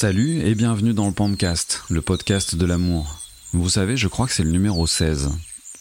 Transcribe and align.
Salut 0.00 0.42
et 0.46 0.54
bienvenue 0.54 0.94
dans 0.94 1.08
le 1.08 1.12
Pampcast, 1.12 1.82
le 1.90 2.00
podcast 2.00 2.54
de 2.54 2.64
l'amour. 2.64 3.18
Vous 3.52 3.68
savez, 3.68 3.96
je 3.96 4.06
crois 4.06 4.28
que 4.28 4.32
c'est 4.32 4.44
le 4.44 4.52
numéro 4.52 4.86
16. 4.86 5.30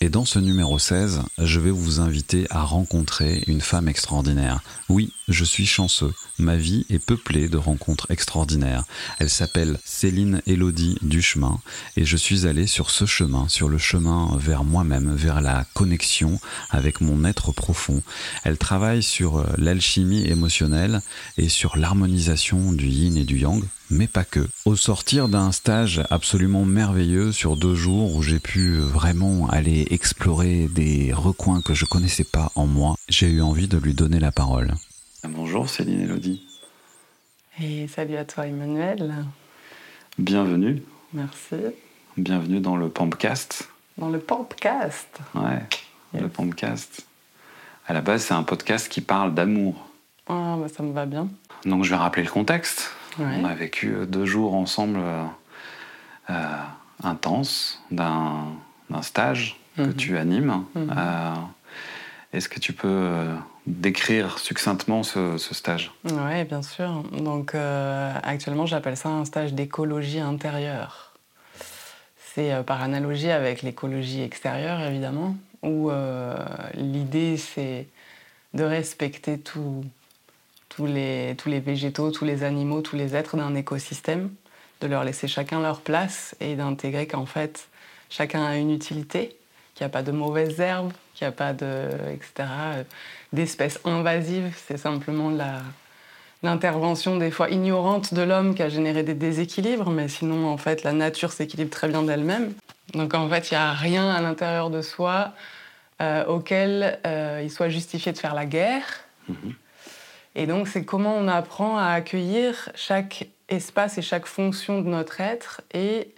Et 0.02 0.10
dans 0.10 0.26
ce 0.26 0.40
numéro 0.40 0.80
16, 0.80 1.22
je 1.38 1.60
vais 1.60 1.70
vous 1.70 2.00
inviter 2.00 2.48
à 2.50 2.64
rencontrer 2.64 3.44
une 3.46 3.62
femme 3.62 3.88
extraordinaire. 3.88 4.62
Oui, 4.90 5.14
je 5.28 5.44
suis 5.44 5.68
chanceux. 5.68 6.12
Ma 6.40 6.56
vie 6.56 6.84
est 6.90 6.98
peuplée 6.98 7.48
de 7.48 7.58
rencontres 7.58 8.10
extraordinaires. 8.10 8.86
Elle 9.20 9.30
s'appelle 9.30 9.80
Céline 9.86 10.42
Élodie 10.48 10.98
Duchemin 11.04 11.60
et 11.96 12.04
je 12.04 12.18
suis 12.18 12.48
allé 12.48 12.66
sur 12.66 12.90
ce 12.90 13.06
chemin, 13.06 13.48
sur 13.50 13.70
le 13.70 13.78
chemin 13.78 14.36
vers 14.40 14.64
moi-même, 14.64 15.14
vers 15.14 15.42
la 15.42 15.64
connexion 15.76 16.40
avec 16.72 17.02
mon 17.02 17.24
être 17.24 17.52
profond. 17.52 18.02
Elle 18.44 18.58
travaille 18.58 19.04
sur 19.04 19.46
l'alchimie 19.60 20.26
émotionnelle 20.26 21.02
et 21.38 21.50
sur 21.50 21.78
l'harmonisation 21.78 22.72
du 22.72 22.88
yin 22.88 23.16
et 23.16 23.24
du 23.24 23.38
yang, 23.38 23.64
mais 23.90 24.08
pas 24.08 24.24
que. 24.24 24.48
Au 24.66 24.76
sortir 24.76 25.30
d'un 25.30 25.52
stage 25.52 26.04
absolument 26.10 26.66
merveilleux 26.66 27.32
sur 27.32 27.58
deux 27.58 27.76
jours 27.76 28.16
où 28.16 28.22
j'ai 28.22 28.40
pu 28.40 28.78
vraiment 28.78 29.50
aller 29.50 29.88
explorer 29.92 30.68
des 30.68 31.14
recoins 31.14 31.62
que 31.62 31.74
je 31.74 31.86
connaissais 31.86 32.24
pas 32.24 32.52
en 32.56 32.66
moi, 32.66 32.96
j'ai 33.10 33.30
eu 33.30 33.42
envie 33.42 33.68
de 33.68 33.78
lui 33.78 33.94
donner 33.94 34.20
la 34.20 34.32
parole. 34.32 34.74
Bonjour 35.24 35.70
Céline 35.70 36.02
Elodie. 36.02 36.44
Et 37.60 37.88
salut 37.88 38.18
à 38.18 38.26
toi 38.26 38.48
Emmanuel. 38.48 39.26
Bienvenue. 40.18 40.84
Merci. 41.14 41.56
Bienvenue 42.18 42.60
dans 42.60 42.76
le 42.76 42.90
Pampcast. 42.90 43.70
Dans 43.98 44.10
le 44.10 44.20
Pampcast. 44.20 45.20
Ouais, 45.34 45.64
le 46.14 46.28
Pampcast. 46.28 47.06
À 47.88 47.94
la 47.94 48.02
base, 48.02 48.26
c'est 48.26 48.34
un 48.34 48.44
podcast 48.44 48.90
qui 48.90 49.02
parle 49.02 49.34
d'amour. 49.34 49.88
Ah, 50.28 50.58
bah 50.60 50.68
ça 50.68 50.84
me 50.84 50.92
va 50.92 51.06
bien. 51.06 51.30
Donc 51.66 51.84
je 51.84 51.90
vais 51.90 51.96
rappeler 51.96 52.24
le 52.24 52.30
contexte. 52.30 52.92
On 53.20 53.46
a 53.46 53.54
vécu 53.54 53.94
euh, 53.94 54.06
deux 54.06 54.26
jours 54.26 54.54
ensemble 54.54 55.00
euh, 55.00 55.24
euh, 56.30 56.34
intenses 57.04 57.82
d'un 57.92 58.52
stage 59.02 59.60
que 59.76 59.82
mhm. 59.84 59.96
tu 59.96 60.18
animes. 60.18 60.64
Mhm. 60.76 60.94
Est-ce 62.34 62.50
que 62.50 62.60
tu 62.60 62.74
peux 62.74 63.26
décrire 63.66 64.38
succinctement 64.38 65.02
ce, 65.04 65.38
stage? 65.38 65.92
Oui, 66.04 66.44
bien 66.44 66.62
sûr. 66.62 67.04
Donc 67.14 67.56
actuellement, 67.56 68.66
j'appelle 68.66 68.98
ça 68.98 69.10
un 69.10 69.24
stage 69.24 69.54
d'écologie 69.54 70.20
intérieure. 70.20 71.14
C'est 72.18 72.64
par 72.66 72.82
analogie 72.82 73.32
avec 73.32 73.62
l'écologie 73.62 74.22
extérieure, 74.22 74.82
évidemment, 74.82 75.38
où 75.64 75.90
l'idée, 76.74 77.38
c'est 77.38 77.88
de 78.54 78.64
respecter 78.64 79.40
tout, 79.40 79.86
tous 80.78 80.86
les, 80.86 81.60
végétaux, 81.60 82.12
tous 82.12 82.24
les 82.24 82.44
animaux, 82.44 82.82
tous 82.82 82.96
les 82.96 83.16
êtres 83.16 83.36
d'un 83.36 83.56
écosystème, 83.56 84.30
de 84.80 84.86
leur 84.86 85.04
laisser 85.04 85.28
chacun 85.28 85.60
leur 85.60 85.82
place 85.82 86.36
et 86.40 86.56
d'intégrer 86.56 87.08
qu'en 87.08 87.26
fait, 87.26 87.68
chacun 88.12 88.46
a 88.46 88.58
une 88.58 88.72
utilité, 88.72 89.36
qu'il 89.74 89.86
n'y 89.86 89.88
a 89.88 89.90
pas 89.90 90.04
de 90.04 90.12
mauvaises 90.12 90.60
herbes, 90.60 90.94
qu'il 91.16 91.26
n'y 91.26 91.30
a 91.30 91.32
pas 91.32 91.54
de, 91.54 91.90
etc., 92.14 92.48
d'espèces 93.34 93.80
invasives. 93.86 94.54
C'est 94.68 94.78
simplement 94.78 95.36
l'intervention 96.44 97.18
des 97.18 97.32
fois 97.32 97.50
ignorante 97.50 98.14
de 98.14 98.22
l'homme 98.22 98.54
qui 98.54 98.62
a 98.62 98.70
généré 98.70 99.02
des 99.02 99.16
déséquilibres, 99.16 99.90
mais 99.90 100.08
sinon, 100.08 100.48
en 100.48 100.58
fait, 100.58 100.84
la 100.84 100.94
nature 100.94 101.32
s'équilibre 101.32 101.72
très 101.72 101.88
bien 101.88 102.04
d'elle-même. 102.04 102.54
Donc, 102.94 103.16
en 103.16 103.28
fait, 103.30 103.50
il 103.50 103.56
n'y 103.56 103.60
a 103.60 103.74
rien 103.74 104.12
à 104.12 104.22
l'intérieur 104.22 104.70
de 104.70 104.84
soi 104.84 105.34
euh, 106.04 106.24
auquel 106.26 107.00
euh, 107.08 107.42
il 107.44 107.50
soit 107.50 107.70
justifié 107.70 108.12
de 108.12 108.20
faire 108.20 108.36
la 108.36 108.46
guerre. 108.46 108.86
Mm-hmm. 109.32 109.54
Et 110.38 110.46
donc, 110.46 110.68
c'est 110.68 110.86
comment 110.86 111.16
on 111.16 111.28
apprend 111.28 111.80
à 111.80 111.88
accueillir 111.88 112.70
chaque 112.76 113.28
espace 113.50 113.98
et 113.98 114.04
chaque 114.04 114.28
fonction 114.28 114.82
de 114.84 114.88
notre 114.88 115.20
être 115.20 115.62
et 115.74 116.14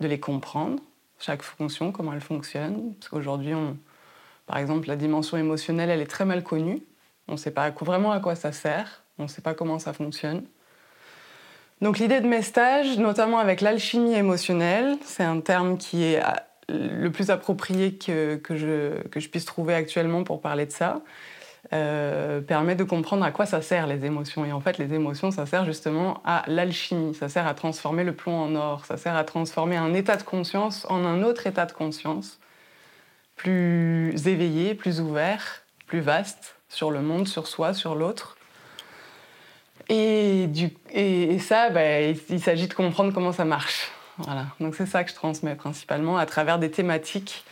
de 0.00 0.08
les 0.08 0.18
comprendre, 0.18 0.82
chaque 1.18 1.42
fonction, 1.42 1.92
comment 1.92 2.14
elle 2.14 2.22
fonctionne. 2.22 2.94
Parce 2.94 3.10
qu'aujourd'hui, 3.10 3.52
par 4.46 4.56
exemple, 4.56 4.88
la 4.88 4.96
dimension 4.96 5.36
émotionnelle, 5.36 5.90
elle 5.90 6.00
est 6.00 6.06
très 6.06 6.24
mal 6.24 6.42
connue. 6.42 6.82
On 7.28 7.32
ne 7.32 7.36
sait 7.36 7.50
pas 7.50 7.68
vraiment 7.68 8.10
à 8.12 8.20
quoi 8.20 8.36
ça 8.36 8.52
sert, 8.52 9.02
on 9.18 9.24
ne 9.24 9.28
sait 9.28 9.42
pas 9.42 9.52
comment 9.52 9.78
ça 9.78 9.92
fonctionne. 9.92 10.42
Donc 11.82 11.98
l'idée 11.98 12.22
de 12.22 12.26
mes 12.26 12.40
stages, 12.40 12.96
notamment 12.96 13.38
avec 13.38 13.60
l'alchimie 13.60 14.14
émotionnelle, 14.14 14.96
c'est 15.02 15.24
un 15.24 15.40
terme 15.40 15.76
qui 15.76 16.04
est 16.04 16.24
euh, 16.24 16.30
le 16.70 17.10
plus 17.10 17.28
approprié 17.28 17.96
que, 17.96 18.36
que, 18.36 18.56
je, 18.56 19.02
que 19.08 19.20
je 19.20 19.28
puisse 19.28 19.44
trouver 19.44 19.74
actuellement 19.74 20.24
pour 20.24 20.40
parler 20.40 20.64
de 20.64 20.72
ça. 20.72 21.02
Euh, 21.72 22.40
permet 22.40 22.76
de 22.76 22.84
comprendre 22.84 23.24
à 23.24 23.32
quoi 23.32 23.44
ça 23.44 23.60
sert 23.60 23.88
les 23.88 24.04
émotions. 24.04 24.44
Et 24.44 24.52
en 24.52 24.60
fait, 24.60 24.78
les 24.78 24.94
émotions, 24.94 25.32
ça 25.32 25.46
sert 25.46 25.64
justement 25.64 26.20
à 26.24 26.44
l'alchimie, 26.46 27.12
ça 27.14 27.28
sert 27.28 27.46
à 27.46 27.54
transformer 27.54 28.04
le 28.04 28.14
plomb 28.14 28.38
en 28.38 28.54
or, 28.54 28.84
ça 28.84 28.96
sert 28.96 29.16
à 29.16 29.24
transformer 29.24 29.76
un 29.76 29.92
état 29.92 30.16
de 30.16 30.22
conscience 30.22 30.86
en 30.88 31.04
un 31.04 31.24
autre 31.24 31.46
état 31.48 31.66
de 31.66 31.72
conscience, 31.72 32.38
plus 33.34 34.28
éveillé, 34.28 34.74
plus 34.74 35.00
ouvert, 35.00 35.62
plus 35.88 36.00
vaste 36.00 36.56
sur 36.68 36.92
le 36.92 37.02
monde, 37.02 37.26
sur 37.26 37.48
soi, 37.48 37.74
sur 37.74 37.96
l'autre. 37.96 38.36
Et, 39.88 40.48
et, 40.92 41.38
ça, 41.40 41.70
ben, 41.70 42.16
il, 42.28 42.40
s'agit 42.40 42.68
de 42.68 42.74
comprendre 42.74 43.12
comment 43.12 43.32
ça 43.32 43.44
marche. 43.44 43.90
Voilà. 44.18 44.46
Donc 44.60 44.74
c'est 44.76 44.86
ça 44.86 45.02
que 45.02 45.10
je 45.10 45.14
transmets 45.16 45.56
principalement 45.56 46.16
à 46.16 46.26
travers 46.26 46.58
des 46.58 46.70
thématiques 46.70 47.44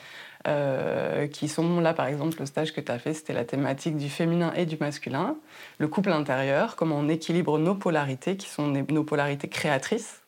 euh, 0.46 1.26
qui 1.26 1.48
sont 1.48 1.80
là, 1.80 1.94
par 1.94 2.06
exemple, 2.06 2.38
le 2.38 2.46
stage 2.46 2.74
que 2.74 2.80
tu 2.80 2.92
as 2.92 2.98
fait, 2.98 3.14
c'était 3.14 3.32
la 3.32 3.44
thématique 3.44 3.96
du 3.96 4.10
féminin 4.10 4.52
et 4.54 4.66
du 4.66 4.76
masculin, 4.76 5.36
le 5.78 5.88
couple 5.88 6.12
intérieur, 6.12 6.76
comment 6.76 6.98
on 6.98 7.08
équilibre 7.08 7.58
nos 7.58 7.74
polarités, 7.74 8.36
qui 8.36 8.48
sont 8.48 8.68
nos 8.68 9.04
polarités 9.04 9.48
créatrices. 9.48 10.20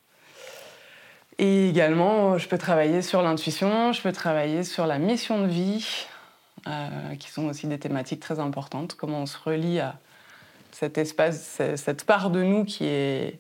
Et 1.38 1.68
également, 1.68 2.38
je 2.38 2.48
peux 2.48 2.56
travailler 2.56 3.02
sur 3.02 3.20
l'intuition, 3.20 3.92
je 3.92 4.00
peux 4.00 4.12
travailler 4.12 4.64
sur 4.64 4.86
la 4.86 4.98
mission 4.98 5.42
de 5.42 5.48
vie, 5.48 6.06
euh, 6.66 7.14
qui 7.18 7.30
sont 7.30 7.46
aussi 7.46 7.66
des 7.66 7.78
thématiques 7.78 8.20
très 8.20 8.40
importantes, 8.40 8.94
comment 8.94 9.20
on 9.20 9.26
se 9.26 9.36
relie 9.38 9.80
à 9.80 9.98
cet 10.72 10.96
espace, 10.96 11.60
cette 11.76 12.04
part 12.04 12.30
de 12.30 12.42
nous 12.42 12.64
qui 12.64 12.86
est 12.86 13.38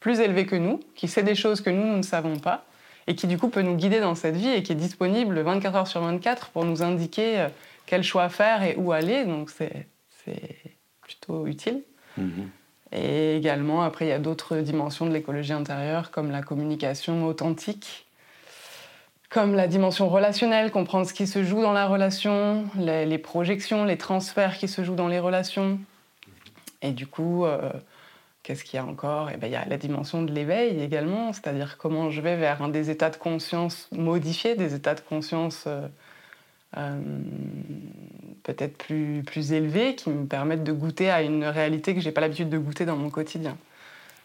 plus 0.00 0.18
élevée 0.18 0.46
que 0.46 0.56
nous, 0.56 0.80
qui 0.96 1.06
sait 1.06 1.22
des 1.22 1.36
choses 1.36 1.60
que 1.60 1.70
nous, 1.70 1.86
nous 1.86 1.98
ne 1.98 2.02
savons 2.02 2.38
pas, 2.38 2.64
et 3.06 3.14
qui 3.14 3.26
du 3.26 3.38
coup 3.38 3.48
peut 3.48 3.62
nous 3.62 3.76
guider 3.76 4.00
dans 4.00 4.14
cette 4.14 4.36
vie 4.36 4.48
et 4.48 4.62
qui 4.62 4.72
est 4.72 4.76
disponible 4.76 5.40
24 5.40 5.76
heures 5.76 5.86
sur 5.88 6.00
24 6.00 6.50
pour 6.50 6.64
nous 6.64 6.82
indiquer 6.82 7.40
euh, 7.40 7.48
quel 7.86 8.02
choix 8.02 8.28
faire 8.28 8.62
et 8.62 8.76
où 8.76 8.92
aller. 8.92 9.24
Donc 9.24 9.50
c'est 9.50 9.86
plutôt 11.02 11.46
utile. 11.46 11.82
Mhm. 12.16 12.50
Et 12.92 13.36
également, 13.36 13.82
après, 13.82 14.06
il 14.06 14.08
y 14.08 14.12
a 14.12 14.18
d'autres 14.18 14.56
dimensions 14.56 15.06
de 15.06 15.12
l'écologie 15.12 15.52
intérieure, 15.52 16.10
comme 16.10 16.30
la 16.30 16.42
communication 16.42 17.26
authentique, 17.26 18.06
comme 19.28 19.54
la 19.54 19.68
dimension 19.68 20.08
relationnelle, 20.08 20.72
comprendre 20.72 21.06
ce 21.06 21.14
qui 21.14 21.28
se 21.28 21.44
joue 21.44 21.62
dans 21.62 21.72
la 21.72 21.86
relation, 21.86 22.64
les, 22.76 23.18
projections, 23.18 23.84
les 23.84 23.96
transferts 23.96 24.58
qui 24.58 24.66
se 24.66 24.82
jouent 24.82 24.96
dans 24.96 25.06
les 25.06 25.20
relations. 25.20 25.78
Et 26.82 26.90
du 26.90 27.06
coup, 27.06 27.44
euh, 27.44 27.70
Qu'est-ce 28.42 28.64
qu'il 28.64 28.76
y 28.76 28.80
a 28.80 28.86
encore? 28.86 29.30
Et 29.30 29.34
eh 29.34 29.36
bien, 29.36 29.48
Il 29.48 29.52
y 29.52 29.56
a 29.56 29.66
la 29.66 29.76
dimension 29.76 30.22
de 30.22 30.32
l'éveil 30.32 30.82
également, 30.82 31.32
c'est-à-dire 31.32 31.76
comment 31.76 32.10
je 32.10 32.20
vais 32.20 32.36
vers 32.36 32.68
des 32.68 32.90
états 32.90 33.10
de 33.10 33.16
conscience 33.16 33.88
modifiés, 33.92 34.56
des 34.56 34.74
états 34.74 34.94
de 34.94 35.00
conscience 35.00 35.64
euh, 35.66 35.86
euh, 36.78 37.00
peut-être 38.42 38.78
plus, 38.78 39.22
plus 39.26 39.52
élevés, 39.52 39.94
qui 39.94 40.08
me 40.10 40.26
permettent 40.26 40.64
de 40.64 40.72
goûter 40.72 41.10
à 41.10 41.22
une 41.22 41.44
réalité 41.44 41.94
que 41.94 42.00
je 42.00 42.06
n'ai 42.06 42.12
pas 42.12 42.22
l'habitude 42.22 42.48
de 42.48 42.58
goûter 42.58 42.86
dans 42.86 42.96
mon 42.96 43.10
quotidien. 43.10 43.58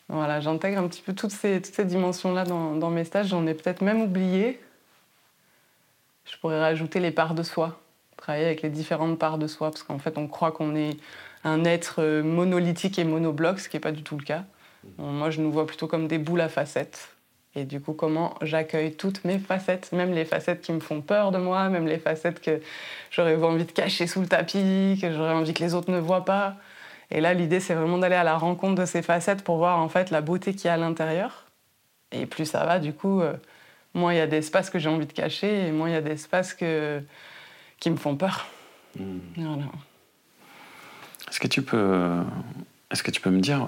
Voilà, 0.08 0.40
j'intègre 0.40 0.80
un 0.80 0.88
petit 0.88 1.02
peu 1.02 1.14
toutes 1.14 1.32
ces, 1.32 1.62
toutes 1.62 1.74
ces 1.74 1.86
dimensions-là 1.86 2.46
dans, 2.46 2.90
mes 2.90 3.04
stages. 3.04 3.28
J'en 3.28 3.46
ai 3.48 3.54
peut-être 3.54 3.82
même 3.82 4.02
oublié. 4.02 4.60
Je 6.26 6.38
pourrais 6.38 6.60
rajouter 6.60 7.00
les 7.00 7.12
parts 7.12 7.34
de 7.34 7.44
soi, 7.44 7.80
travailler 8.18 8.46
avec 8.46 8.62
les 8.62 8.70
différentes 8.70 9.18
parts 9.20 9.38
de 9.38 9.48
soi, 9.48 9.72
parce 9.72 9.84
qu'en 9.84 10.00
fait, 10.00 10.18
on 10.18 10.28
croit 10.28 10.52
qu'on 10.52 10.76
est 10.76 10.98
un 11.46 11.64
être 11.64 12.02
euh, 12.02 12.24
monolithique 12.24 13.00
et 13.00 13.06
monobloc, 13.06 13.60
ce 13.60 13.70
qui 13.70 13.78
n'est 13.78 13.82
pas 13.82 13.94
du 13.94 14.04
tout 14.04 14.18
le 14.18 14.24
cas. 14.24 14.44
moi, 14.98 15.30
je 15.30 15.40
nous 15.40 15.52
vois 15.52 15.66
plutôt 15.66 15.88
comme 15.88 16.08
des 16.08 16.18
boules 16.18 16.42
à 16.42 16.50
facettes. 16.50 17.16
Et 17.58 17.64
du 17.64 17.80
coup, 17.80 17.94
comment 17.94 18.36
j'accueille 18.42 18.96
toutes 18.96 19.24
mes 19.24 19.40
facettes, 19.40 19.94
même 19.94 20.12
les 20.12 20.26
facettes 20.26 20.62
qui 20.62 20.74
me 20.74 20.82
font 20.82 21.02
peur 21.02 21.32
de 21.32 21.38
moi, 21.38 21.70
même 21.70 21.88
les 21.88 22.00
facettes 22.00 22.42
que 22.42 22.60
j'aurais 23.12 23.42
envie 23.42 23.64
de 23.64 23.72
cacher 23.72 24.08
sous 24.08 24.20
le 24.20 24.28
tapis, 24.28 25.00
que 25.02 25.14
j'aurais 25.14 25.34
envie 25.34 25.54
que 25.54 25.64
les 25.64 25.74
autres 25.74 25.90
ne 25.90 26.00
voient 26.00 26.26
pas. 26.26 26.58
Et 27.12 27.22
là, 27.22 27.34
l'idée, 27.34 27.62
c'est 27.62 27.76
vraiment 27.76 27.98
d'aller 27.98 28.16
à 28.16 28.26
la 28.26 28.38
rencontre 28.38 28.76
de 28.82 28.86
ces 28.86 29.02
facettes 29.02 29.44
pour 29.44 29.58
voir 29.58 29.80
en 29.80 29.88
fait 29.88 30.10
la 30.10 30.20
beauté 30.20 30.54
qu'il 30.54 30.66
y 30.66 30.68
a 30.68 30.74
à 30.74 30.78
l'intérieur. 30.78 31.46
Et 32.12 32.26
plus 32.26 32.46
ça 32.46 32.66
va, 32.66 32.80
du 32.80 32.92
coup, 32.92 33.22
euh, 33.22 33.34
moins 33.94 34.14
il 34.14 34.18
y 34.18 34.22
a 34.22 34.28
d'espace 34.28 34.70
que 34.70 34.80
j'ai 34.80 34.90
envie 34.90 35.06
de 35.06 35.14
cacher 35.14 35.68
et 35.68 35.72
moins 35.72 35.88
il 35.90 35.94
y 35.94 35.98
a 35.98 36.02
d'espace 36.02 36.54
que... 36.54 37.02
qui 37.80 37.90
me 37.90 37.98
font 37.98 38.18
peur. 38.18 38.48
Mmh. 39.00 39.20
Voilà. 39.38 39.66
Est-ce 41.36 41.42
que 41.42 41.48
tu 41.50 41.64
peux, 41.64 42.22
est-ce 42.90 43.04
que 43.04 43.12
tu 43.12 43.20
peux 43.20 43.30
me 43.30 43.42
dire 43.42 43.68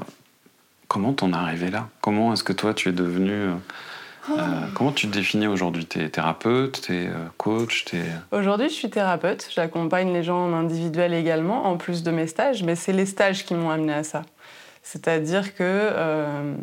comment 0.87 1.11
t'en 1.11 1.33
es 1.33 1.35
arrivé 1.35 1.69
là? 1.69 1.89
Comment 1.99 2.31
est-ce 2.31 2.45
que 2.45 2.53
toi 2.53 2.73
tu 2.73 2.87
es 2.87 2.91
devenu 2.93 3.29
euh, 3.29 3.55
euh, 4.29 4.35
comment 4.73 4.93
tu 4.93 5.09
te 5.09 5.13
définis 5.13 5.47
aujourd'hui? 5.47 5.85
Tu 5.85 5.99
es 5.99 6.07
thérapeute, 6.07 6.83
tu 6.83 6.95
es 6.95 7.07
euh, 7.07 7.27
coach 7.35 7.93
es... 7.93 8.05
Aujourd'hui, 8.31 8.69
je 8.69 8.73
suis 8.73 8.89
thérapeute. 8.89 9.49
J'accompagne 9.53 10.13
les 10.13 10.23
gens 10.23 10.45
en 10.45 10.53
individuel 10.53 11.13
également, 11.13 11.65
en 11.65 11.75
plus 11.75 12.03
de 12.03 12.11
mes 12.11 12.27
stages, 12.27 12.63
mais 12.63 12.77
c'est 12.77 12.93
les 12.93 13.05
stages 13.05 13.43
qui 13.43 13.53
m'ont 13.53 13.69
amené 13.69 13.95
à 13.95 14.05
ça. 14.05 14.21
C'est-à-dire 14.81 15.53
que 15.53 15.59
euh, 15.59 16.53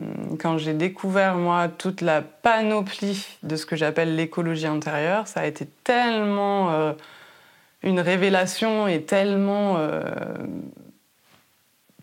quand 0.40 0.56
j'ai 0.56 0.72
découvert, 0.72 1.34
moi, 1.34 1.68
toute 1.68 2.00
la 2.00 2.22
panoplie 2.22 3.26
de 3.42 3.56
ce 3.56 3.66
que 3.66 3.76
j'appelle 3.76 4.16
l'écologie 4.16 4.66
intérieure, 4.66 5.28
ça 5.28 5.40
a 5.40 5.44
été 5.44 5.68
tellement 5.84 6.70
euh, 6.70 6.92
une 7.82 8.00
révélation 8.00 8.88
et 8.88 9.02
tellement... 9.02 9.74
Euh, 9.76 10.00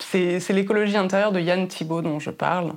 c'est 0.03 0.49
l'écologie 0.49 0.97
intérieure 0.97 1.31
de 1.31 1.39
Yann 1.39 1.67
Thibault 1.67 2.01
dont 2.01 2.19
je 2.19 2.29
parle. 2.29 2.73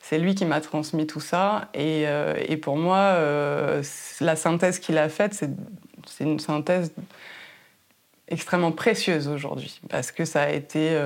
C'est 0.00 0.18
lui 0.18 0.34
qui 0.34 0.44
m'a 0.44 0.60
transmis 0.60 1.06
tout 1.06 1.20
ça. 1.20 1.68
Et, 1.74 2.04
et 2.46 2.56
pour 2.56 2.76
moi, 2.76 3.18
la 4.20 4.36
synthèse 4.36 4.78
qu'il 4.78 4.96
a 4.98 5.08
faite, 5.08 5.34
c'est 5.34 6.24
une 6.24 6.40
synthèse 6.40 6.92
extrêmement 8.28 8.72
précieuse 8.72 9.28
aujourd'hui. 9.28 9.80
Parce 9.88 10.12
que 10.12 10.24
ça 10.24 10.42
a 10.42 10.50
été 10.50 10.98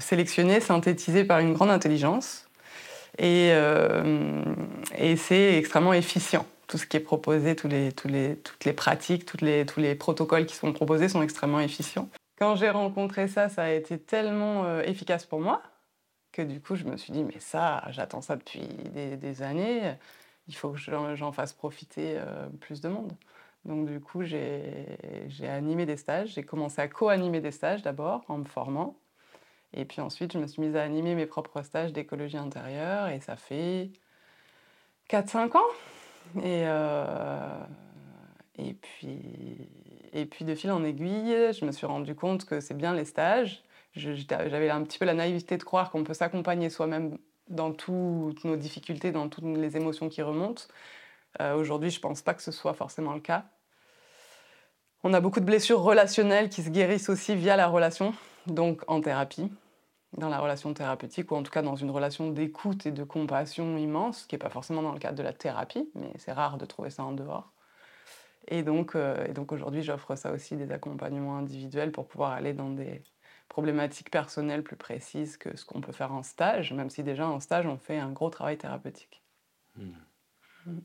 sélectionné, 0.00 0.60
synthétisé 0.60 1.24
par 1.24 1.38
une 1.38 1.52
grande 1.52 1.70
intelligence. 1.70 2.46
Et, 3.18 3.50
euh, 3.52 4.42
c'est 5.16 5.58
extrêmement 5.58 5.92
efficient. 5.92 6.46
Tout 6.66 6.78
ce 6.78 6.86
qui 6.86 6.96
est 6.96 7.00
proposé, 7.00 7.56
toutes 7.56 7.72
les 7.72 8.72
pratiques, 8.72 9.26
tous 9.26 9.44
les 9.44 9.94
protocoles 9.94 10.46
qui 10.46 10.56
sont 10.56 10.72
proposés 10.72 11.08
sont 11.08 11.22
extrêmement 11.22 11.60
efficients. 11.60 12.08
Quand 12.40 12.56
j'ai 12.56 12.70
rencontré 12.70 13.28
ça, 13.28 13.48
ça 13.50 13.64
a 13.64 13.70
été 13.70 13.98
tellement 13.98 14.64
euh, 14.64 14.82
efficace 14.82 15.26
pour 15.26 15.40
moi 15.40 15.62
que 16.32 16.42
du 16.42 16.60
coup, 16.60 16.74
je 16.74 16.84
me 16.84 16.96
suis 16.96 17.12
dit, 17.12 17.24
mais 17.24 17.38
ça, 17.38 17.84
j'attends 17.90 18.22
ça 18.22 18.36
depuis 18.36 18.66
des, 18.66 19.42
années, 19.42 19.94
il 20.48 20.54
faut 20.54 20.70
que 20.70 20.78
j'en 20.78 21.32
fasse 21.32 21.52
profiter 21.52 22.14
euh, 22.16 22.48
plus 22.60 22.80
de 22.80 22.88
monde. 22.88 23.12
Donc 23.64 23.86
du 23.86 24.00
coup, 24.00 24.22
j'ai 24.22 24.86
animé 25.42 25.84
des 25.84 25.96
stages, 25.96 26.30
j'ai 26.30 26.42
commencé 26.42 26.80
à 26.80 26.88
co-animer 26.88 27.40
des 27.40 27.50
stages 27.50 27.82
d'abord 27.82 28.24
en 28.28 28.38
me 28.38 28.44
formant. 28.44 28.96
Et 29.74 29.84
puis 29.84 30.00
ensuite, 30.00 30.32
je 30.32 30.38
me 30.38 30.46
suis 30.46 30.62
mise 30.62 30.76
à 30.76 30.82
animer 30.82 31.14
mes 31.14 31.26
propres 31.26 31.62
stages 31.62 31.92
d'écologie 31.92 32.38
intérieure 32.38 33.08
et 33.08 33.20
ça 33.20 33.36
fait 33.36 33.90
4-5 35.10 35.56
ans. 35.56 35.60
Et, 36.38 36.62
euh, 36.64 37.64
et, 38.58 38.74
puis, 38.74 39.68
et 40.12 40.26
puis 40.26 40.44
de 40.44 40.54
fil 40.54 40.70
en 40.70 40.84
aiguille, 40.84 41.52
je 41.52 41.64
me 41.64 41.72
suis 41.72 41.86
rendu 41.86 42.14
compte 42.14 42.44
que 42.44 42.60
c'est 42.60 42.76
bien 42.76 42.94
les 42.94 43.04
stages. 43.04 43.62
J'avais 43.94 44.70
un 44.70 44.82
petit 44.82 44.98
peu 44.98 45.04
la 45.04 45.14
naïveté 45.14 45.56
de 45.56 45.62
croire 45.64 45.90
qu'on 45.90 46.04
peut 46.04 46.14
s'accompagner 46.14 46.70
soi-même 46.70 47.18
dans 47.48 47.72
toutes 47.72 48.44
nos 48.44 48.56
difficultés, 48.56 49.10
dans 49.10 49.28
toutes 49.28 49.44
les 49.44 49.76
émotions 49.76 50.08
qui 50.08 50.22
remontent. 50.22 50.62
Euh, 51.40 51.54
aujourd'hui, 51.54 51.90
je 51.90 51.98
ne 51.98 52.02
pense 52.02 52.22
pas 52.22 52.34
que 52.34 52.42
ce 52.42 52.52
soit 52.52 52.74
forcément 52.74 53.14
le 53.14 53.20
cas. 53.20 53.44
On 55.02 55.12
a 55.12 55.20
beaucoup 55.20 55.40
de 55.40 55.44
blessures 55.44 55.80
relationnelles 55.80 56.48
qui 56.48 56.62
se 56.62 56.70
guérissent 56.70 57.08
aussi 57.08 57.34
via 57.34 57.56
la 57.56 57.68
relation 57.68 58.14
donc 58.46 58.82
en 58.86 59.00
thérapie, 59.00 59.50
dans 60.16 60.28
la 60.28 60.38
relation 60.38 60.72
thérapeutique, 60.74 61.30
ou 61.32 61.36
en 61.36 61.42
tout 61.42 61.50
cas 61.50 61.62
dans 61.62 61.76
une 61.76 61.90
relation 61.90 62.30
d'écoute 62.30 62.86
et 62.86 62.90
de 62.90 63.04
compassion 63.04 63.76
immense, 63.76 64.26
qui 64.26 64.34
n'est 64.34 64.40
pas 64.40 64.50
forcément 64.50 64.82
dans 64.82 64.92
le 64.92 64.98
cadre 64.98 65.16
de 65.16 65.22
la 65.22 65.32
thérapie, 65.32 65.88
mais 65.94 66.12
c'est 66.16 66.32
rare 66.32 66.58
de 66.58 66.64
trouver 66.64 66.90
ça 66.90 67.04
en 67.04 67.12
dehors. 67.12 67.52
Et 68.48 68.62
donc, 68.62 68.94
euh, 68.96 69.32
donc 69.32 69.52
aujourd'hui, 69.52 69.82
j'offre 69.82 70.16
ça 70.16 70.32
aussi, 70.32 70.56
des 70.56 70.72
accompagnements 70.72 71.36
individuels 71.36 71.92
pour 71.92 72.06
pouvoir 72.08 72.32
aller 72.32 72.52
dans 72.52 72.70
des 72.70 73.02
problématiques 73.48 74.10
personnelles 74.10 74.62
plus 74.62 74.76
précises 74.76 75.36
que 75.36 75.56
ce 75.56 75.64
qu'on 75.64 75.80
peut 75.80 75.92
faire 75.92 76.12
en 76.12 76.22
stage, 76.22 76.72
même 76.72 76.90
si 76.90 77.02
déjà 77.02 77.28
en 77.28 77.40
stage, 77.40 77.66
on 77.66 77.76
fait 77.76 77.98
un 77.98 78.10
gros 78.12 78.30
travail 78.30 78.56
thérapeutique. 78.56 79.22
Hmm. 79.76 79.92
Hmm. 80.66 80.80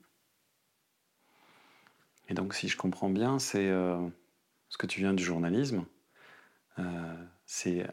Et 2.28 2.34
donc, 2.34 2.54
si 2.54 2.68
je 2.68 2.78
comprends 2.78 3.10
bien, 3.10 3.40
c'est 3.40 3.70
euh, 3.70 4.08
ce 4.70 4.78
que 4.78 4.88
tu 4.88 5.00
viens 5.00 5.14
du 5.14 5.24
journalisme. 5.24 5.86
Euh, 6.80 7.26
c'est 7.46 7.88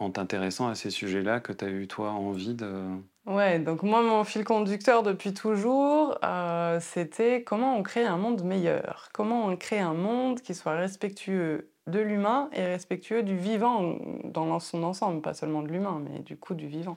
en 0.00 0.10
t'intéressant 0.10 0.68
à 0.68 0.74
ces 0.74 0.90
sujets-là 0.90 1.40
que 1.40 1.52
tu 1.52 1.64
as 1.64 1.68
eu, 1.68 1.86
toi, 1.86 2.10
envie 2.10 2.54
de... 2.54 2.86
Ouais, 3.26 3.58
donc 3.58 3.82
moi, 3.82 4.02
mon 4.02 4.24
fil 4.24 4.44
conducteur 4.44 5.02
depuis 5.02 5.34
toujours, 5.34 6.18
euh, 6.24 6.80
c'était 6.80 7.44
comment 7.44 7.76
on 7.76 7.82
crée 7.82 8.04
un 8.04 8.16
monde 8.16 8.42
meilleur? 8.42 9.10
Comment 9.12 9.46
on 9.46 9.56
crée 9.56 9.78
un 9.78 9.92
monde 9.92 10.40
qui 10.40 10.54
soit 10.54 10.74
respectueux 10.74 11.70
de 11.86 12.00
l'humain 12.00 12.48
et 12.54 12.64
respectueux 12.64 13.22
du 13.22 13.36
vivant 13.36 13.98
dans 14.24 14.58
son 14.58 14.82
ensemble, 14.84 15.20
pas 15.20 15.34
seulement 15.34 15.62
de 15.62 15.68
l'humain, 15.68 16.02
mais 16.02 16.20
du 16.20 16.38
coup 16.38 16.54
du 16.54 16.66
vivant. 16.66 16.96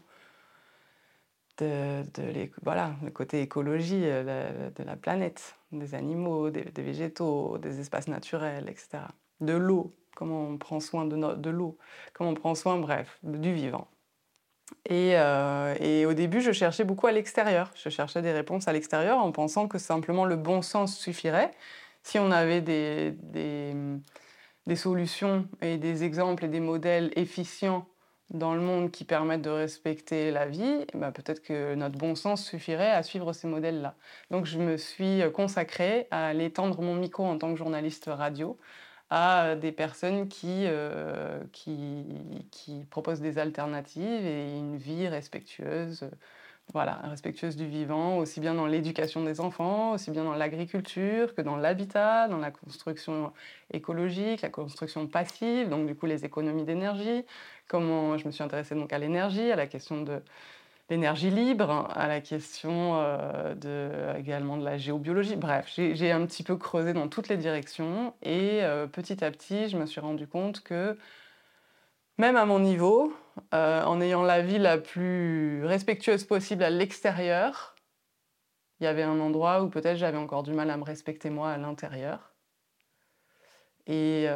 De, 1.59 2.03
voilà, 2.63 2.95
le 3.03 3.11
côté 3.11 3.41
écologie 3.41 4.01
euh, 4.05 4.69
de 4.71 4.83
la 4.83 4.95
planète, 4.95 5.55
des 5.71 5.93
animaux, 5.93 6.49
des 6.49 6.81
végétaux, 6.81 7.57
des 7.57 7.79
espaces 7.81 8.07
naturels, 8.07 8.69
etc. 8.69 9.03
De 9.41 9.53
l'eau, 9.53 9.93
comment 10.15 10.47
on 10.47 10.57
prend 10.57 10.79
soin 10.79 11.05
de, 11.05 11.49
l'eau, 11.49 11.77
comment 12.13 12.31
on 12.31 12.35
prend 12.35 12.55
soin, 12.55 12.77
bref, 12.77 13.19
du 13.23 13.53
vivant. 13.53 13.87
Euh, 14.91 15.75
et, 15.79 16.05
au 16.05 16.13
début, 16.13 16.41
je 16.41 16.51
cherchais 16.51 16.83
beaucoup 16.83 17.07
à 17.07 17.11
l'extérieur. 17.11 17.71
Je 17.75 17.89
cherchais 17.89 18.21
des 18.21 18.31
réponses 18.31 18.67
à 18.67 18.73
l'extérieur 18.73 19.19
en 19.19 19.31
pensant 19.31 19.67
que 19.67 19.77
simplement 19.77 20.25
le 20.25 20.35
bon 20.35 20.61
sens 20.61 20.97
suffirait. 20.97 21.51
Si 22.03 22.19
on 22.19 22.31
avait 22.31 22.61
des, 22.61 23.11
des, 24.65 24.75
solutions 24.75 25.47
et 25.61 25.77
des 25.77 26.03
exemples 26.03 26.45
et 26.45 26.47
des 26.47 26.59
modèles 26.59 27.11
efficients 27.15 27.87
dans 28.29 28.55
le 28.55 28.61
monde 28.61 28.91
qui 28.91 29.05
permettent 29.05 29.43
de 29.43 29.49
respecter 29.49 30.31
la 30.31 30.47
vie, 30.47 30.85
eh 30.93 30.97
ben, 30.97 31.11
peut-être 31.11 31.41
que 31.41 31.75
notre 31.75 31.97
bon 31.97 32.15
sens 32.15 32.43
suffirait 32.43 32.91
à 32.91 33.03
suivre 33.03 33.31
ces 33.31 33.47
modèles-là. 33.47 33.95
Donc 34.31 34.45
je 34.45 34.57
me 34.57 34.75
suis 34.77 35.21
consacrée 35.33 36.07
à 36.09 36.27
aller 36.27 36.51
tendre 36.51 36.81
mon 36.81 36.95
micro 36.95 37.25
en 37.25 37.37
tant 37.37 37.51
que 37.51 37.57
journaliste 37.57 38.09
radio 38.11 38.57
à 39.15 39.55
des 39.55 39.71
personnes 39.71 40.27
euh, 40.43 41.39
qui, 41.51 42.03
qui, 42.49 42.83
proposent 42.89 43.21
des 43.21 43.37
alternatives 43.37 44.25
et 44.25 44.57
une 44.57 44.75
vie 44.75 45.07
respectueuse, 45.07 46.09
voilà, 46.73 46.93
respectueuse 47.03 47.55
du 47.55 47.67
vivant, 47.67 48.17
aussi 48.17 48.39
bien 48.39 48.55
dans 48.55 48.65
l'éducation 48.65 49.23
des 49.23 49.39
enfants, 49.39 49.91
aussi 49.91 50.09
bien 50.09 50.23
dans 50.23 50.33
l'agriculture 50.33 51.35
que 51.35 51.43
dans 51.43 51.57
l'habitat, 51.57 52.27
dans 52.27 52.39
la 52.39 52.49
construction 52.49 53.31
écologique, 53.71 54.41
la 54.41 54.49
construction 54.49 55.05
passive, 55.05 55.69
donc 55.69 55.85
du 55.85 55.93
coup 55.93 56.07
les 56.07 56.25
économies 56.25 56.63
d'énergie. 56.63 57.23
Comment 57.67 58.17
je 58.17 58.25
me 58.25 58.31
suis 58.31 58.43
intéressée 58.43 58.73
donc 58.73 58.93
à 58.93 58.97
l'énergie, 58.97 59.51
à 59.51 59.55
la 59.55 59.67
question 59.67 60.01
de 60.01 60.23
l'énergie 60.93 61.31
libre, 61.31 61.89
à 61.95 62.07
la 62.07 62.21
question 62.21 62.99
euh, 62.99 63.55
de, 63.55 64.19
également 64.19 64.57
de 64.57 64.63
la 64.63 64.77
géobiologie. 64.77 65.35
Bref, 65.35 65.65
j'ai 65.75 66.11
un 66.11 66.23
petit 66.27 66.43
peu 66.43 66.55
creusé 66.55 66.93
dans 66.93 67.07
toutes 67.07 67.29
les 67.29 67.37
directions 67.37 68.13
et 68.21 68.63
euh, 68.63 68.85
petit 68.85 69.23
à 69.23 69.31
petit, 69.31 69.69
je 69.69 69.77
me 69.77 69.87
suis 69.87 69.99
rendu 69.99 70.27
compte 70.27 70.61
que 70.61 70.95
même 72.19 72.35
à 72.35 72.45
mon 72.45 72.59
niveau, 72.59 73.11
euh, 73.55 73.83
en 73.83 74.01
ayant 74.01 74.21
la 74.21 74.43
vie 74.43 74.59
la 74.59 74.77
plus 74.77 75.65
respectueuse 75.65 76.25
possible 76.25 76.63
à 76.63 76.69
l'extérieur, 76.69 77.73
il 78.79 78.83
y 78.83 78.87
avait 78.87 79.01
un 79.01 79.19
endroit 79.19 79.63
où 79.63 79.69
peut-être 79.69 79.97
j'avais 79.97 80.19
encore 80.19 80.43
du 80.43 80.53
mal 80.53 80.69
à 80.69 80.77
me 80.77 80.83
respecter 80.83 81.31
moi 81.31 81.49
à 81.49 81.57
l'intérieur. 81.57 82.33
Et, 83.87 84.27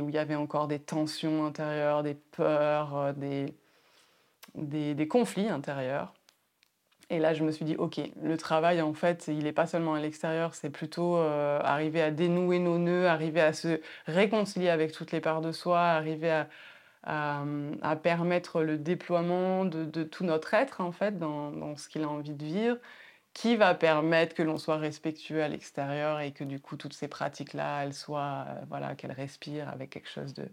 où 0.00 0.08
il 0.08 0.14
y 0.14 0.18
avait 0.18 0.36
encore 0.36 0.68
des 0.68 0.78
tensions 0.78 1.44
intérieures, 1.44 2.02
des 2.02 2.14
peurs, 2.14 3.12
des, 3.14 3.54
des, 4.54 5.08
conflits 5.08 5.48
intérieurs. 5.48 6.14
Et 7.10 7.18
là, 7.18 7.32
je 7.32 7.42
me 7.42 7.50
suis 7.52 7.64
dit, 7.64 7.76
OK, 7.76 8.00
le 8.22 8.36
travail, 8.36 8.82
en 8.82 8.92
fait, 8.92 9.28
il 9.28 9.44
n'est 9.44 9.52
pas 9.52 9.66
seulement 9.66 9.94
à 9.94 10.00
l'extérieur, 10.00 10.54
c'est 10.54 10.70
plutôt 10.70 11.16
euh, 11.16 11.58
arriver 11.62 12.02
à 12.02 12.10
dénouer 12.10 12.58
nos 12.58 12.78
nœuds, 12.78 13.06
arriver 13.06 13.40
à 13.40 13.54
se 13.54 13.80
réconcilier 14.06 14.68
avec 14.68 14.92
toutes 14.92 15.12
les 15.12 15.20
parts 15.20 15.40
de 15.40 15.52
soi, 15.52 15.80
arriver 15.80 16.44
à, 17.04 17.96
permettre 18.02 18.62
le 18.62 18.76
déploiement 18.76 19.64
de, 19.64 20.02
tout 20.04 20.24
notre 20.24 20.52
être, 20.52 20.82
en 20.82 20.92
fait, 20.92 21.18
dans, 21.18 21.50
dans 21.50 21.76
ce 21.76 21.88
qu'il 21.88 22.02
a 22.02 22.08
envie 22.08 22.34
de 22.34 22.44
vivre, 22.44 22.76
qui 23.32 23.56
va 23.56 23.74
permettre 23.74 24.34
que 24.34 24.42
l'on 24.42 24.58
soit 24.58 24.78
respectueux 24.78 25.42
à 25.42 25.48
l'extérieur 25.48 26.20
et 26.20 26.32
que, 26.32 26.44
du 26.44 26.60
coup, 26.60 26.76
toutes 26.76 26.92
ces 26.92 27.08
pratiques-là, 27.08 27.84
elles 27.84 27.94
soient, 27.94 28.46
euh, 28.48 28.60
voilà, 28.68 28.94
qu'elles 28.96 29.12
respirent 29.12 29.68
avec 29.68 29.90
quelque 29.90 30.08
chose 30.08 30.34
de, 30.34 30.48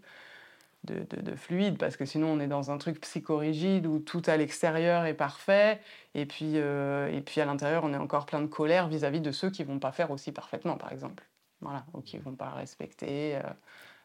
de, 0.84 1.34
fluide, 1.34 1.78
parce 1.78 1.96
que 1.96 2.04
sinon 2.04 2.28
on 2.28 2.40
est 2.40 2.46
dans 2.46 2.70
un 2.70 2.78
truc 2.78 3.00
psychorigide 3.00 3.86
où 3.86 3.98
tout 3.98 4.22
à 4.26 4.36
l'extérieur 4.36 5.04
est 5.04 5.14
parfait, 5.14 5.80
et 6.14 6.26
puis, 6.26 6.52
euh, 6.56 7.08
et 7.08 7.20
puis 7.20 7.40
à 7.40 7.44
l'intérieur 7.44 7.84
on 7.84 7.92
est 7.92 7.98
encore 7.98 8.26
plein 8.26 8.40
de 8.40 8.46
colère 8.46 8.88
vis-à-vis 8.88 9.20
de 9.20 9.32
ceux 9.32 9.50
qui 9.50 9.64
vont 9.64 9.78
pas 9.78 9.92
faire 9.92 10.10
aussi 10.10 10.32
parfaitement, 10.32 10.76
par 10.76 10.92
exemple. 10.92 11.24
Voilà, 11.60 11.86
ou 11.94 12.02
qui 12.02 12.18
vont 12.18 12.34
pas 12.34 12.50
respecter 12.50 13.36
euh, 13.36 13.42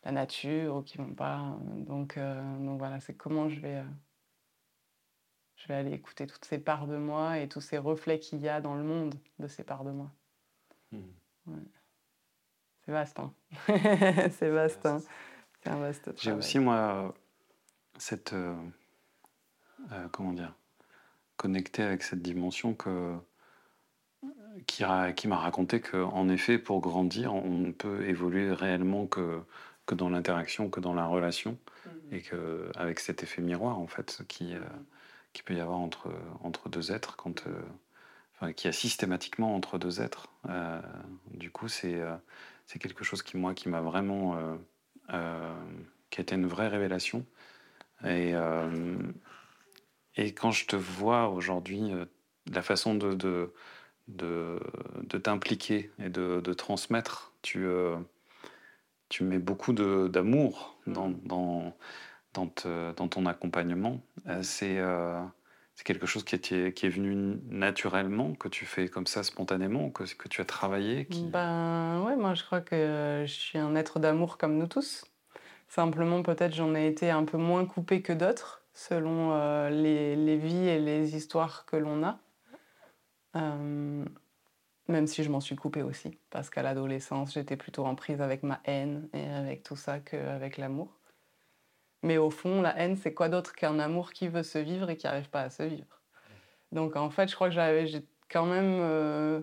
la 0.06 0.12
nature, 0.12 0.78
ou 0.78 0.82
qui 0.82 0.98
vont 0.98 1.14
pas. 1.14 1.58
Donc, 1.76 2.18
euh, 2.18 2.42
donc 2.60 2.80
voilà, 2.80 3.00
c'est 3.00 3.14
comment 3.14 3.50
je 3.50 3.60
vais, 3.60 3.84
je 5.58 5.68
vais 5.68 5.76
aller 5.76 5.92
écouter 5.92 6.28
toutes 6.28 6.46
ces 6.46 6.60
parts 6.60 6.88
de 6.88 6.98
moi 6.98 7.40
et 7.40 7.48
tous 7.48 7.62
ces 7.62 7.78
reflets 7.78 8.20
qu'il 8.20 8.40
y 8.40 8.50
a 8.50 8.62
dans 8.62 8.76
le 8.76 8.84
monde 8.84 9.16
de 9.40 9.48
ces 9.48 9.64
parts 9.64 9.84
de 9.84 9.92
moi. 9.92 10.10
Mmh. 10.92 11.00
C'est 12.86 12.92
vaste, 12.92 13.20
hein 13.20 13.34
c'est 13.68 14.50
vaste. 14.50 14.86
Hein 14.86 15.02
j'ai 16.18 16.32
aussi, 16.32 16.60
moi, 16.60 17.14
cette. 17.98 18.34
Euh, 18.34 18.56
euh, 19.92 20.08
comment 20.12 20.34
dire 20.34 20.54
Connecté 21.38 21.84
avec 21.84 22.04
cette 22.04 22.22
dimension 22.22 22.74
que, 22.74 23.16
qui, 24.68 24.84
qui 25.16 25.28
m'a 25.28 25.38
raconté 25.38 25.82
qu'en 25.82 26.30
effet, 26.30 26.60
pour 26.60 26.82
grandir, 26.82 27.34
on 27.34 27.58
ne 27.58 27.72
peut 27.72 28.08
évoluer 28.08 28.52
réellement 28.54 29.08
que 29.08 29.42
que 29.88 29.96
dans 29.96 30.10
l'interaction, 30.10 30.70
que 30.70 30.80
dans 30.80 30.94
la 30.94 31.08
relation, 31.08 31.58
mmh. 31.86 31.90
et 32.16 32.22
que 32.22 32.70
avec 32.76 33.00
cet 33.00 33.24
effet 33.24 33.42
miroir 33.42 33.80
en 33.80 33.88
fait 33.88 34.22
qui, 34.28 34.54
qui 35.34 35.42
peut 35.42 35.56
y 35.56 35.60
avoir 35.60 35.80
entre, 35.80 36.14
entre 36.44 36.70
deux 36.70 36.92
êtres 36.92 37.18
quand 37.18 37.44
qui 38.56 38.68
a 38.68 38.72
systématiquement 38.72 39.56
entre 39.56 39.80
deux 39.80 40.02
êtres. 40.02 40.28
du 41.34 41.50
coup, 41.50 41.68
c'est 41.68 42.00
c'est 42.68 42.78
quelque 42.78 43.04
chose 43.04 43.24
qui 43.24 43.38
moi 43.38 43.56
qui 43.56 43.70
m'a 43.70 43.82
vraiment 43.82 44.38
qui 45.10 46.20
a 46.20 46.22
été 46.22 46.36
une 46.36 46.48
vraie 46.48 46.68
révélation. 46.68 47.26
Et, 48.06 48.34
et 50.16 50.34
quand 50.34 50.52
je 50.52 50.66
te 50.66 50.76
vois 50.76 51.30
aujourd'hui, 51.30 51.92
la 52.52 52.62
façon 52.62 52.96
de, 52.96 53.14
de, 53.14 53.54
de, 54.08 55.18
t'impliquer 55.18 55.92
et 56.00 56.10
de, 56.10 56.42
de, 56.42 56.54
transmettre, 56.54 57.34
tu, 57.42 57.66
tu 59.10 59.24
mets 59.24 59.40
beaucoup 59.40 59.74
d'amour 59.74 60.78
dans, 60.88 61.10
dans, 61.10 61.74
dans, 62.34 62.54
dans, 62.96 63.08
ton 63.08 63.26
accompagnement. 63.26 64.02
C'est 64.42 64.80
c'est 65.82 65.86
quelque 65.86 66.06
chose 66.06 66.24
qui 66.24 66.36
est, 66.36 66.74
qui 66.74 66.86
est 66.86 66.90
venu 66.90 67.40
naturellement, 67.50 68.36
que 68.36 68.48
tu 68.48 68.68
fais 68.68 68.88
comme 68.88 69.08
ça 69.08 69.24
spontanément, 69.24 69.90
que, 69.90 70.04
tu 70.30 70.40
as 70.40 70.46
travaillé 70.46 71.08
qui... 71.08 71.24
Ben 71.24 72.04
ouais, 72.04 72.16
moi 72.16 72.36
je 72.36 72.44
crois 72.44 72.62
que 72.62 73.24
je 73.26 73.32
suis 73.32 73.58
un 73.58 73.76
être 73.76 73.98
d'amour 73.98 74.38
comme 74.38 74.60
nous 74.60 74.68
tous. 74.68 75.06
Simplement, 75.70 76.22
peut-être 76.22 76.54
j'en 76.54 76.76
ai 76.76 76.86
été 76.86 77.10
un 77.10 77.24
peu 77.24 77.40
moins 77.40 77.66
coupée 77.66 78.04
que 78.04 78.14
d'autres, 78.14 78.64
selon 78.76 79.32
euh, 79.32 79.72
les, 79.72 80.16
les, 80.16 80.38
vies 80.38 80.68
et 80.68 80.78
les 80.78 81.16
histoires 81.16 81.66
que 81.66 81.78
l'on 81.78 82.04
a. 82.04 82.20
Euh, 83.38 84.06
même 84.88 85.08
si 85.08 85.24
je 85.24 85.32
m'en 85.32 85.40
suis 85.40 85.56
coupée 85.56 85.82
aussi, 85.82 86.16
parce 86.30 86.52
qu'à 86.52 86.62
l'adolescence, 86.62 87.34
j'étais 87.34 87.58
plutôt 87.58 87.88
en 87.88 87.96
prise 87.96 88.22
avec 88.22 88.44
ma 88.44 88.62
haine 88.66 89.10
et 89.14 89.26
avec 89.26 89.64
tout 89.64 89.76
ça 89.76 89.98
qu'avec 89.98 90.58
l'amour. 90.58 91.01
Mais 92.04 92.18
au 92.18 92.30
fond, 92.30 92.62
la 92.62 92.78
haine, 92.78 92.98
c'est 92.98 93.14
quoi 93.14 93.30
d'autre 93.30 93.54
qu'un 93.54 93.80
amour 93.80 94.12
qui 94.12 94.28
veut 94.28 94.44
se 94.44 94.58
vivre 94.58 94.90
et 94.90 94.98
qui 94.98 95.06
n'arrive 95.06 95.30
pas 95.30 95.42
à 95.42 95.50
se 95.50 95.64
vivre? 95.64 96.02
Donc 96.72 96.96
en 96.96 97.10
fait, 97.10 97.28
je 97.30 97.36
crois 97.36 97.50
que 97.50 97.86
j'ai 97.86 98.06
quand 98.30 98.46
même 98.46 98.78
euh, 98.80 99.42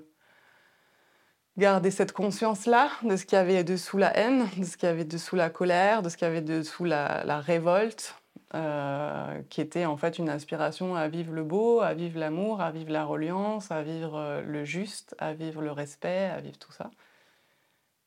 garder 1.57 1.91
cette 1.91 2.13
conscience-là 2.13 2.91
de 3.03 3.17
ce 3.17 3.27
qu'il 3.27 3.37
y 3.37 3.41
avait 3.41 3.65
dessous 3.65 3.99
la 3.99 4.17
haine, 4.17 4.47
de 4.57 4.65
ce 4.65 4.77
qu'il 4.77 4.89
y 4.89 4.93
avait 4.93 5.05
dessous 5.05 5.37
la 5.37 5.51
colère, 5.51 6.03
de 6.03 6.09
ce 6.09 6.17
qu'il 6.17 6.27
y 6.27 6.31
avait 6.31 6.41
dessous 6.41 6.85
la, 6.85 7.25
la 7.25 7.41
révolte, 7.41 8.15
euh, 8.55 9.43
qui 9.51 9.61
était 9.61 9.85
en 9.85 9.97
fait 9.97 10.19
une 10.19 10.31
aspiration 10.31 10.97
à 10.97 11.09
vivre 11.09 11.33
le 11.33 11.45
beau, 11.45 11.81
à 11.81 11.93
vivre 11.95 12.19
l'amour, 12.19 12.61
à 12.63 12.71
vivre 12.71 12.91
la 12.91 13.05
reliance, 13.05 13.71
à 13.71 13.83
vivre 13.83 14.17
euh, 14.17 14.43
le 14.43 14.65
juste, 14.65 15.15
à 15.19 15.35
vivre 15.35 15.61
le 15.61 15.71
respect, 15.71 16.31
à 16.35 16.41
vivre 16.41 16.59
tout 16.59 16.73
ça. 16.73 16.91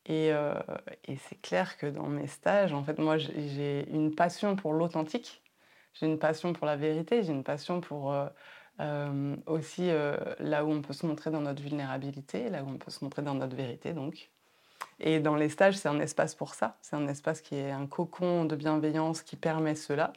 Et, 0.06 0.32
euh, 0.34 0.54
et 1.06 1.18
c'est 1.18 1.40
clair 1.42 1.78
que 1.78 1.86
dans 1.86 2.08
mes 2.08 2.28
stages, 2.28 2.74
en 2.74 2.84
fait, 2.84 2.98
moi, 2.98 3.18
j'ai 3.18 3.88
une 3.92 4.16
passion 4.16 4.56
pour 4.56 4.74
l'authentique, 4.74 5.44
j'ai 5.94 6.08
une 6.08 6.20
passion 6.20 6.54
pour 6.54 6.66
la 6.66 6.76
vérité, 6.76 7.24
j'ai 7.24 7.32
une 7.32 7.44
passion 7.44 7.82
pour 7.82 8.14
euh, 8.82 9.36
aussi 9.46 9.90
euh, 9.90 10.16
là 10.40 10.66
où 10.66 10.72
on 10.72 10.82
peut 10.82 10.94
se 10.94 11.06
montrer 11.06 11.30
dans 11.30 11.42
notre 11.42 11.62
vulnérabilité, 11.62 12.50
là 12.50 12.64
où 12.64 12.70
on 12.70 12.78
peut 12.78 12.90
se 12.90 13.04
montrer 13.04 13.22
dans 13.22 13.36
notre 13.36 13.56
vérité 13.56 13.94
donc. 13.94 14.32
Et 15.00 15.20
dans 15.20 15.36
les 15.36 15.50
stages, 15.50 15.78
c'est 15.78 15.90
un 15.90 16.00
espace 16.00 16.36
pour 16.36 16.56
ça. 16.56 16.78
C'est 16.82 16.96
un 16.96 17.08
espace 17.08 17.42
qui 17.42 17.56
est 17.56 17.72
un 17.72 17.86
cocon 17.86 18.46
de 18.46 18.56
bienveillance 18.56 19.22
qui 19.22 19.36
permet 19.36 19.76
cela. 19.76 20.14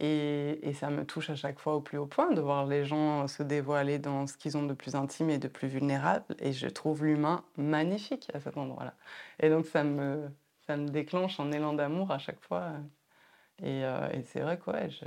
Et, 0.00 0.72
ça 0.74 0.88
me 0.90 1.04
touche 1.04 1.28
à 1.30 1.34
chaque 1.36 1.58
fois 1.58 1.74
au 1.74 1.80
plus 1.82 1.98
haut 1.98 2.06
point 2.06 2.32
de 2.32 2.40
voir 2.40 2.66
les 2.66 2.84
gens 2.86 3.28
se 3.28 3.42
dévoiler 3.42 3.98
dans 3.98 4.26
ce 4.26 4.36
qu'ils 4.36 4.56
ont 4.56 4.62
de 4.64 4.72
plus 4.72 4.94
intime 4.94 5.28
et 5.30 5.38
de 5.38 5.48
plus 5.48 5.68
vulnérable. 5.68 6.36
Et 6.38 6.52
je 6.52 6.68
trouve 6.68 7.04
l'humain 7.04 7.44
magnifique 7.56 8.28
à 8.34 8.40
cet 8.40 8.56
endroit-là. 8.56 8.94
Et 9.40 9.50
donc 9.50 9.66
ça 9.66 9.84
me, 9.84 10.30
ça 10.66 10.76
me 10.76 10.88
déclenche 10.88 11.38
un 11.40 11.52
élan 11.52 11.74
d'amour 11.74 12.10
à 12.12 12.18
chaque 12.18 12.40
fois. 12.40 12.72
Et, 13.62 13.84
euh, 13.84 14.08
c'est 14.24 14.40
vrai 14.40 14.58
quoi. 14.58 14.88
je, 14.88 15.04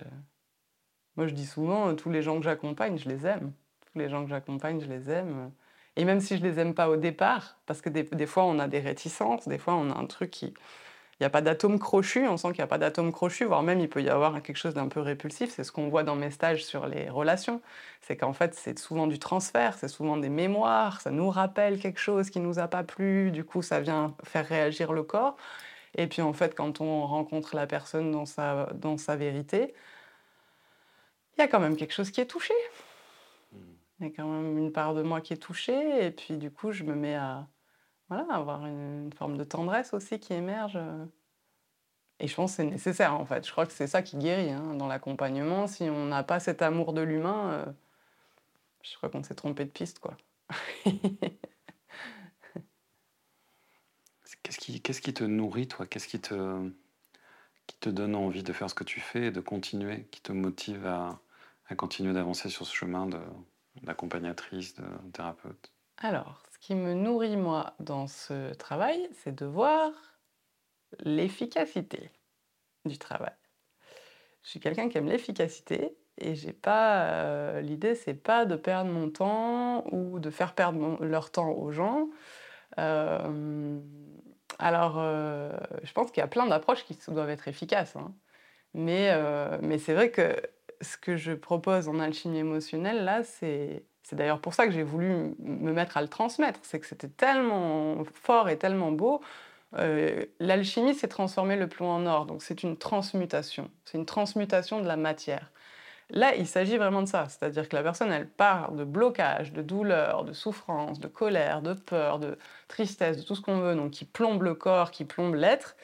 moi, 1.16 1.28
je 1.28 1.34
dis 1.34 1.46
souvent, 1.46 1.96
tous 1.96 2.10
les 2.10 2.22
gens 2.22 2.38
que 2.38 2.44
j'accompagne, 2.44 2.98
je 2.98 3.08
les 3.10 3.26
aime. 3.26 3.54
Tous 3.82 4.00
les 4.00 4.10
gens 4.10 4.24
que 4.24 4.30
j'accompagne, 4.30 4.82
je 4.82 4.88
les 4.88 5.10
aime. 5.10 5.52
Et 5.96 6.06
même 6.06 6.20
si 6.20 6.38
je 6.38 6.44
les 6.44 6.60
aime 6.60 6.74
pas 6.74 6.90
au 6.90 6.98
départ, 6.98 7.60
parce 7.68 7.82
que 7.82 7.90
des 7.90 8.26
fois, 8.26 8.46
on 8.46 8.58
a 8.60 8.68
des 8.68 8.80
réticences, 8.80 9.48
des 9.48 9.60
fois, 9.60 9.76
on 9.76 9.92
a 9.92 9.98
un 9.98 10.06
truc 10.06 10.32
qui... 10.32 10.54
Il 11.20 11.24
n'y 11.24 11.27
a 11.27 11.29
pas 11.29 11.41
d'atome 11.41 11.77
crochu, 11.79 12.27
on 12.27 12.38
sent 12.38 12.50
qu'il 12.50 12.58
n'y 12.58 12.63
a 12.63 12.67
pas 12.67 12.79
d'atome 12.79 13.12
crochu, 13.12 13.46
voire 13.46 13.62
même 13.62 13.79
il 13.79 13.88
peut 13.88 14.01
y 14.01 14.10
avoir 14.10 14.41
quelque 14.41 14.58
chose 14.58 14.74
d'un 14.74 14.88
peu 14.88 15.00
répulsif. 15.00 15.51
C'est 15.51 15.63
ce 15.63 15.72
qu'on 15.72 15.88
voit 15.89 16.03
dans 16.03 16.15
mes 16.15 16.32
stages 16.32 16.65
sur 16.65 16.88
les 16.88 17.10
relations. 17.10 17.62
C'est 18.01 18.17
qu'en 18.17 18.34
fait, 18.34 18.55
c'est 18.55 18.79
souvent 18.79 19.05
du 19.08 19.20
transfert, 19.20 19.77
c'est 19.77 19.88
souvent 19.88 20.17
des 20.17 20.29
mémoires, 20.29 21.01
ça 21.01 21.12
nous 21.12 21.29
rappelle 21.29 21.79
quelque 21.79 22.00
chose 22.00 22.29
qui 22.29 22.39
ne 22.39 22.46
nous 22.46 22.60
a 22.60 22.67
pas 22.67 22.84
plu, 22.84 23.32
du 23.32 23.43
coup, 23.43 23.62
ça 23.62 23.79
vient 23.79 24.15
faire 24.24 24.48
réagir 24.48 24.91
le 24.91 25.03
corps. 25.03 25.38
Et 25.96 26.08
puis, 26.08 26.22
en 26.22 26.34
fait, 26.34 26.55
quand 26.55 26.82
on 26.82 27.05
rencontre 27.05 27.55
la 27.55 27.67
personne 27.67 28.12
dans 28.12 28.25
sa, 28.25 28.67
dans 28.74 28.98
sa 28.98 29.15
vérité, 29.15 29.74
il 31.38 31.41
y 31.41 31.43
a 31.43 31.48
quand 31.48 31.60
même 31.60 31.75
quelque 31.77 31.93
chose 31.93 32.12
qui 32.12 32.22
est 32.22 32.25
touché. 32.25 32.53
Hmm. 33.51 33.58
Il 34.00 34.08
y 34.08 34.10
a 34.10 34.13
quand 34.15 34.27
même 34.27 34.58
une 34.58 34.72
part 34.72 34.93
de 34.96 35.03
moi 35.03 35.22
qui 35.22 35.34
est 35.34 35.38
touchée, 35.38 36.05
et 36.05 36.12
puis 36.12 36.38
du 36.38 36.51
coup, 36.51 36.72
je 36.72 36.84
me 36.84 36.96
mets 36.96 37.15
à 37.15 37.48
voilà, 38.10 38.26
avoir 38.34 38.66
une, 38.66 39.12
forme 39.14 39.38
de 39.38 39.44
tendresse 39.44 39.94
aussi 39.94 40.20
qui 40.20 40.34
émerge. 40.34 40.78
Et 42.20 42.28
je 42.28 42.36
pense 42.36 42.52
que 42.52 42.58
c'est 42.58 42.66
nécessaire 42.66 43.14
en 43.14 43.26
fait. 43.26 43.46
Je 43.46 43.52
crois 43.52 43.66
que 43.66 43.74
c'est 43.74 43.88
ça 43.88 44.02
qui 44.02 44.18
guérit 44.18 44.52
hein, 44.52 44.76
dans 44.76 44.88
l'accompagnement. 44.88 45.68
Si 45.68 45.84
on 45.84 46.06
n'a 46.06 46.24
pas 46.24 46.40
cet 46.40 46.62
amour 46.62 46.94
de 46.94 47.02
l'humain, 47.02 47.52
euh, 47.52 47.66
je 48.82 48.96
crois 48.98 49.10
qu'on 49.10 49.24
s'est 49.24 49.36
trompé 49.36 49.66
de 49.66 49.70
piste 49.70 50.00
quoi. 50.00 50.16
qu'est-ce 54.44 54.58
qui, 54.58 54.82
qu'est-ce 54.82 55.02
qui 55.02 55.14
te 55.14 55.24
nourrit 55.24 55.68
toi? 55.68 55.86
Qu'est-ce 55.86 56.08
qui 56.08 56.20
te 56.20 56.72
qui 57.68 57.78
te 57.78 57.90
donne 57.90 58.16
envie 58.16 58.44
de 58.44 58.52
faire 58.54 58.70
ce 58.70 58.76
que 58.76 58.84
tu 58.84 59.00
fais 59.00 59.28
et 59.28 59.32
de 59.32 59.40
continuer, 59.40 60.06
qui 60.12 60.22
te 60.22 60.34
motive 60.34 60.86
à, 60.86 61.22
à 61.68 61.76
continuer 61.76 62.14
d'avancer 62.14 62.50
sur 62.50 62.66
ce 62.66 62.76
chemin 62.76 63.08
d'accompagnatrice, 63.84 64.76
de, 64.76 64.84
de 64.84 65.12
thérapeute? 65.12 65.72
Alors, 65.98 66.44
qui 66.63 66.75
me 66.75 66.93
nourrit, 66.93 67.36
moi, 67.36 67.74
dans 67.82 68.08
ce 68.08 68.53
travail, 68.53 69.10
c'est 69.12 69.36
de 69.36 69.46
voir 69.46 69.91
l'efficacité 71.01 72.10
du 72.86 72.98
travail. 72.98 73.34
Je 74.43 74.51
suis 74.51 74.60
quelqu'un 74.62 74.88
qui 74.88 74.98
aime 74.98 75.10
l'efficacité 75.10 75.98
et 76.20 76.36
j'ai 76.36 76.53
pas 76.53 77.03
euh, 77.08 77.60
l'idée 77.60 77.96
c'est 77.96 78.13
pas 78.13 78.46
de 78.46 78.55
perdre 78.55 78.89
mon 78.89 79.10
temps 79.10 79.84
ou 79.91 80.20
de 80.20 80.29
faire 80.29 80.55
perdre 80.55 81.03
leur 81.03 81.32
temps 81.32 81.51
aux 81.51 81.74
gens. 81.74 82.08
Euh, 82.79 83.77
alors, 84.58 85.00
euh, 85.00 85.51
je 85.84 85.91
pense 85.91 86.12
qu'il 86.12 86.22
y 86.22 86.24
a 86.24 86.27
plein 86.27 86.46
d'approches 86.46 86.86
qui 86.86 86.98
doivent 87.10 87.29
être 87.29 87.50
efficaces. 87.50 87.98
Hein. 87.98 88.15
Mais, 88.74 89.12
mais 89.62 89.79
c'est 89.79 89.93
vrai 89.93 90.12
que 90.12 90.41
ce 90.79 90.96
que 90.96 91.17
je 91.17 91.34
propose 91.34 91.89
en 91.89 92.00
alchimie 92.00 92.39
émotionnelle, 92.39 93.03
là, 93.03 93.22
c'est... 93.24 93.86
C'est 94.04 94.16
d'ailleurs 94.16 94.40
pour 94.42 94.54
ça 94.54 94.66
que 94.66 94.74
j'ai 94.74 94.84
voulu 94.84 95.34
me 95.40 95.72
mettre 95.72 95.98
à 95.98 96.02
le 96.02 96.08
transmettre. 96.10 96.60
C'est 96.64 96.80
que 96.80 96.86
c'était 96.86 97.08
tellement 97.08 98.04
fort 98.14 98.50
et 98.50 98.58
tellement 98.58 98.92
beau. 98.92 99.22
Euh, 99.76 100.26
l'alchimie, 100.40 100.94
c'est 100.94 101.08
transformer 101.08 101.56
le 101.56 101.68
plomb 101.68 101.90
en 101.90 102.06
or. 102.06 102.26
Donc 102.26 102.44
c'est 102.44 102.64
une 102.64 102.78
transmutation. 102.78 103.72
C'est 103.86 103.98
une 103.98 104.06
transmutation 104.06 104.82
de 104.82 104.88
la 104.88 104.98
matière. 104.98 105.52
Là, 106.10 106.36
il 106.36 106.48
s'agit 106.48 106.78
vraiment 106.78 107.02
de 107.02 107.08
ça, 107.08 107.28
c'est-à-dire 107.30 107.68
que 107.68 107.76
la 107.76 107.82
personne, 107.82 108.12
elle 108.12 108.28
part 108.28 108.74
de 108.74 108.84
blocage, 108.84 109.54
de 109.54 109.62
douleur, 109.62 110.26
de 110.26 110.34
souffrance, 110.34 111.00
de 111.00 111.08
colère, 111.08 111.62
de 111.62 111.74
peur, 111.74 112.20
de 112.20 112.38
tristesse, 112.68 113.18
de 113.18 113.24
tout 113.24 113.36
ce 113.36 113.42
qu'on 113.42 113.60
veut, 113.60 113.76
donc 113.76 113.92
qui 113.92 114.06
plombe 114.06 114.44
le 114.44 114.54
corps, 114.54 114.92
qui 114.92 115.06
plombe 115.06 115.36
l'être. 115.36 115.76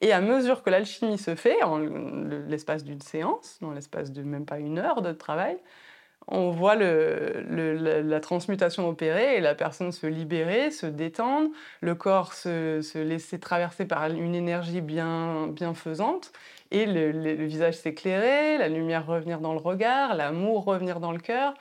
Et 0.00 0.12
à 0.12 0.20
mesure 0.20 0.62
que 0.62 0.70
l'alchimie 0.70 1.18
se 1.18 1.34
fait, 1.34 1.62
en 1.62 1.78
l'espace 1.78 2.84
d'une 2.84 3.00
séance, 3.00 3.58
dans 3.60 3.72
l'espace 3.72 4.12
de 4.12 4.22
même 4.22 4.46
pas 4.46 4.58
une 4.58 4.78
heure 4.78 5.02
de 5.02 5.12
travail, 5.12 5.58
on 6.28 6.50
voit 6.50 6.74
la, 6.76 8.20
transmutation 8.20 8.88
opérer 8.88 9.36
et 9.36 9.40
la 9.40 9.54
personne 9.54 9.92
se 9.92 10.06
libérer, 10.06 10.70
se 10.70 10.86
détendre, 10.86 11.50
le 11.80 11.94
corps 11.94 12.32
se, 12.32 12.98
laisser 12.98 13.38
traverser 13.38 13.84
par 13.84 14.06
une 14.06 14.34
énergie 14.34 14.80
bien, 14.80 15.48
bienfaisante 15.48 16.32
et 16.70 16.86
le, 16.86 17.44
visage 17.44 17.74
s'éclairer, 17.74 18.58
la 18.58 18.68
lumière 18.68 19.06
revenir 19.06 19.40
dans 19.40 19.52
le 19.52 19.60
regard, 19.60 20.14
l'amour 20.14 20.64
revenir 20.64 21.00
dans 21.00 21.12
le 21.12 21.18
cœur. 21.18 21.54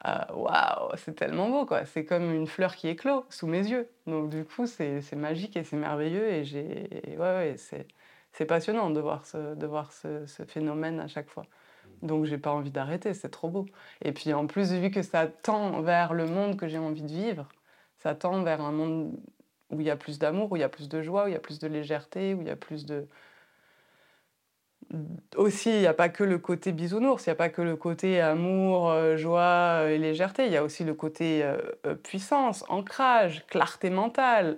Ah, 0.00 0.28
waouh, 0.34 0.96
c'est 0.96 1.14
tellement 1.14 1.48
beau, 1.48 1.66
quoi. 1.66 1.84
C'est 1.84 2.04
comme 2.04 2.32
une 2.32 2.46
fleur 2.46 2.76
qui 2.76 2.88
éclot 2.88 3.24
sous 3.30 3.46
mes 3.46 3.66
yeux. 3.66 3.88
Donc, 4.06 4.28
du 4.30 4.44
coup, 4.44 4.66
c'est 4.66 5.00
magique 5.14 5.56
et 5.56 5.64
c'est 5.64 5.76
merveilleux. 5.76 6.28
Et, 6.28 6.44
j'ai, 6.44 6.88
ouais, 7.18 7.56
c'est 7.56 8.44
passionnant 8.46 8.90
de 8.90 9.00
voir, 9.00 9.24
ce, 9.24 10.44
phénomène 10.46 11.00
à 11.00 11.08
chaque 11.08 11.28
fois. 11.28 11.46
Donc, 12.02 12.24
j'ai 12.26 12.38
pas 12.38 12.52
envie 12.52 12.70
d'arrêter, 12.70 13.14
c'est 13.14 13.30
trop 13.30 13.48
beau. 13.48 13.66
Et 14.02 14.12
puis, 14.12 14.32
en 14.34 14.46
plus, 14.46 14.72
vu 14.72 14.90
que 14.90 15.02
ça 15.02 15.26
tend 15.26 15.80
vers 15.82 16.14
le 16.14 16.26
monde 16.26 16.56
que 16.56 16.68
j'ai 16.68 16.78
envie 16.78 17.02
de 17.02 17.08
vivre, 17.08 17.48
ça 17.98 18.14
tend 18.14 18.42
vers 18.42 18.60
un 18.60 18.72
monde 18.72 19.18
où 19.70 19.80
il 19.80 19.86
y 19.86 19.90
a 19.90 19.96
plus 19.96 20.18
d'amour, 20.18 20.52
où 20.52 20.56
il 20.56 20.60
y 20.60 20.62
a 20.62 20.68
plus 20.68 20.88
de 20.88 21.02
joie, 21.02 21.24
où 21.24 21.28
il 21.28 21.32
y 21.32 21.36
a 21.36 21.40
plus 21.40 21.58
de 21.58 21.66
légèreté, 21.68 22.34
où 22.34 22.40
il 22.42 22.46
y 22.46 22.50
a 22.50 22.56
plus 22.56 22.86
de, 22.86 23.08
aussi, 25.36 25.70
il 25.70 25.80
n'y 25.80 25.86
a 25.86 25.94
pas 25.94 26.08
que 26.08 26.22
le 26.22 26.38
côté 26.38 26.72
bisounours, 26.72 27.26
il 27.26 27.30
n'y 27.30 27.32
a 27.32 27.36
pas 27.36 27.48
que 27.48 27.62
le 27.62 27.76
côté 27.76 28.20
amour, 28.20 28.90
euh, 28.90 29.16
joie 29.16 29.84
et 29.90 29.98
légèreté, 29.98 30.46
il 30.46 30.52
y 30.52 30.56
a 30.56 30.62
aussi 30.62 30.84
le 30.84 30.94
côté 30.94 31.42
euh, 31.42 31.94
puissance, 31.96 32.64
ancrage, 32.68 33.44
clarté 33.48 33.90
mentale, 33.90 34.56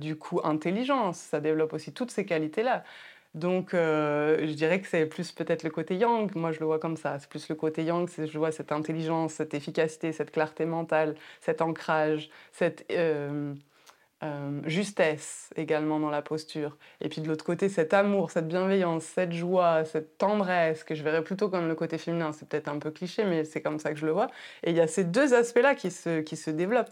du 0.00 0.16
coup 0.16 0.40
intelligence, 0.42 1.18
ça 1.18 1.40
développe 1.40 1.72
aussi 1.74 1.92
toutes 1.92 2.10
ces 2.10 2.24
qualités-là. 2.24 2.82
Donc, 3.38 3.70
je 3.72 4.52
dirais 4.54 4.80
que 4.80 4.88
c'est 4.88 5.06
plus 5.06 5.32
peut-être 5.32 5.62
le 5.62 5.70
côté 5.70 5.96
yang, 5.96 6.34
moi 6.34 6.52
je 6.52 6.60
le 6.60 6.66
vois 6.66 6.78
comme 6.78 6.96
ça, 6.96 7.18
c'est 7.18 7.28
plus 7.28 7.48
le 7.48 7.54
côté 7.54 7.84
yang, 7.84 8.08
je 8.08 8.38
vois 8.38 8.52
cette 8.52 8.72
intelligence, 8.72 9.34
cette 9.34 9.54
efficacité, 9.54 10.12
cette 10.12 10.30
clarté 10.30 10.64
mentale, 10.64 11.14
cet 11.40 11.62
ancrage, 11.62 12.30
cette 12.52 12.84
euh, 14.24 14.60
justesse 14.64 15.50
également 15.54 16.00
dans 16.00 16.10
la 16.10 16.22
posture. 16.22 16.76
Et 17.00 17.08
puis 17.08 17.20
de 17.20 17.28
l'autre 17.28 17.44
côté, 17.44 17.68
cet 17.68 17.94
amour, 17.94 18.32
cette 18.32 18.48
bienveillance, 18.48 19.04
cette 19.04 19.32
joie, 19.32 19.84
cette 19.84 20.18
tendresse, 20.18 20.82
que 20.82 20.96
je 20.96 21.04
verrais 21.04 21.22
plutôt 21.22 21.48
comme 21.48 21.68
le 21.68 21.76
côté 21.76 21.98
féminin. 21.98 22.32
C'est 22.32 22.48
peut-être 22.48 22.66
un 22.66 22.80
peu 22.80 22.90
cliché, 22.90 23.24
mais 23.24 23.44
c'est 23.44 23.62
comme 23.62 23.78
ça 23.78 23.92
que 23.92 23.96
je 23.98 24.06
le 24.06 24.12
vois. 24.12 24.28
Et 24.64 24.70
il 24.70 24.76
y 24.76 24.80
a 24.80 24.88
ces 24.88 25.04
deux 25.04 25.34
aspects-là 25.34 25.76
qui 25.76 25.92
se, 25.92 26.20
qui 26.20 26.36
se 26.36 26.50
développent. 26.50 26.90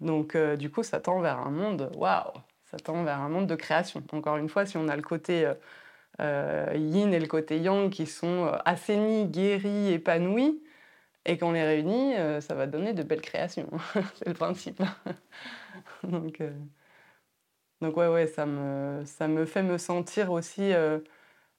Donc 0.00 0.36
euh, 0.36 0.56
du 0.56 0.70
coup, 0.70 0.84
ça 0.84 1.00
tend 1.00 1.20
vers 1.20 1.38
un 1.40 1.50
monde, 1.50 1.90
waouh, 1.96 2.32
ça 2.74 2.82
tend 2.82 3.04
vers 3.04 3.20
un 3.20 3.28
monde 3.28 3.46
de 3.46 3.54
création. 3.54 4.02
Encore 4.12 4.36
une 4.36 4.48
fois, 4.48 4.66
si 4.66 4.76
on 4.76 4.88
a 4.88 4.96
le 4.96 5.02
côté 5.02 5.50
euh, 6.20 6.72
yin 6.74 7.12
et 7.12 7.20
le 7.20 7.26
côté 7.26 7.58
yang 7.58 7.90
qui 7.90 8.06
sont 8.06 8.50
assainis, 8.64 9.26
guéris, 9.26 9.92
épanouis, 9.92 10.62
et 11.26 11.38
qu'on 11.38 11.52
les 11.52 11.64
réunit, 11.64 12.14
ça 12.40 12.54
va 12.54 12.66
donner 12.66 12.92
de 12.92 13.02
belles 13.02 13.22
créations. 13.22 13.68
c'est 14.16 14.28
le 14.28 14.34
principe. 14.34 14.82
donc, 16.02 16.40
euh, 16.40 16.52
ouais, 17.90 18.08
ouais, 18.08 18.26
ça 18.26 18.46
me, 18.46 19.04
ça 19.04 19.28
me 19.28 19.44
fait 19.44 19.62
me 19.62 19.78
sentir 19.78 20.32
aussi 20.32 20.72
euh, 20.72 21.00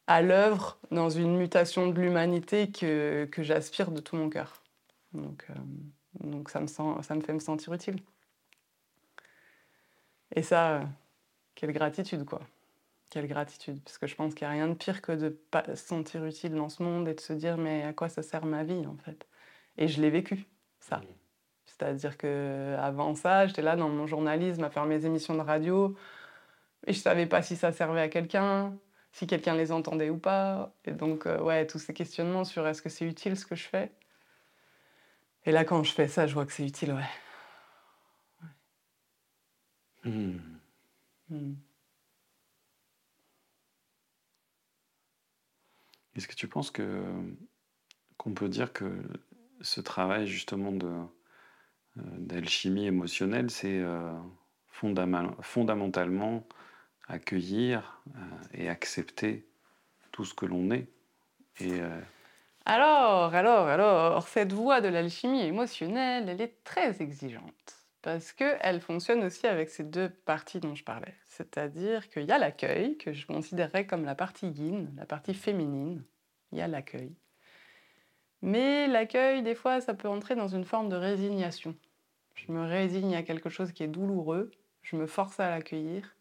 à 0.08 0.22
l'œuvre 0.22 0.78
dans 0.92 1.10
une 1.10 1.38
mutation 1.38 1.90
de 1.90 2.00
l'humanité 2.00 2.72
que, 2.72 3.26
que 3.26 3.44
j'aspire 3.44 3.92
de 3.92 4.00
tout 4.00 4.16
mon 4.16 4.30
cœur. 4.30 4.62
Donc, 5.14 5.46
euh, 5.50 5.54
donc 6.22 6.50
ça, 6.50 6.60
me 6.60 6.68
sent, 6.68 6.84
ça 7.02 7.16
me 7.16 7.22
fait 7.22 7.34
me 7.34 7.40
sentir 7.40 7.74
utile. 7.74 8.00
Et 10.36 10.44
ça, 10.44 10.82
quelle 11.56 11.72
gratitude, 11.72 12.26
quoi. 12.26 12.42
Quelle 13.10 13.28
gratitude. 13.28 13.82
Parce 13.84 13.98
que 13.98 14.08
je 14.08 14.16
pense 14.16 14.34
qu'il 14.36 14.48
n'y 14.48 14.54
a 14.54 14.56
rien 14.56 14.68
de 14.68 14.74
pire 14.74 15.02
que 15.02 15.12
de 15.14 15.30
pas 15.30 15.64
se 15.68 15.76
sentir 15.76 16.26
utile 16.26 16.54
dans 16.56 16.70
ce 16.70 16.84
monde 16.84 17.08
et 17.08 17.14
de 17.14 17.22
se 17.22 17.34
dire, 17.34 17.58
mais 17.58 17.84
à 17.84 17.94
quoi 17.94 18.10
ça 18.10 18.22
sert 18.24 18.46
ma 18.46 18.64
vie, 18.64 18.86
en 18.86 18.98
fait? 18.98 19.28
Et 19.78 19.88
je 19.88 20.02
l'ai 20.02 20.10
vécu, 20.10 20.46
ça. 20.80 21.02
C'est-à-dire 21.66 22.18
que 22.18 22.76
avant 22.80 23.16
ça, 23.16 23.48
j'étais 23.48 23.62
là 23.62 23.76
dans 23.76 23.90
mon 23.90 24.08
journalisme 24.08 24.64
à 24.64 24.70
faire 24.70 24.86
mes 24.86 25.06
émissions 25.06 25.36
de 25.36 25.42
radio 25.42 25.96
et 26.88 26.94
je 26.94 27.00
savais 27.00 27.26
pas 27.28 27.42
si 27.42 27.56
ça 27.56 27.72
servait 27.72 28.02
à 28.02 28.10
quelqu'un, 28.10 28.78
si 29.12 29.28
quelqu'un 29.28 29.56
les 29.56 29.72
entendait 29.72 30.10
ou 30.10 30.18
pas. 30.18 30.74
Et 30.86 30.92
donc, 30.92 31.26
euh, 31.28 31.42
ouais, 31.42 31.66
tous 31.68 31.80
ces 31.80 31.94
questionnements 31.94 32.46
sur 32.46 32.68
est-ce 32.68 32.82
que 32.82 32.90
c'est 32.90 33.06
utile 33.06 33.38
ce 33.38 33.46
que 33.46 33.56
je 33.56 33.64
fais? 33.68 33.92
Et 35.46 35.52
là, 35.52 35.64
quand 35.66 35.84
je 35.84 35.94
fais 35.94 36.08
ça, 36.08 36.28
je 36.28 36.34
vois 36.34 36.46
que 36.46 36.52
c'est 36.54 36.66
utile, 36.66 36.94
ouais. 36.94 37.04
Hmm. 40.04 40.55
Hmm. 41.30 41.56
Est-ce 46.16 46.28
que 46.28 46.36
tu 46.36 46.48
penses 46.48 46.72
qu'on 46.72 48.34
peut 48.34 48.50
dire 48.50 48.72
que 48.72 49.04
ce 49.62 49.82
travail 49.82 50.28
justement 50.28 50.72
euh, 50.72 51.04
d'alchimie 51.96 52.86
émotionnelle, 52.86 53.50
c'est 53.50 53.80
euh, 53.80 54.14
fondamentalement 54.72 56.48
accueillir 57.08 58.02
euh, 58.16 58.20
et 58.54 58.70
accepter 58.70 59.48
tout 60.12 60.26
ce 60.26 60.34
que 60.34 60.46
l'on 60.46 60.72
est. 60.72 60.88
Et, 61.60 61.80
alors, 62.66 63.34
alors, 63.34 63.68
alors, 63.68 64.28
cette 64.28 64.52
voie 64.52 64.82
de 64.82 64.90
l'alchimie 64.90 65.42
émotionnelle, 65.42 66.28
elle 66.28 66.42
est 66.42 66.64
très 66.66 67.02
exigeante 67.02 67.85
parce 68.06 68.34
qu'elle 68.34 68.82
fonctionne 68.82 69.24
aussi 69.24 69.48
avec 69.48 69.68
ces 69.68 69.84
deux 69.84 70.10
parties 70.10 70.60
dont 70.60 70.76
je 70.76 70.84
parlais. 70.84 71.16
C'est-à-dire 71.26 72.08
qu'il 72.10 72.26
y 72.26 72.32
a 72.32 72.38
l'accueil, 72.38 73.00
que 73.00 73.14
je 73.14 73.26
considérerais 73.26 73.88
comme 73.88 74.06
la 74.06 74.14
partie 74.14 74.48
yin, 74.48 74.94
la 74.96 75.08
partie 75.08 75.34
féminine. 75.34 76.04
Il 76.52 76.60
y 76.60 76.62
a 76.62 76.68
l'accueil. 76.68 77.16
Mais 78.44 78.86
l'accueil, 78.86 79.42
des 79.42 79.56
fois, 79.56 79.82
ça 79.82 79.96
peut 79.96 80.08
entrer 80.08 80.36
dans 80.36 80.48
une 80.48 80.66
forme 80.66 80.88
de 80.88 80.96
résignation. 80.96 81.76
Je 82.36 82.52
me 82.52 82.64
résigne 82.64 83.16
à 83.16 83.24
quelque 83.24 83.50
chose 83.50 83.72
qui 83.72 83.82
est 83.82 83.88
douloureux, 83.88 84.52
je 84.84 84.98
me 84.98 85.08
force 85.08 85.40
à 85.40 85.50
l'accueillir. 85.50 86.16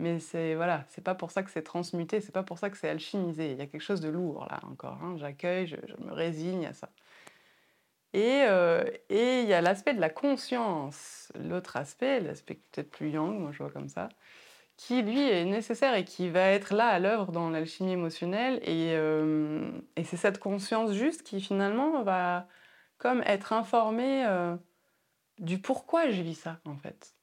Mais 0.00 0.18
c'est 0.18 0.56
voilà, 0.56 0.84
c'est 0.88 1.04
pas 1.04 1.14
pour 1.14 1.30
ça 1.30 1.44
que 1.44 1.52
c'est 1.52 1.62
transmuté, 1.62 2.20
c'est 2.20 2.32
pas 2.32 2.42
pour 2.42 2.58
ça 2.58 2.70
que 2.70 2.76
c'est 2.76 2.88
alchimisé. 2.88 3.52
Il 3.52 3.58
y 3.58 3.62
a 3.62 3.68
quelque 3.68 3.82
chose 3.82 4.00
de 4.00 4.08
lourd 4.08 4.48
là 4.50 4.58
encore. 4.64 5.00
Hein. 5.00 5.14
J'accueille, 5.16 5.68
je, 5.68 5.76
me 6.04 6.12
résigne 6.12 6.66
à 6.66 6.72
ça. 6.72 6.90
Et, 8.14 8.42
euh, 8.46 8.84
et 9.08 9.40
il 9.42 9.48
y 9.48 9.54
a 9.54 9.60
l'aspect 9.62 9.94
de 9.94 10.00
la 10.00 10.10
conscience, 10.10 11.32
l'autre 11.34 11.76
aspect, 11.76 12.20
l'aspect 12.20 12.56
peut-être 12.72 12.90
plus 12.90 13.10
yang, 13.10 13.38
moi 13.38 13.52
je 13.52 13.58
vois 13.58 13.70
comme 13.70 13.88
ça, 13.88 14.08
qui 14.76 15.02
lui 15.02 15.20
est 15.20 15.44
nécessaire 15.44 15.94
et 15.94 16.04
qui 16.04 16.28
va 16.30 16.48
être 16.50 16.74
là 16.74 16.88
à 16.88 16.98
l'œuvre 16.98 17.32
dans 17.32 17.50
l'alchimie 17.50 17.92
émotionnelle. 17.92 18.60
Et, 18.64 18.94
euh, 18.94 19.70
c'est 20.04 20.16
cette 20.16 20.38
conscience 20.38 20.92
juste 20.92 21.22
qui 21.22 21.40
finalement 21.40 22.02
va 22.02 22.48
comme 22.98 23.22
être 23.26 23.52
informée. 23.52 24.24
Euh, 24.26 24.56
du 25.38 25.58
pourquoi 25.60 26.10
je 26.10 26.22
vis 26.22 26.34
ça, 26.36 26.60
en 26.64 26.76
fait. 26.76 27.14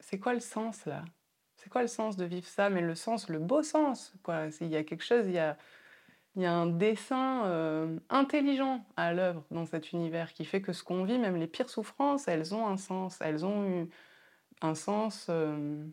C'est 0.00 0.18
quoi 0.18 0.34
le 0.34 0.40
sens, 0.40 0.86
là? 0.86 1.04
C'est 1.56 1.70
quoi 1.70 1.82
le 1.82 1.88
sens 1.88 2.16
de 2.16 2.24
vivre 2.24 2.46
ça? 2.46 2.70
Mais 2.70 2.80
le 2.82 2.94
sens, 2.94 3.28
le 3.28 3.38
beau 3.38 3.62
sens, 3.62 4.14
quoi. 4.22 4.46
Il 4.60 4.68
y 4.68 4.76
a 4.76 4.84
quelque 4.84 5.04
chose, 5.04 5.26
il 5.26 5.32
y 5.34 5.38
a, 5.38 5.56
il 6.36 6.42
y 6.42 6.46
a 6.46 6.52
un 6.52 6.66
dessin 6.66 7.44
euh, 7.46 7.98
intelligent 8.10 8.84
à 8.96 9.12
l'œuvre 9.12 9.44
dans 9.50 9.66
cet 9.66 9.92
univers 9.92 10.32
qui 10.32 10.44
fait 10.44 10.60
que 10.60 10.72
ce 10.72 10.84
qu'on 10.84 11.04
vit, 11.04 11.18
même 11.18 11.36
les 11.36 11.46
pires 11.46 11.70
souffrances, 11.70 12.28
elles 12.28 12.54
ont 12.54 12.66
un 12.66 12.76
sens. 12.76 13.18
Elles 13.20 13.44
ont 13.44 13.64
eu 13.68 13.88
un 14.62 14.74
sens... 14.74 15.26
Euh, 15.30 15.84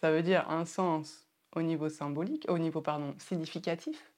ça 0.00 0.12
veut 0.12 0.22
dire 0.22 0.48
un 0.48 0.64
sens 0.64 1.28
au 1.54 1.62
niveau 1.62 1.88
symbolique, 1.88 2.46
au 2.48 2.58
niveau, 2.58 2.80
pardon, 2.80 3.14
significatif, 3.18 4.12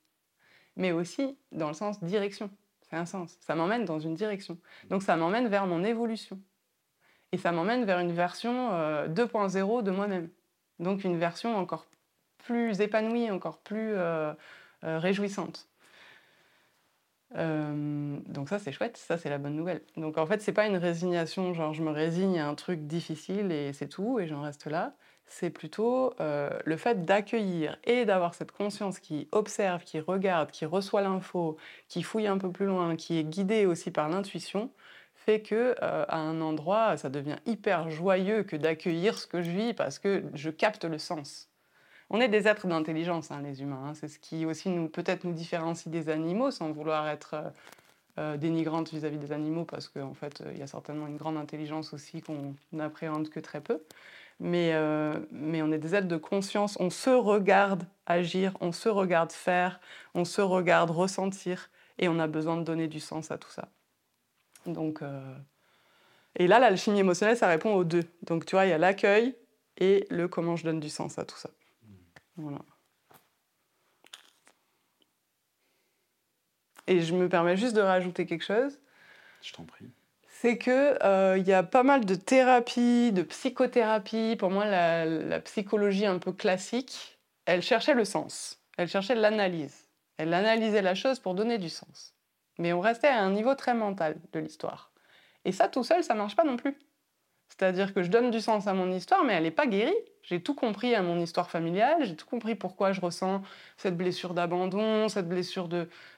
mais 0.77 0.93
aussi 0.93 1.39
dans 1.53 1.69
le 1.69 1.75
sens 1.75 2.03
direction. 2.03 2.51
C'est 2.83 2.97
un 2.97 3.07
sens. 3.07 3.37
Ça 3.41 3.55
m'emmène 3.55 3.85
dans 3.85 4.01
une 4.01 4.15
direction. 4.15 4.59
Donc 4.89 5.03
ça 5.03 5.17
m'emmène 5.17 5.49
vers 5.49 5.67
mon 5.67 5.85
évolution. 5.85 6.41
Et 7.33 7.39
ça 7.39 7.53
m'emmène 7.53 7.85
vers 7.85 8.01
une 8.01 8.13
version 8.13 8.71
2.0 9.09 9.79
euh, 9.79 9.83
de 9.83 9.91
moi-même. 9.91 10.29
Donc 10.81 11.05
une 11.05 11.19
version 11.19 11.57
encore 11.57 11.87
plus 12.45 12.81
épanouie, 12.81 13.31
encore 13.31 13.59
plus 13.59 13.95
euh, 13.95 14.33
euh, 14.85 14.99
réjouissante. 14.99 15.69
donc 17.35 18.49
ça 18.49 18.59
c'est 18.59 18.73
chouette, 18.73 18.97
ça 18.97 19.19
c'est 19.19 19.31
la 19.31 19.39
bonne 19.39 19.57
nouvelle. 19.57 19.83
Donc 19.97 20.19
en 20.19 20.27
fait 20.27 20.43
c'est 20.43 20.53
pas 20.53 20.67
une 20.67 20.77
résignation, 20.77 21.55
genre 21.55 21.73
je 21.75 21.83
me 21.83 21.91
résigne 21.91 22.39
à 22.41 22.49
un 22.49 22.55
truc 22.55 22.87
difficile 22.87 23.53
et 23.53 23.73
c'est 23.73 23.89
tout 23.89 24.19
et 24.21 24.27
j'en 24.27 24.43
reste 24.43 24.67
là 24.67 24.95
c'est 25.31 25.51
plutôt 25.51 26.13
euh, 26.21 26.51
le 26.65 26.77
fait 26.77 27.05
d'accueillir 27.05 27.79
et 27.85 28.05
d'avoir 28.05 28.35
cette 28.35 28.53
conscience 28.53 28.99
qui 28.99 29.29
observe, 29.33 29.85
qui 29.85 30.01
regarde, 30.01 30.51
qui 30.51 30.67
reçoit 30.67 31.03
l'info, 31.03 31.57
qui 31.89 32.03
fouille 32.03 32.27
un 32.27 32.39
peu 32.39 32.51
plus 32.51 32.67
loin, 32.67 32.97
qui 32.97 33.19
est 33.19 33.25
guidée 33.25 33.65
aussi 33.67 33.91
par 33.91 34.09
l'intuition, 34.09 34.73
fait 35.15 35.41
que 35.43 35.77
euh, 35.83 36.05
à 36.09 36.19
un 36.19 36.41
endroit, 36.41 36.97
ça 36.97 37.11
devient 37.11 37.37
hyper 37.47 37.91
joyeux 37.91 38.43
que 38.43 38.57
d'accueillir 38.57 39.19
ce 39.19 39.27
que 39.27 39.43
je 39.43 39.51
vis 39.51 39.75
parce 39.75 39.99
que 39.99 40.25
je 40.35 40.51
capte 40.51 40.85
le 40.85 40.99
sens. 40.99 41.50
On 42.11 42.21
est 42.21 42.29
des 42.29 42.49
êtres 42.49 42.67
d'intelligence, 42.67 43.31
hein, 43.31 43.41
les 43.43 43.63
humains. 43.63 43.83
Hein. 43.87 43.95
C'est 43.95 44.09
ce 44.09 44.19
qui 44.19 44.45
aussi 44.45 44.71
peut-être 44.93 45.25
nous 45.25 45.33
différencie 45.33 45.91
des 45.91 46.09
animaux, 46.09 46.51
sans 46.51 46.71
vouloir 46.73 47.09
être 47.09 47.37
euh, 48.19 48.37
dénigrante 48.37 48.93
vis-à-vis 48.93 49.19
des 49.19 49.33
animaux, 49.33 49.65
parce 49.65 49.89
qu'en 49.89 50.15
fait, 50.15 50.43
il 50.53 50.59
y 50.59 50.63
a 50.63 50.67
certainement 50.67 51.07
une 51.07 51.17
grande 51.17 51.37
intelligence 51.37 51.95
aussi 51.95 52.21
qu'on 52.21 52.55
n'appréhende 52.73 53.29
que 53.29 53.41
très 53.41 53.61
peu 53.61 53.81
mais, 54.41 54.73
euh, 54.73 55.21
on 55.33 55.71
est 55.71 55.79
des 55.79 55.95
êtres 55.95 56.09
de 56.09 56.17
conscience, 56.17 56.77
on 56.81 56.91
se 56.91 57.11
regarde 57.11 57.85
agir, 58.07 58.57
on 58.61 58.73
se 58.73 58.89
regarde 58.89 59.33
faire, 59.33 59.81
on 60.15 60.25
se 60.25 60.41
regarde 60.41 60.91
ressentir, 60.91 61.71
et 61.99 62.09
on 62.09 62.19
a 62.19 62.27
besoin 62.27 62.57
de 62.57 62.65
donner 62.65 62.89
du 62.89 63.01
sens 63.01 63.31
à 63.31 63.39
tout 63.39 63.51
ça. 63.51 63.69
Donc, 64.67 65.03
euh, 65.03 65.35
Et 66.37 66.47
là, 66.47 66.59
l'alchimie 66.61 67.01
émotionnelle, 67.01 67.37
ça 67.37 67.49
répond 67.49 67.75
aux 67.75 67.85
deux. 67.85 68.05
Donc 68.23 68.47
tu 68.47 68.57
vois, 68.57 68.67
il 68.67 68.71
y 68.71 68.73
a 68.73 68.79
l'accueil 68.79 69.35
et 69.79 70.07
le 70.11 70.29
comment 70.29 70.57
je 70.57 70.65
donne 70.65 70.81
du 70.81 70.89
sens 70.89 71.19
à 71.19 71.25
tout 71.25 71.37
ça. 71.37 71.51
Voilà. 72.41 72.59
Et 76.87 77.01
je 77.01 77.15
me 77.15 77.29
permets 77.29 77.57
juste 77.57 77.77
de 77.77 77.81
rajouter 77.81 78.27
quelque 78.27 78.45
chose. 78.45 78.79
Je 79.43 79.53
t'en 79.53 79.65
prie 79.65 79.91
c'est 80.41 80.57
qu'il 80.57 80.73
euh, 80.73 81.37
y 81.37 81.53
a 81.53 81.63
pas 81.63 81.83
mal 81.83 82.07
de 82.07 82.15
thérapies, 82.15 83.13
de 83.13 83.21
psychothérapie. 83.21 84.37
Pour 84.39 84.51
moi, 84.51 84.65
la, 84.65 85.39
psychologie 85.41 86.07
un 86.07 86.19
peu 86.19 86.33
classique, 86.33 87.19
elle 87.45 87.61
cherchait 87.61 87.93
le 87.93 88.07
sens, 88.07 88.59
elle 88.79 88.89
cherchait 88.89 89.15
l'analyse. 89.15 89.91
Elle 90.17 90.33
analysait 90.33 90.81
la 90.81 90.95
chose 90.95 91.19
pour 91.19 91.35
donner 91.35 91.59
du 91.59 91.69
sens. 91.69 92.15
Mais 92.59 92.73
on 92.73 92.81
restait 92.81 93.09
à 93.09 93.21
un 93.21 93.33
niveau 93.33 93.55
très 93.55 93.75
mental 93.75 94.17
de 94.33 94.41
l'histoire. 94.41 94.93
Et 95.45 95.53
ça, 95.53 95.69
tout 95.69 95.85
seul, 95.85 96.03
ça 96.03 96.15
marche 96.15 96.37
pas 96.37 96.45
non 96.45 96.57
plus. 96.57 96.75
C'est-à-dire 97.51 97.93
que 97.93 98.03
je 98.03 98.09
donne 98.09 98.31
du 98.31 98.41
sens 98.41 98.67
à 98.67 98.73
mon 98.73 98.91
histoire, 98.91 99.25
mais 99.25 99.35
elle 99.35 99.43
n'est 99.43 99.51
pas 99.51 99.67
guérie. 99.67 99.93
J'ai 100.23 100.43
tout 100.43 100.55
compris 100.55 100.95
à 100.95 101.03
mon 101.03 101.19
histoire 101.19 101.51
familiale, 101.51 102.05
j'ai 102.05 102.15
tout 102.15 102.27
compris 102.27 102.55
pourquoi 102.55 102.93
je 102.93 103.01
ressens 103.01 103.43
cette 103.77 103.97
blessure 103.97 104.35
d'abandon, 104.35 105.09
cette 105.09 105.29
blessure 105.29 105.69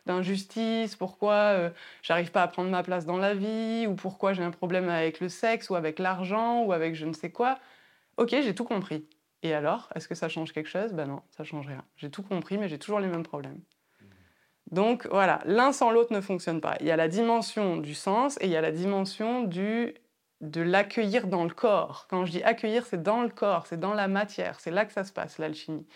d'injustice, 0.07 0.97
pourquoi 0.97 1.35
euh, 1.35 1.71
j'arrive 2.03 2.31
pas 2.33 2.43
à 2.43 2.49
prendre 2.49 2.71
ma 2.71 2.83
place 2.83 3.07
dans 3.07 3.17
la 3.17 3.35
vie, 3.35 3.87
ou 3.87 3.95
pourquoi 3.95 4.33
j'ai 4.33 4.43
un 4.43 4.51
problème 4.51 4.89
avec 4.89 5.21
le 5.21 5.29
sexe, 5.29 5.71
ou 5.71 5.77
avec 5.77 5.99
l'argent, 5.99 6.65
ou 6.65 6.73
avec 6.73 6.95
je 6.95 7.07
ne 7.07 7.13
sais 7.13 7.31
quoi. 7.31 7.59
Ok, 8.17 8.31
j'ai 8.31 8.55
tout 8.55 8.65
compris. 8.65 9.07
Et 9.43 9.55
alors, 9.55 9.89
est-ce 9.95 10.09
que 10.09 10.15
ça 10.15 10.29
change 10.29 10.53
quelque 10.53 10.69
chose? 10.69 10.93
Ben 10.93 11.07
non, 11.07 11.23
ça 11.31 11.45
change 11.45 11.67
rien. 11.67 11.85
J'ai 11.97 12.11
tout 12.11 12.23
compris, 12.23 12.59
mais 12.59 12.69
j'ai 12.69 12.79
toujours 12.79 13.01
les 13.01 13.09
mêmes 13.09 13.25
problèmes. 13.25 13.61
Donc 14.71 15.07
voilà, 15.11 15.41
l'un 15.45 15.73
sans 15.73 15.91
l'autre 15.91 16.13
ne 16.13 16.21
fonctionne 16.21 16.61
pas. 16.61 16.77
Il 16.81 16.87
y 16.87 16.91
a 16.91 16.97
la 16.97 17.09
dimension 17.09 17.77
du 17.77 17.95
sens 17.95 18.39
et 18.41 18.47
il 18.47 18.51
y 18.51 18.57
a 18.57 18.61
la 18.61 18.73
dimension 18.73 19.43
du 19.43 19.95
de 20.43 20.61
l'accueillir 20.61 21.29
dans 21.29 21.45
le 21.45 21.55
corps. 21.55 22.07
Quand 22.11 22.27
je 22.27 22.33
dis 22.33 22.43
accueillir, 22.43 22.85
c'est 22.85 23.03
dans 23.03 23.23
le 23.23 23.29
corps, 23.29 23.67
c'est 23.67 23.79
dans 23.79 23.95
la 23.95 24.09
matière, 24.09 24.61
c'est 24.61 24.73
là 24.73 24.85
que 24.85 24.93
ça 24.93 25.05
se 25.05 25.13
passe, 25.13 25.39
l'alchimie. 25.39 25.87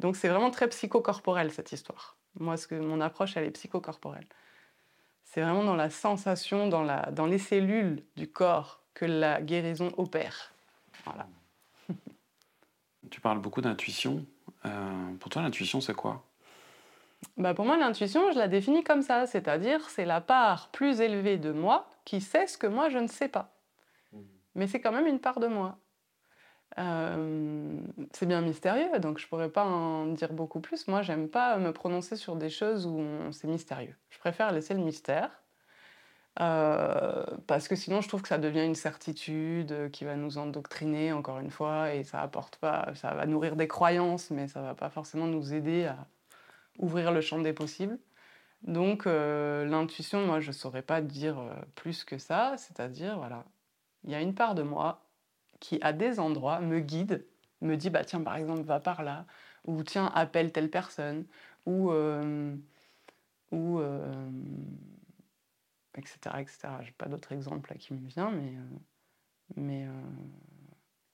Donc 0.00 0.16
c'est 0.16 0.28
vraiment 0.28 0.50
très 0.50 0.66
psychocorporel 0.68 1.52
cette 1.52 1.72
histoire. 1.72 2.16
Moi, 2.40 2.56
ce 2.56 2.66
que, 2.66 2.74
mon 2.74 3.00
approche, 3.02 3.36
elle 3.36 3.44
est 3.44 3.50
psychocorporelle. 3.50 4.26
C'est 5.24 5.42
vraiment 5.42 5.62
dans 5.62 5.76
la 5.76 5.90
sensation, 5.90 6.68
dans, 6.68 6.82
la, 6.82 7.10
dans 7.12 7.26
les 7.26 7.38
cellules 7.38 8.02
du 8.16 8.28
corps 8.28 8.80
que 8.94 9.04
la 9.04 9.42
guérison 9.42 9.92
opère. 9.98 10.52
Voilà. 11.04 11.26
tu 13.10 13.20
parles 13.20 13.40
beaucoup 13.40 13.60
d'intuition. 13.60 14.24
Euh, 14.64 15.14
pour 15.20 15.30
toi, 15.30 15.42
l'intuition, 15.42 15.82
c'est 15.82 15.94
quoi? 15.94 16.24
Bah 17.36 17.54
Pour 17.54 17.66
moi, 17.66 17.76
l'intuition, 17.76 18.32
je 18.32 18.38
la 18.38 18.48
définis 18.48 18.82
comme 18.82 19.02
ça, 19.02 19.26
c'est-à-dire 19.26 19.88
c'est 19.90 20.04
la 20.06 20.20
part 20.20 20.70
plus 20.70 21.00
élevée 21.00 21.36
de 21.36 21.52
moi 21.52 21.88
qui 22.04 22.20
sait 22.20 22.46
ce 22.46 22.58
que 22.58 22.66
moi, 22.66 22.88
je 22.88 22.98
ne 22.98 23.06
sais 23.06 23.28
pas 23.28 23.51
mais 24.54 24.66
c'est 24.66 24.80
quand 24.80 24.92
même 24.92 25.06
une 25.06 25.20
part 25.20 25.40
de 25.40 25.46
moi. 25.46 25.78
Euh, 26.78 27.76
c'est 28.12 28.26
bien 28.26 28.40
mystérieux, 28.40 28.98
donc 28.98 29.18
je 29.18 29.26
pourrais 29.28 29.50
pas 29.50 29.64
en 29.64 30.06
dire 30.06 30.32
beaucoup 30.32 30.60
plus. 30.60 30.88
Moi, 30.88 31.02
j'aime 31.02 31.28
pas 31.28 31.58
me 31.58 31.72
prononcer 31.72 32.16
sur 32.16 32.36
des 32.36 32.50
choses 32.50 32.86
où 32.86 33.04
c'est 33.30 33.48
mystérieux. 33.48 33.96
Je 34.10 34.18
préfère 34.18 34.52
laisser 34.52 34.74
le 34.74 34.80
mystère. 34.80 35.30
Euh, 36.40 37.24
parce 37.46 37.68
que 37.68 37.76
sinon, 37.76 38.00
je 38.00 38.08
trouve 38.08 38.22
que 38.22 38.28
ça 38.28 38.38
devient 38.38 38.64
une 38.64 38.74
certitude 38.74 39.90
qui 39.92 40.04
va 40.04 40.16
nous 40.16 40.38
endoctriner 40.38 41.12
encore 41.12 41.40
une 41.40 41.50
fois 41.50 41.94
et 41.94 42.04
ça 42.04 42.22
apporte 42.22 42.56
pas, 42.56 42.94
ça 42.94 43.12
va 43.14 43.26
nourrir 43.26 43.54
des 43.54 43.68
croyances, 43.68 44.30
mais 44.30 44.48
ça 44.48 44.62
va 44.62 44.74
pas 44.74 44.88
forcément 44.88 45.26
nous 45.26 45.52
aider 45.52 45.84
à 45.84 46.06
ouvrir 46.78 47.12
le 47.12 47.20
champ 47.20 47.38
des 47.38 47.52
possibles. 47.52 47.98
Donc, 48.62 49.06
euh, 49.06 49.66
l'intuition, 49.66 50.24
moi, 50.26 50.40
je 50.40 50.52
saurais 50.52 50.82
pas 50.82 51.02
dire 51.02 51.36
plus 51.74 52.04
que 52.04 52.16
ça, 52.18 52.54
c'est-à-dire, 52.56 53.18
voilà, 53.18 53.44
il 54.04 54.10
y 54.10 54.14
a 54.14 54.20
une 54.20 54.34
part 54.34 54.54
de 54.54 54.62
moi 54.62 55.04
qui, 55.60 55.78
à 55.82 55.92
des 55.92 56.18
endroits, 56.20 56.60
me 56.60 56.80
guide, 56.80 57.24
me 57.60 57.76
dit, 57.76 57.90
bah 57.90 58.04
tiens, 58.04 58.20
par 58.20 58.36
exemple, 58.36 58.62
va 58.62 58.80
par 58.80 59.02
là, 59.02 59.26
ou 59.64 59.82
tiens, 59.82 60.10
appelle 60.14 60.52
telle 60.52 60.70
personne, 60.70 61.26
ou... 61.66 61.90
Euh, 61.90 62.54
ou 63.52 63.80
euh, 63.80 64.30
etc. 65.96 66.36
etc. 66.38 66.68
J'ai 66.80 66.92
pas 66.92 67.06
d'autres 67.06 67.32
exemples 67.32 67.74
qui 67.78 67.94
me 67.94 68.06
viennent, 68.08 68.34
mais... 68.34 68.56
Euh, 68.56 68.78
mais 69.56 69.86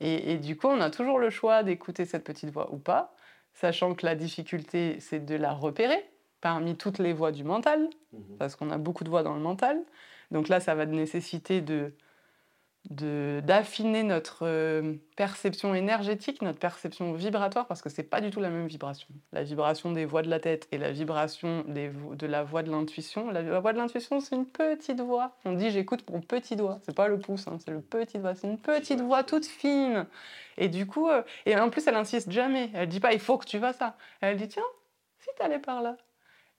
et, 0.00 0.32
et, 0.32 0.38
du 0.38 0.56
coup, 0.56 0.68
on 0.68 0.80
a 0.80 0.90
toujours 0.90 1.18
le 1.18 1.28
choix 1.28 1.64
d'écouter 1.64 2.04
cette 2.04 2.22
petite 2.22 2.50
voix 2.50 2.72
ou 2.72 2.78
pas, 2.78 3.16
sachant 3.52 3.94
que 3.94 4.06
la 4.06 4.14
difficulté, 4.14 5.00
c'est 5.00 5.18
de 5.18 5.34
la 5.34 5.52
repérer 5.52 6.08
parmi 6.40 6.76
toutes 6.76 6.98
les 6.98 7.12
voix 7.12 7.32
du 7.32 7.42
mental, 7.42 7.88
mmh 8.12 8.36
parce 8.38 8.54
qu'on 8.54 8.70
a 8.70 8.78
beaucoup 8.78 9.02
de 9.02 9.10
voix 9.10 9.24
dans 9.24 9.34
le 9.34 9.40
mental. 9.40 9.82
Donc 10.30 10.48
là, 10.48 10.60
ça 10.60 10.76
va 10.76 10.86
nécessiter 10.86 11.60
de 11.60 11.92
d'affiner 12.90 14.02
notre 14.02 14.46
euh, 14.46 14.94
perception 15.14 15.74
énergétique, 15.74 16.40
notre 16.40 16.58
perception 16.58 17.12
vibratoire, 17.12 17.66
parce 17.66 17.82
que 17.82 17.90
c'est 17.90 18.02
pas 18.02 18.22
du 18.22 18.30
tout 18.30 18.40
la 18.40 18.48
même 18.48 18.66
vibration. 18.66 19.08
La 19.32 19.42
vibration 19.42 19.92
des 19.92 20.06
voix 20.06 20.22
de 20.22 20.30
la 20.30 20.40
tête 20.40 20.68
et 20.72 20.78
la 20.78 20.90
vibration 20.90 21.64
de 21.66 22.26
la 22.26 22.42
voix 22.44 22.62
de 22.62 22.70
l'intuition. 22.70 23.30
La, 23.30 23.60
voix 23.60 23.74
de 23.74 23.78
l'intuition, 23.78 24.20
c'est 24.20 24.36
une 24.36 24.46
petite 24.46 25.00
voix. 25.00 25.36
On 25.44 25.52
dit 25.52 25.70
j'écoute 25.70 26.08
mon 26.10 26.22
petit 26.22 26.56
doigt. 26.56 26.78
C'est 26.82 26.94
pas 26.94 27.08
le 27.08 27.18
pouce, 27.18 27.46
hein, 27.46 27.58
c'est 27.62 27.72
le 27.72 27.82
petit 27.82 28.18
doigt. 28.18 28.34
C'est 28.34 28.48
une 28.48 28.58
petite 28.58 29.02
voix 29.02 29.22
toute 29.22 29.44
fine. 29.44 30.06
Et 30.56 30.68
du 30.68 30.86
coup, 30.86 31.08
euh, 31.08 31.22
et 31.44 31.58
en 31.58 31.68
plus, 31.68 31.86
elle 31.86 31.96
insiste 31.96 32.30
jamais. 32.30 32.70
Elle 32.72 32.88
dit 32.88 33.00
pas 33.00 33.12
il 33.12 33.20
faut 33.20 33.36
que 33.36 33.46
tu 33.46 33.58
vas 33.58 33.74
ça. 33.74 33.96
Elle 34.22 34.38
dit 34.38 34.48
tiens, 34.48 34.62
si 35.18 35.28
t'allais 35.36 35.58
par 35.58 35.82
là. 35.82 35.96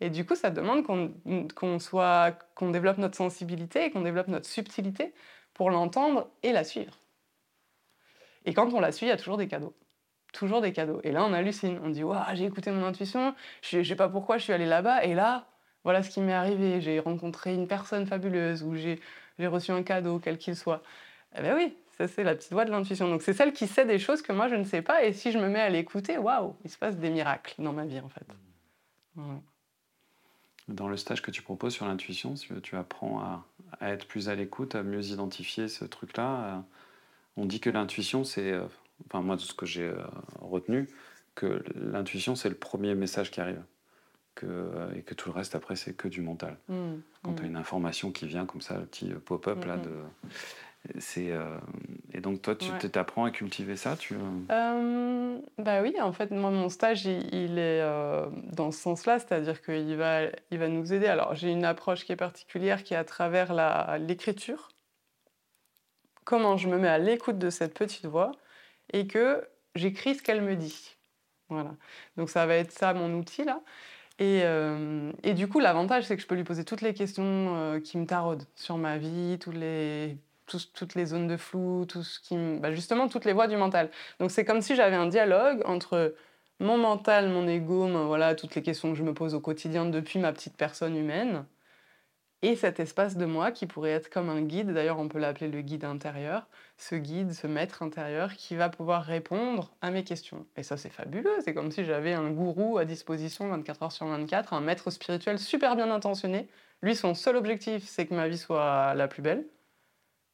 Et 0.01 0.09
du 0.09 0.25
coup, 0.25 0.35
ça 0.35 0.49
demande 0.49 0.85
qu'on 0.85 1.79
soit, 1.79 2.37
qu'on 2.55 2.69
développe 2.69 2.99
notre 2.99 3.17
sensibilité 3.17 3.85
et 3.85 3.91
qu'on 3.91 4.01
développe 4.01 4.27
notre 4.27 4.45
subtilité 4.45 5.13
pour 5.59 5.71
l'entendre 5.71 6.29
et 6.41 6.53
la 6.53 6.63
suivre. 6.63 6.97
Et 8.45 8.53
quand 8.53 8.73
on 8.73 8.79
la 8.79 8.93
suit, 8.93 9.07
il 9.07 9.09
y 9.09 9.11
a 9.11 9.17
toujours 9.17 9.35
des 9.35 9.49
cadeaux. 9.49 9.75
Toujours 10.31 10.61
des 10.61 10.71
cadeaux. 10.71 11.01
Et 11.03 11.11
là, 11.11 11.25
on 11.25 11.33
hallucine. 11.33 11.81
On 11.83 11.89
dit 11.89 12.01
Waouh, 12.01 12.23
j'ai 12.35 12.45
écouté 12.45 12.71
mon 12.71 12.85
intuition, 12.85 13.35
je 13.61 13.83
sais 13.83 13.97
pas 13.97 14.07
pourquoi 14.07 14.37
je 14.37 14.43
suis 14.45 14.53
allé 14.53 14.65
là-bas, 14.65 15.03
et 15.03 15.13
là, 15.13 15.47
voilà 15.83 16.01
ce 16.01 16.11
qui 16.11 16.21
m'est 16.21 16.31
arrivé. 16.31 16.79
J'ai 16.79 17.01
rencontré 17.01 17.53
une 17.53 17.67
personne 17.67 18.07
fabuleuse, 18.07 18.63
ou 18.63 18.77
j'ai 18.77 19.01
reçu 19.37 19.71
un 19.71 19.83
cadeau, 19.83 20.19
quel 20.19 20.37
qu'il 20.37 20.55
soit. 20.55 20.81
Eh 21.37 21.41
bien 21.41 21.57
oui, 21.57 21.75
ça 21.97 22.07
c'est 22.07 22.23
la 22.23 22.35
petite 22.35 22.53
voix 22.53 22.63
de 22.63 22.71
l'intuition. 22.71 23.09
Donc 23.09 23.21
c'est 23.21 23.33
celle 23.33 23.51
qui 23.51 23.67
sait 23.67 23.85
des 23.85 23.99
choses 23.99 24.21
que 24.21 24.31
moi 24.31 24.47
je 24.47 24.55
ne 24.55 24.63
sais 24.63 24.81
pas, 24.81 25.03
et 25.03 25.11
si 25.11 25.33
je 25.33 25.39
me 25.39 25.49
mets 25.49 25.59
à 25.59 25.69
l'écouter, 25.69 26.17
waouh, 26.17 26.55
il 26.63 26.69
se 26.69 26.77
passe 26.77 26.95
des 26.95 27.09
miracles 27.09 27.55
dans 27.59 27.73
ma 27.73 27.83
vie 27.83 27.99
en 27.99 28.07
fait. 28.07 28.25
Dans 30.69 30.87
le 30.87 30.95
stage 30.95 31.21
que 31.21 31.31
tu 31.31 31.41
proposes 31.41 31.73
sur 31.73 31.85
l'intuition, 31.85 32.35
tu 32.63 32.77
apprends 32.77 33.19
à, 33.19 33.43
à 33.79 33.91
être 33.91 34.07
plus 34.07 34.29
à 34.29 34.35
l'écoute, 34.35 34.75
à 34.75 34.83
mieux 34.83 35.05
identifier 35.07 35.67
ce 35.67 35.85
truc-là. 35.85 36.43
Euh, 36.43 36.59
on 37.37 37.45
dit 37.45 37.59
que 37.59 37.69
l'intuition, 37.69 38.23
c'est, 38.23 38.51
euh, 38.51 38.65
enfin 39.05 39.21
moi 39.21 39.35
de 39.35 39.41
ce 39.41 39.53
que 39.53 39.65
j'ai 39.65 39.87
euh, 39.87 40.01
retenu, 40.41 40.87
que 41.35 41.63
l'intuition 41.75 42.35
c'est 42.35 42.49
le 42.49 42.55
premier 42.55 42.95
message 42.95 43.31
qui 43.31 43.41
arrive. 43.41 43.61
Que, 44.35 44.71
et 44.95 45.01
que 45.01 45.13
tout 45.13 45.27
le 45.27 45.35
reste 45.35 45.53
après 45.53 45.75
c'est 45.75 45.93
que 45.93 46.07
du 46.07 46.21
mental. 46.21 46.55
Mmh, 46.69 46.75
Quand 47.23 47.33
tu 47.33 47.41
as 47.41 47.45
mmh. 47.45 47.49
une 47.49 47.55
information 47.57 48.11
qui 48.11 48.25
vient 48.25 48.45
comme 48.45 48.61
ça, 48.61 48.77
le 48.77 48.85
petit 48.85 49.09
pop-up 49.09 49.65
là 49.65 49.75
mmh, 49.75 49.81
de 49.81 49.89
c'est 50.97 51.31
et 52.13 52.21
donc 52.21 52.41
toi 52.41 52.55
tu 52.55 52.71
t'apprends 52.89 53.25
à 53.25 53.31
cultiver 53.31 53.75
ça 53.75 53.97
tu 53.97 54.15
bah 54.47 55.81
oui 55.81 55.93
en 56.01 56.13
fait 56.13 56.31
moi 56.31 56.51
mon 56.51 56.69
stage 56.69 57.05
il, 57.05 57.59
est 57.59 57.81
dans 58.53 58.71
ce 58.71 58.79
sens-là 58.79 59.19
c'est-à-dire 59.19 59.61
qu'il 59.61 59.95
va 59.95 60.21
il 60.51 60.57
va 60.57 60.67
nous 60.67 60.93
aider. 60.93 61.07
Alors 61.07 61.35
j'ai 61.35 61.51
une 61.51 61.65
approche 61.65 62.05
qui 62.05 62.13
est 62.13 62.17
particulière 62.17 62.83
qui 62.83 62.93
est 62.93 62.97
à 62.97 63.03
travers 63.03 63.53
l'écriture 63.99 64.69
comment 66.23 66.57
je 66.57 66.69
me 66.69 66.77
mets 66.77 66.87
à 66.87 66.97
l'écoute 66.97 67.39
de 67.39 67.49
cette 67.49 67.73
petite 67.73 68.05
voix 68.05 68.31
et 68.93 69.05
que 69.07 69.45
j'écris 69.75 70.15
ce 70.15 70.23
qu'elle 70.23 70.41
me 70.41 70.55
dit. 70.55 70.95
Voilà. 71.49 71.75
Donc 72.17 72.29
ça 72.29 72.45
va 72.45 72.55
être 72.55 72.71
ça 72.71 72.93
mon 72.93 73.13
outil 73.15 73.43
là. 73.43 73.61
Et, 74.21 74.43
et, 75.23 75.33
du 75.33 75.47
coup, 75.47 75.61
l'avantage, 75.61 76.03
c'est 76.03 76.17
que 76.17 76.21
je 76.21 76.27
peux 76.27 76.35
lui 76.35 76.43
poser 76.43 76.65
toutes 76.65 76.81
les 76.81 76.93
questions 76.93 77.79
qui 77.85 77.97
me 77.97 78.05
taraudent 78.05 78.43
sur 78.53 78.77
ma 78.77 78.97
vie, 78.97 79.37
tous 79.39 79.51
les 79.51 80.17
toutes 80.73 80.95
les 80.95 81.05
zones 81.07 81.27
de 81.27 81.37
flou, 81.37 81.85
tout 81.85 82.03
ce 82.03 82.19
qui, 82.19 82.35
bah, 82.59 82.71
justement 82.73 83.07
toutes 83.07 83.25
les 83.25 83.33
voies 83.33 83.47
du 83.47 83.57
mental. 83.57 83.89
Donc 84.19 84.31
c'est 84.31 84.45
comme 84.45 84.61
si 84.61 84.75
j'avais 84.75 84.95
un 84.95 85.07
dialogue 85.07 85.61
entre 85.65 86.15
mon 86.59 86.77
mental, 86.77 87.29
mon 87.29 87.47
ego, 87.47 87.87
voilà 88.07 88.35
toutes 88.35 88.55
les 88.55 88.61
questions 88.61 88.91
que 88.91 88.97
je 88.97 89.03
me 89.03 89.13
pose 89.13 89.33
au 89.35 89.39
quotidien 89.39 89.85
depuis 89.85 90.19
ma 90.19 90.33
petite 90.33 90.57
personne 90.57 90.95
humaine, 90.97 91.45
et 92.41 92.55
cet 92.55 92.79
espace 92.79 93.17
de 93.17 93.25
moi 93.25 93.51
qui 93.51 93.65
pourrait 93.65 93.91
être 93.91 94.09
comme 94.09 94.29
un 94.29 94.41
guide. 94.41 94.71
D'ailleurs, 94.71 94.99
on 94.99 95.09
peut 95.09 95.19
l'appeler 95.19 95.49
le 95.49 95.61
guide 95.61 95.83
intérieur. 95.83 96.47
Ce 96.77 96.95
guide, 96.95 97.33
ce 97.33 97.47
maître 97.47 97.83
intérieur 97.83 98.33
qui 98.33 98.55
va 98.55 98.69
pouvoir 98.69 99.03
répondre 99.03 99.71
à 99.81 99.91
mes 99.91 100.03
questions. 100.05 100.45
Et 100.55 100.63
ça, 100.63 100.77
c'est 100.77 100.89
fabuleux. 100.89 101.35
C'est 101.43 101.53
comme 101.53 101.71
si 101.71 101.83
j'avais 101.83 102.13
un 102.13 102.31
gourou 102.31 102.77
à 102.77 102.85
disposition 102.85 103.49
24 103.49 103.83
heures 103.83 103.91
sur 103.91 104.05
24, 104.05 104.53
un 104.53 104.61
maître 104.61 104.89
spirituel 104.89 105.37
super 105.37 105.75
bien 105.75 105.91
intentionné. 105.91 106.47
Lui, 106.81 106.95
son 106.95 107.13
seul 107.13 107.35
objectif, 107.35 107.83
c'est 107.85 108.07
que 108.07 108.13
ma 108.13 108.29
vie 108.29 108.37
soit 108.37 108.93
la 108.95 109.07
plus 109.09 109.21
belle 109.21 109.45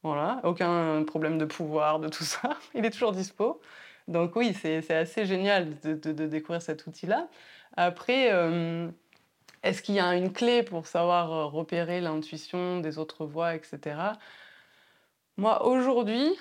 voilà, 0.06 0.40
aucun 0.44 1.02
problème 1.04 1.38
de 1.38 1.44
pouvoir, 1.44 1.98
de 2.00 2.08
tout 2.08 2.24
ça. 2.24 2.56
Il 2.74 2.84
est 2.84 2.90
toujours 2.90 3.12
dispo. 3.12 3.60
Donc 4.08 4.36
oui, 4.36 4.54
c'est 4.54 4.90
assez 4.90 5.26
génial 5.26 5.78
de, 5.80 6.26
découvrir 6.26 6.62
cet 6.62 6.86
outil-là. 6.86 7.28
Après, 7.76 8.32
euh, 8.32 8.88
est-ce 9.62 9.82
qu'il 9.82 9.96
y 9.96 10.00
a 10.00 10.14
une 10.14 10.32
clé 10.32 10.62
pour 10.62 10.86
savoir 10.86 11.32
euh, 11.32 11.46
repérer 11.46 12.00
l'intuition 12.00 12.80
des 12.80 12.98
autres 12.98 13.26
voix, 13.26 13.54
etc. 13.56 13.96
Moi, 15.36 15.66
aujourd'hui, 15.66 16.36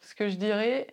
ce 0.00 0.14
que 0.14 0.28
je 0.28 0.36
dirais, 0.36 0.86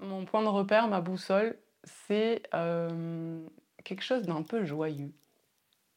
mon 0.00 0.24
point 0.24 0.42
de 0.42 0.48
repère, 0.48 0.88
ma 0.88 1.00
boussole, 1.00 1.58
c'est 1.84 2.42
euh, 2.54 3.40
quelque 3.84 4.02
chose 4.02 4.22
d'un 4.22 4.42
peu 4.42 4.64
joyeux. 4.64 5.12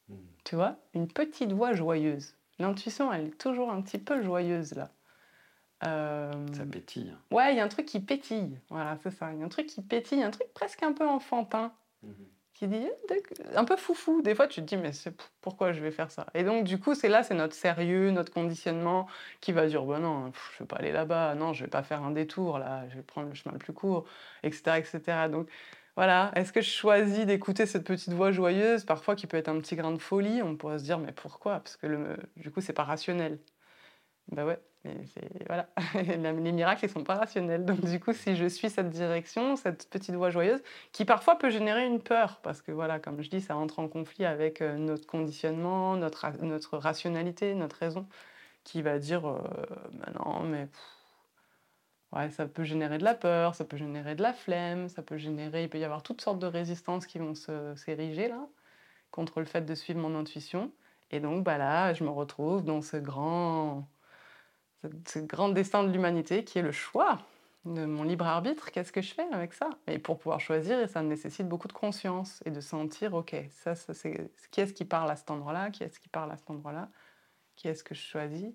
Hmm. 0.09 0.15
Tu 0.43 0.55
vois? 0.55 0.75
Une 0.93 1.07
petite 1.07 1.53
voix 1.53 1.73
joyeuse. 1.73 2.35
L'intuition, 2.59 3.11
elle 3.11 3.27
est 3.27 3.37
toujours 3.37 3.71
un 3.71 3.81
petit 3.81 3.97
peu 3.97 4.21
joyeuse 4.21 4.73
là. 4.73 4.91
Euh, 5.83 6.31
ça 6.53 6.65
pétille. 6.65 7.15
Ouais, 7.31 7.53
il 7.53 7.57
y 7.57 7.59
a 7.59 7.63
un 7.63 7.67
truc 7.67 7.85
qui 7.85 7.99
pétille. 7.99 8.59
Voilà, 8.69 8.97
c'est 9.01 9.11
ça. 9.11 9.31
Il 9.33 9.39
y 9.39 9.41
a 9.41 9.45
un 9.45 9.49
truc 9.49 9.67
qui 9.67 9.81
pétille, 9.81 10.21
un 10.23 10.31
truc 10.31 10.47
presque 10.53 10.83
un 10.83 10.93
peu 10.93 11.07
enfantin. 11.07 11.73
Mhm. 12.03 12.13
qui 12.53 12.67
dit 12.67 12.87
eh, 13.09 13.55
un 13.55 13.65
peu 13.65 13.75
foufou. 13.75 14.21
Des 14.21 14.35
fois, 14.35 14.47
tu 14.47 14.61
te 14.61 14.65
dis, 14.65 14.77
mais 14.77 14.91
pourquoi 15.41 15.71
je 15.71 15.81
vais 15.81 15.91
faire 15.91 16.11
ça? 16.11 16.27
Et 16.33 16.43
donc, 16.43 16.63
du 16.63 16.79
coup, 16.79 16.95
c'est 16.95 17.09
là, 17.09 17.23
c'est 17.23 17.33
notre 17.33 17.55
sérieux, 17.55 18.11
notre 18.11 18.31
conditionnement 18.31 19.07
qui 19.39 19.51
va 19.51 19.67
dire, 19.67 19.83
bah 19.83 19.99
non, 19.99 20.31
je 20.33 20.55
ne 20.55 20.59
vais 20.59 20.65
pas 20.65 20.77
aller 20.77 20.91
là-bas, 20.91 21.35
non, 21.35 21.53
je 21.53 21.63
vais 21.63 21.69
pas 21.69 21.83
faire 21.83 22.03
un 22.03 22.11
détour, 22.11 22.59
là, 22.59 22.87
je 22.89 22.95
vais 22.97 23.01
prendre 23.03 23.29
le 23.29 23.33
chemin 23.35 23.53
le 23.53 23.59
plus 23.59 23.73
court, 23.73 24.05
etc. 24.43 24.77
etc. 24.77 25.29
Donc, 25.29 25.47
voilà, 25.95 26.31
est-ce 26.35 26.53
que 26.53 26.61
je 26.61 26.69
choisis 26.69 27.25
d'écouter 27.25 27.65
cette 27.65 27.83
petite 27.83 28.13
voix 28.13 28.31
joyeuse, 28.31 28.85
parfois 28.85 29.15
qui 29.15 29.27
peut 29.27 29.37
être 29.37 29.49
un 29.49 29.59
petit 29.59 29.75
grain 29.75 29.91
de 29.91 29.97
folie 29.97 30.41
On 30.41 30.55
pourrait 30.55 30.79
se 30.79 30.83
dire, 30.83 30.99
mais 30.99 31.11
pourquoi? 31.11 31.59
Parce 31.59 31.77
que 31.77 31.87
le, 31.87 32.17
du 32.37 32.51
coup, 32.51 32.61
c'est 32.61 32.73
pas 32.73 32.83
rationnel. 32.83 33.39
Ben 34.31 34.45
ouais, 34.45 34.59
mais 34.85 34.95
voilà, 35.47 35.69
les 35.95 36.51
miracles, 36.53 36.85
ils 36.85 36.89
sont 36.89 37.03
pas 37.03 37.15
rationnels. 37.15 37.65
Donc 37.65 37.81
du 37.83 37.99
coup, 37.99 38.13
si 38.13 38.35
je 38.35 38.45
suis 38.45 38.69
cette 38.69 38.89
direction, 38.89 39.55
cette 39.57 39.89
petite 39.89 40.15
voix 40.15 40.29
joyeuse, 40.29 40.61
qui 40.93 41.03
parfois 41.05 41.37
peut 41.37 41.49
générer 41.49 41.85
une 41.85 42.01
peur, 42.01 42.39
parce 42.41 42.61
que 42.61 42.71
voilà, 42.71 42.99
comme 42.99 43.21
je 43.21 43.29
dis, 43.29 43.41
ça 43.41 43.57
entre 43.57 43.79
en 43.79 43.87
conflit 43.89 44.25
avec 44.25 44.61
euh, 44.61 44.77
notre 44.77 45.05
conditionnement, 45.05 45.97
notre, 45.97 46.29
notre 46.43 46.77
rationalité, 46.77 47.53
notre 47.55 47.75
raison, 47.77 48.07
qui 48.63 48.81
va 48.81 48.99
dire, 48.99 49.27
euh, 49.27 49.41
ben 49.93 50.13
non, 50.19 50.43
mais 50.43 50.69
ouais, 52.13 52.29
ça 52.31 52.47
peut 52.47 52.63
générer 52.63 52.97
de 52.97 53.03
la 53.03 53.15
peur, 53.15 53.55
ça 53.55 53.65
peut 53.65 53.77
générer 53.77 54.15
de 54.15 54.21
la 54.21 54.33
flemme, 54.33 54.89
ça 54.89 55.01
peut 55.01 55.17
générer, 55.17 55.63
il 55.63 55.69
peut 55.69 55.79
y 55.79 55.83
avoir 55.83 56.03
toutes 56.03 56.21
sortes 56.21 56.39
de 56.39 56.47
résistances 56.47 57.05
qui 57.05 57.19
vont 57.19 57.33
s'ériger 57.75 58.27
là 58.27 58.47
contre 59.11 59.39
le 59.41 59.45
fait 59.45 59.61
de 59.63 59.75
suivre 59.75 59.99
mon 59.99 60.15
intuition. 60.19 60.71
Et 61.11 61.19
donc 61.19 61.43
bah 61.43 61.57
là, 61.57 61.93
je 61.93 62.03
me 62.03 62.09
retrouve 62.09 62.63
dans 62.63 62.81
ce 62.81 62.97
grand, 62.97 63.87
ce 65.07 65.19
grand 65.19 65.49
destin 65.49 65.83
de 65.83 65.91
l'humanité 65.91 66.43
qui 66.43 66.59
est 66.59 66.63
le 66.63 66.71
choix 66.71 67.19
de 67.65 67.85
mon 67.85 68.03
libre 68.03 68.25
arbitre. 68.25 68.71
Qu'est-ce 68.71 68.91
que 68.91 69.01
je 69.01 69.13
fais 69.13 69.27
avec 69.31 69.53
ça? 69.53 69.69
Et 69.87 69.99
pour 69.99 70.17
pouvoir 70.17 70.39
choisir, 70.39 70.89
ça 70.89 71.01
nécessite 71.03 71.47
beaucoup 71.47 71.67
de 71.67 71.73
conscience 71.73 72.41
et 72.45 72.51
de 72.51 72.61
sentir, 72.61 73.13
ok, 73.13 73.35
ça, 73.49 73.75
ça 73.75 73.93
c'est 73.93 74.31
qui 74.51 74.61
est-ce 74.61 74.73
qui 74.73 74.85
parle 74.85 75.11
à 75.11 75.15
cet 75.15 75.29
endroit-là, 75.29 75.69
qui 75.69 75.83
est-ce 75.83 75.99
qui 75.99 76.09
parle 76.09 76.31
à 76.31 76.37
cet 76.37 76.49
endroit-là, 76.49 76.89
qui 77.55 77.67
est-ce 77.67 77.83
que 77.83 77.93
je 77.93 78.01
choisis? 78.01 78.53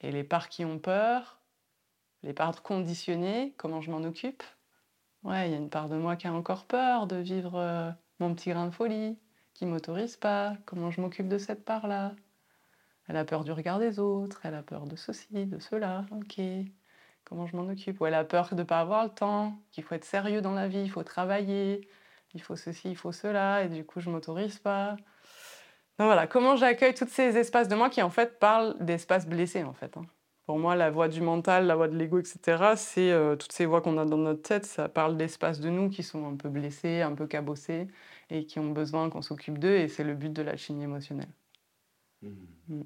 Et 0.00 0.12
les 0.12 0.24
parts 0.24 0.48
qui 0.48 0.64
ont 0.64 0.78
peur, 0.78 1.40
les 2.22 2.32
parts 2.32 2.62
conditionnées, 2.62 3.54
comment 3.56 3.80
je 3.80 3.90
m'en 3.90 4.02
occupe? 4.04 4.42
Ouais, 5.24 5.48
il 5.48 5.52
y 5.52 5.54
a 5.54 5.58
une 5.58 5.70
part 5.70 5.88
de 5.88 5.96
moi 5.96 6.16
qui 6.16 6.26
a 6.26 6.32
encore 6.32 6.66
peur 6.66 7.06
de 7.06 7.16
vivre 7.16 7.56
euh, 7.56 7.90
mon 8.20 8.34
petit 8.34 8.50
grain 8.50 8.66
de 8.66 8.74
folie, 8.74 9.18
qui 9.54 9.66
m'autorise 9.66 10.16
pas. 10.16 10.56
Comment 10.66 10.90
je 10.90 11.00
m'occupe 11.00 11.28
de 11.28 11.38
cette 11.38 11.64
part-là? 11.64 12.14
Elle 13.08 13.16
a 13.16 13.24
peur 13.24 13.44
du 13.44 13.52
regard 13.52 13.78
des 13.78 13.98
autres, 13.98 14.40
elle 14.44 14.54
a 14.54 14.62
peur 14.62 14.86
de 14.86 14.96
ceci, 14.96 15.46
de 15.46 15.58
cela. 15.58 16.06
Ok. 16.10 16.40
Comment 17.24 17.46
je 17.46 17.56
m'en 17.56 17.68
occupe? 17.68 18.00
Ou 18.00 18.06
elle 18.06 18.14
a 18.14 18.24
peur 18.24 18.48
de 18.50 18.56
ne 18.56 18.62
pas 18.62 18.80
avoir 18.80 19.04
le 19.04 19.10
temps, 19.10 19.54
qu'il 19.70 19.84
faut 19.84 19.94
être 19.94 20.04
sérieux 20.04 20.40
dans 20.40 20.52
la 20.52 20.68
vie, 20.68 20.82
il 20.82 20.90
faut 20.90 21.02
travailler, 21.02 21.88
il 22.34 22.42
faut 22.42 22.56
ceci, 22.56 22.90
il 22.90 22.96
faut 22.96 23.12
cela, 23.12 23.64
et 23.64 23.68
du 23.68 23.84
coup 23.84 24.00
je 24.00 24.10
m'autorise 24.10 24.58
pas. 24.58 24.96
Donc 25.98 26.06
voilà, 26.06 26.26
comment 26.26 26.56
j'accueille 26.56 26.94
tous 26.94 27.08
ces 27.08 27.36
espaces 27.38 27.68
de 27.68 27.76
moi 27.76 27.88
qui 27.88 28.02
en 28.02 28.10
fait 28.10 28.38
parlent 28.38 28.76
d'espaces 28.80 29.26
blessés 29.26 29.64
en 29.64 29.72
fait. 29.72 29.96
Hein. 29.96 30.06
Pour 30.46 30.58
moi, 30.58 30.76
la 30.76 30.90
voix 30.90 31.08
du 31.08 31.22
mental, 31.22 31.66
la 31.66 31.74
voix 31.74 31.88
de 31.88 31.96
l'ego, 31.96 32.18
etc., 32.18 32.74
c'est 32.76 33.10
euh, 33.12 33.34
toutes 33.34 33.52
ces 33.52 33.64
voix 33.64 33.80
qu'on 33.80 33.96
a 33.96 34.04
dans 34.04 34.18
notre 34.18 34.42
tête, 34.42 34.66
ça 34.66 34.90
parle 34.90 35.16
d'espaces 35.16 35.58
de 35.60 35.70
nous 35.70 35.88
qui 35.88 36.02
sont 36.02 36.26
un 36.28 36.36
peu 36.36 36.50
blessés, 36.50 37.00
un 37.00 37.14
peu 37.14 37.26
cabossés, 37.26 37.88
et 38.28 38.44
qui 38.44 38.58
ont 38.58 38.70
besoin 38.70 39.08
qu'on 39.08 39.22
s'occupe 39.22 39.58
d'eux, 39.58 39.76
et 39.76 39.88
c'est 39.88 40.04
le 40.04 40.14
but 40.14 40.32
de 40.32 40.42
la 40.42 40.58
chimie 40.58 40.84
émotionnelle. 40.84 41.30
Mmh. 42.24 42.74
Mm. 42.76 42.84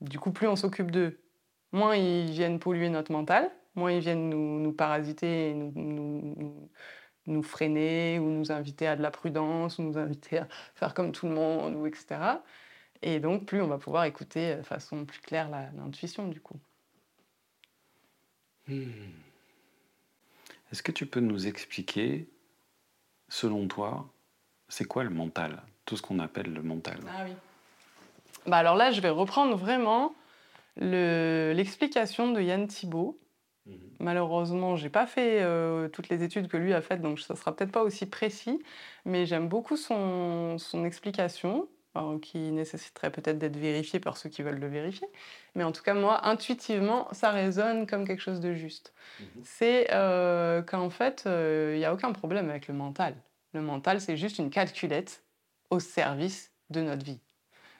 Du 0.00 0.18
coup, 0.18 0.30
plus 0.32 0.46
on 0.46 0.56
s'occupe 0.56 0.90
d'eux, 0.90 1.18
moins 1.72 1.96
ils 1.96 2.30
viennent 2.30 2.58
polluer 2.58 2.88
notre 2.88 3.12
mental, 3.12 3.50
moins 3.74 3.92
ils 3.92 4.00
viennent 4.00 4.28
nous, 4.28 4.72
parasiter, 4.72 5.54
nous, 5.54 6.70
nous, 7.26 7.42
freiner, 7.42 8.18
ou 8.18 8.30
nous 8.30 8.52
inviter 8.52 8.86
à 8.86 8.96
de 8.96 9.02
la 9.02 9.10
prudence, 9.10 9.78
ou 9.78 9.82
nous 9.82 9.98
inviter 9.98 10.38
à 10.38 10.48
faire 10.74 10.94
comme 10.94 11.12
tout 11.12 11.26
le 11.26 11.34
monde, 11.34 11.74
ou 11.74 11.86
etc. 11.86 12.20
Et 13.02 13.20
donc, 13.20 13.46
plus 13.46 13.60
on 13.60 13.68
va 13.68 13.78
pouvoir 13.78 14.04
écouter 14.04 14.56
de 14.56 14.62
façon 14.62 15.04
plus 15.04 15.20
claire 15.20 15.48
l'intuition, 15.50 16.28
du 16.28 16.40
coup. 16.40 16.58
Hmm. 18.66 18.90
Est-ce 20.70 20.82
que 20.82 20.92
tu 20.92 21.06
peux 21.06 21.20
nous 21.20 21.46
expliquer, 21.46 22.28
selon 23.28 23.66
toi, 23.68 24.12
c'est 24.68 24.84
quoi 24.84 25.02
le 25.02 25.10
mental? 25.10 25.62
Tout 25.86 25.96
ce 25.96 26.02
qu'on 26.02 26.18
appelle 26.18 26.52
le 26.52 26.62
mental. 26.62 27.00
Ah 27.08 27.24
oui. 27.24 27.32
Bah 28.48 28.56
alors 28.56 28.76
là, 28.76 28.90
je 28.90 29.00
vais 29.00 29.10
reprendre 29.10 29.56
vraiment 29.56 30.14
l'explication 30.76 32.32
de 32.32 32.40
Yann 32.40 32.66
Thibault. 32.66 33.20
Mhm. 33.66 33.76
Malheureusement, 34.00 34.76
j'ai 34.76 34.90
pas 34.90 35.06
fait 35.06 35.42
euh, 35.42 35.88
toutes 35.88 36.08
les 36.08 36.22
études 36.22 36.48
que 36.48 36.56
lui 36.56 36.72
a 36.72 36.80
faites, 36.80 37.02
donc 37.02 37.20
ça 37.20 37.36
sera 37.36 37.54
peut-être 37.54 37.72
pas 37.72 37.82
aussi 37.82 38.06
précis, 38.06 38.62
mais 39.04 39.26
j'aime 39.26 39.48
beaucoup 39.48 39.76
son, 39.76 40.56
son 40.58 40.84
explication 40.84 41.68
qui 42.22 42.38
nécessiterait 42.52 43.10
peut-être 43.10 43.38
d'être 43.38 43.56
vérifié 43.56 43.98
par 43.98 44.16
ceux 44.16 44.28
qui 44.28 44.42
veulent 44.42 44.60
le 44.60 44.68
vérifier. 44.68 45.08
Mais 45.56 45.64
en 45.64 45.72
tout 45.72 45.82
cas, 45.82 45.94
moi, 45.94 46.26
intuitivement, 46.28 47.08
ça 47.12 47.30
résonne 47.30 47.86
comme 47.88 48.06
quelque 48.06 48.22
chose 48.22 48.40
de 48.40 48.54
juste. 48.54 48.94
Mhm. 49.18 49.42
C'est 49.42 49.92
euh, 49.92 50.62
qu'en 50.62 50.90
fait, 50.90 51.24
euh, 51.26 51.72
il 51.74 51.78
n'y 51.78 51.84
a 51.84 51.92
aucun 51.92 52.12
problème 52.12 52.50
avec 52.50 52.68
le 52.68 52.74
mental. 52.74 53.16
Le 53.52 53.62
mental, 53.62 54.00
c'est 54.00 54.16
juste 54.16 54.38
une 54.38 54.50
calculette 54.50 55.24
au 55.70 55.80
service 55.80 56.52
de 56.70 56.82
notre 56.82 57.04
vie. 57.04 57.20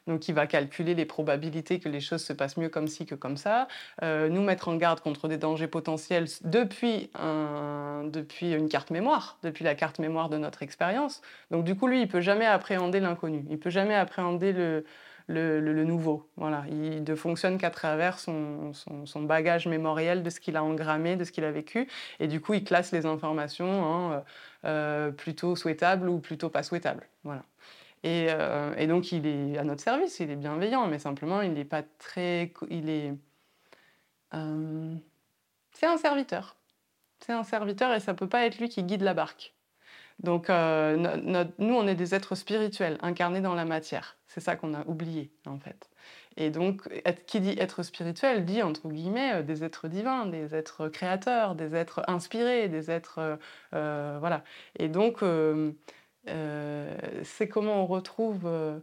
Donc, 0.08 0.26
il 0.26 0.34
va 0.34 0.46
calculer 0.46 0.94
les 0.94 1.04
probabilités 1.04 1.78
que 1.78 1.88
les 1.88 2.00
choses 2.00 2.24
se 2.24 2.32
passent 2.32 2.56
mieux 2.56 2.70
comme 2.70 2.88
ci 2.88 3.04
que 3.04 3.14
comme 3.14 3.36
ça, 3.36 3.68
euh, 4.02 4.30
nous 4.30 4.42
mettre 4.42 4.68
en 4.68 4.76
garde 4.76 5.00
contre 5.00 5.28
des 5.28 5.36
dangers 5.36 5.68
potentiels 5.68 6.26
depuis, 6.44 7.10
un, 7.14 8.04
depuis 8.06 8.52
une 8.52 8.70
carte 8.70 8.90
mémoire, 8.90 9.38
depuis 9.42 9.64
la 9.64 9.74
carte 9.74 9.98
mémoire 9.98 10.30
de 10.30 10.38
notre 10.38 10.62
expérience. 10.62 11.20
Donc, 11.50 11.64
du 11.64 11.76
coup, 11.76 11.86
lui, 11.86 12.00
il 12.00 12.08
peut 12.08 12.22
jamais 12.22 12.46
appréhender 12.46 13.00
l'inconnu, 13.00 13.44
il 13.50 13.58
peut 13.58 13.68
jamais 13.68 13.94
appréhender 13.94 14.54
le, 14.54 15.84
nouveau. 15.84 16.26
Voilà. 16.36 16.64
Il 16.70 17.04
ne 17.04 17.14
fonctionne 17.14 17.58
qu'à 17.58 17.70
travers 17.70 18.18
son, 18.18 18.72
bagage 19.16 19.66
mémoriel 19.66 20.22
de 20.22 20.30
ce 20.30 20.40
qu'il 20.40 20.56
a 20.56 20.64
engrammé, 20.64 21.16
de 21.16 21.24
ce 21.24 21.32
qu'il 21.32 21.44
a 21.44 21.52
vécu. 21.52 21.86
Et 22.18 22.28
du 22.28 22.40
coup, 22.40 22.54
il 22.54 22.64
classe 22.64 22.92
les 22.92 23.04
informations 23.04 24.12
euh, 24.12 24.20
euh, 24.64 25.10
plutôt 25.10 25.54
souhaitables 25.54 26.08
ou 26.08 26.18
plutôt 26.18 26.48
pas 26.48 26.62
souhaitables. 26.62 27.06
Voilà. 27.24 27.42
Euh, 28.06 28.74
et, 28.76 28.86
donc, 28.86 29.12
il 29.12 29.26
est 29.26 29.58
à 29.58 29.64
notre 29.64 29.82
service, 29.82 30.20
il 30.20 30.30
est 30.30 30.36
bienveillant, 30.36 30.86
mais 30.86 30.98
simplement, 30.98 31.42
il 31.42 31.52
n'est 31.52 31.64
pas 31.64 31.82
très. 31.98 32.52
Il 32.70 32.88
est. 32.88 33.12
Euh, 34.34 34.94
c'est 35.72 35.86
un 35.86 35.96
serviteur. 35.96 36.56
C'est 37.20 37.32
un 37.32 37.44
serviteur 37.44 37.92
et 37.92 38.00
ça 38.00 38.12
ne 38.12 38.16
peut 38.16 38.28
pas 38.28 38.46
être 38.46 38.58
lui 38.58 38.68
qui 38.68 38.82
guide 38.84 39.02
la 39.02 39.14
barque. 39.14 39.54
Donc, 40.20 40.50
euh, 40.50 40.96
nous, 41.58 41.74
on 41.74 41.86
est 41.86 41.94
des 41.94 42.14
êtres 42.14 42.34
spirituels, 42.34 42.98
incarnés 43.02 43.40
dans 43.40 43.54
la 43.54 43.64
matière. 43.64 44.16
C'est 44.26 44.40
ça 44.40 44.56
qu'on 44.56 44.74
a 44.74 44.84
oublié, 44.86 45.30
en 45.46 45.58
fait. 45.58 45.88
Et 46.36 46.50
donc, 46.50 46.82
qui 47.26 47.40
dit 47.40 47.56
être 47.58 47.82
spirituel 47.82 48.44
dit, 48.44 48.62
entre 48.62 48.88
guillemets, 48.88 49.42
des 49.42 49.64
êtres 49.64 49.88
divins, 49.88 50.26
des 50.26 50.54
êtres 50.54 50.88
créateurs, 50.88 51.54
des 51.54 51.74
êtres 51.74 52.02
inspirés, 52.08 52.68
des 52.68 52.90
êtres... 52.90 53.38
voilà. 53.72 54.42
Et 54.78 54.88
donc, 54.88 55.22
euh, 56.28 56.96
c'est 57.24 57.48
comment 57.48 57.82
on 57.82 57.86
retrouve 57.86 58.42
euh, 58.46 58.78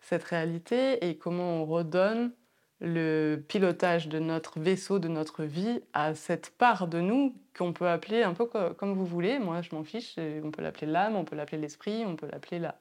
cette 0.00 0.24
réalité 0.24 1.08
et 1.08 1.16
comment 1.16 1.62
on 1.62 1.64
redonne 1.64 2.32
le 2.80 3.36
pilotage 3.36 4.08
de 4.08 4.18
notre 4.18 4.60
vaisseau, 4.60 4.98
de 4.98 5.08
notre 5.08 5.44
vie, 5.44 5.80
à 5.92 6.14
cette 6.14 6.50
part 6.50 6.86
de 6.86 7.00
nous 7.00 7.34
qu'on 7.56 7.72
peut 7.72 7.88
appeler 7.88 8.22
un 8.22 8.34
peu 8.34 8.46
comme 8.46 8.94
vous 8.94 9.06
voulez. 9.06 9.38
Moi, 9.38 9.62
je 9.62 9.74
m'en 9.74 9.84
fiche. 9.84 10.16
On 10.42 10.50
peut 10.50 10.62
l'appeler 10.62 10.90
l'âme, 10.90 11.16
on 11.16 11.24
peut 11.24 11.36
l'appeler 11.36 11.58
l'esprit, 11.58 12.04
on 12.06 12.16
peut 12.16 12.28
l'appeler 12.30 12.58
la... 12.58 12.76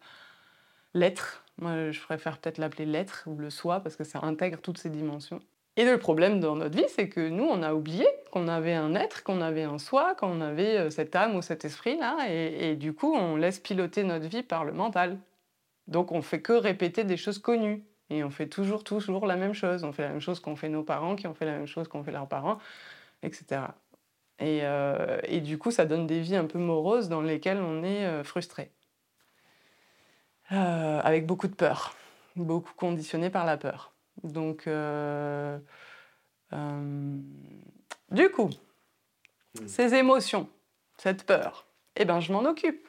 l'être. 0.94 1.46
Moi, 1.60 1.92
je 1.92 2.02
préfère 2.02 2.40
peut-être 2.40 2.58
l'appeler 2.58 2.86
l'être 2.86 3.24
ou 3.28 3.38
le 3.38 3.50
soi 3.50 3.80
parce 3.80 3.96
que 3.96 4.04
ça 4.04 4.20
intègre 4.24 4.60
toutes 4.60 4.80
ces 4.80 4.90
dimensions. 4.90 5.40
Et 5.78 5.86
le 5.86 5.98
problème 5.98 6.40
dans 6.40 6.56
notre 6.56 6.76
vie, 6.76 6.90
c'est 6.90 7.08
que 7.08 7.30
nous, 7.30 7.46
on 7.46 7.64
a 7.64 7.74
oublié 7.74 8.06
qu'on 8.34 8.48
avait 8.48 8.74
un 8.74 8.96
être, 8.96 9.22
qu'on 9.22 9.42
avait 9.42 9.62
un 9.62 9.78
soi, 9.78 10.16
qu'on 10.16 10.42
avait 10.42 10.80
euh, 10.80 10.90
cette 10.90 11.16
âme 11.16 11.36
ou 11.36 11.44
cet 11.44 11.66
esprit-là, 11.66 12.18
et, 12.28 12.76
du 12.76 12.94
coup, 12.94 13.14
on 13.14 13.36
laisse 13.36 13.60
piloter 13.60 14.04
notre 14.04 14.28
vie 14.28 14.42
par 14.42 14.66
le 14.66 14.74
mental. 14.74 15.20
Donc, 15.88 16.12
on 16.12 16.24
fait 16.24 16.42
que 16.42 16.54
répéter 16.54 17.04
des 17.04 17.16
choses 17.16 17.38
connues. 17.38 17.86
Et 18.10 18.24
on 18.24 18.32
fait 18.32 18.48
toujours, 18.48 18.84
toujours 18.84 19.28
la 19.28 19.36
même 19.36 19.54
chose. 19.54 19.84
On 19.84 19.92
fait 19.92 20.02
la 20.02 20.10
même 20.10 20.20
chose 20.20 20.40
qu'ont 20.40 20.56
fait 20.56 20.70
nos 20.70 20.82
parents, 20.82 21.16
qui 21.16 21.28
ont 21.28 21.36
fait 21.36 21.46
la 21.46 21.52
même 21.52 21.68
chose 21.68 21.88
qu'ont 21.88 22.04
fait 22.04 22.12
leurs 22.12 22.28
parents, 22.28 22.58
etc. 23.22 23.62
Euh, 24.42 25.20
et, 25.26 25.40
du 25.40 25.60
coup, 25.60 25.70
ça 25.70 25.86
donne 25.86 26.08
des 26.08 26.20
vies 26.20 26.36
un 26.36 26.46
peu 26.46 26.58
moroses 26.58 27.10
dans 27.10 27.22
lesquelles 27.22 27.62
on 27.62 27.84
est 27.84 28.04
euh, 28.06 28.24
frustré. 28.24 28.72
avec 30.50 31.28
beaucoup 31.28 31.48
de 31.48 31.56
peur, 31.56 31.96
beaucoup 32.36 32.74
conditionné 32.74 33.30
par 33.30 33.46
la 33.46 33.58
peur. 33.58 33.94
Donc, 34.24 34.68
du 38.12 38.30
coup, 38.30 38.50
hmm. 39.60 39.68
ces 39.68 39.96
émotions, 39.96 40.50
cette 40.98 41.26
peur, 41.26 41.68
eh 41.96 42.06
ben, 42.06 42.20
je 42.20 42.32
m'en 42.32 42.44
occupe. 42.46 42.88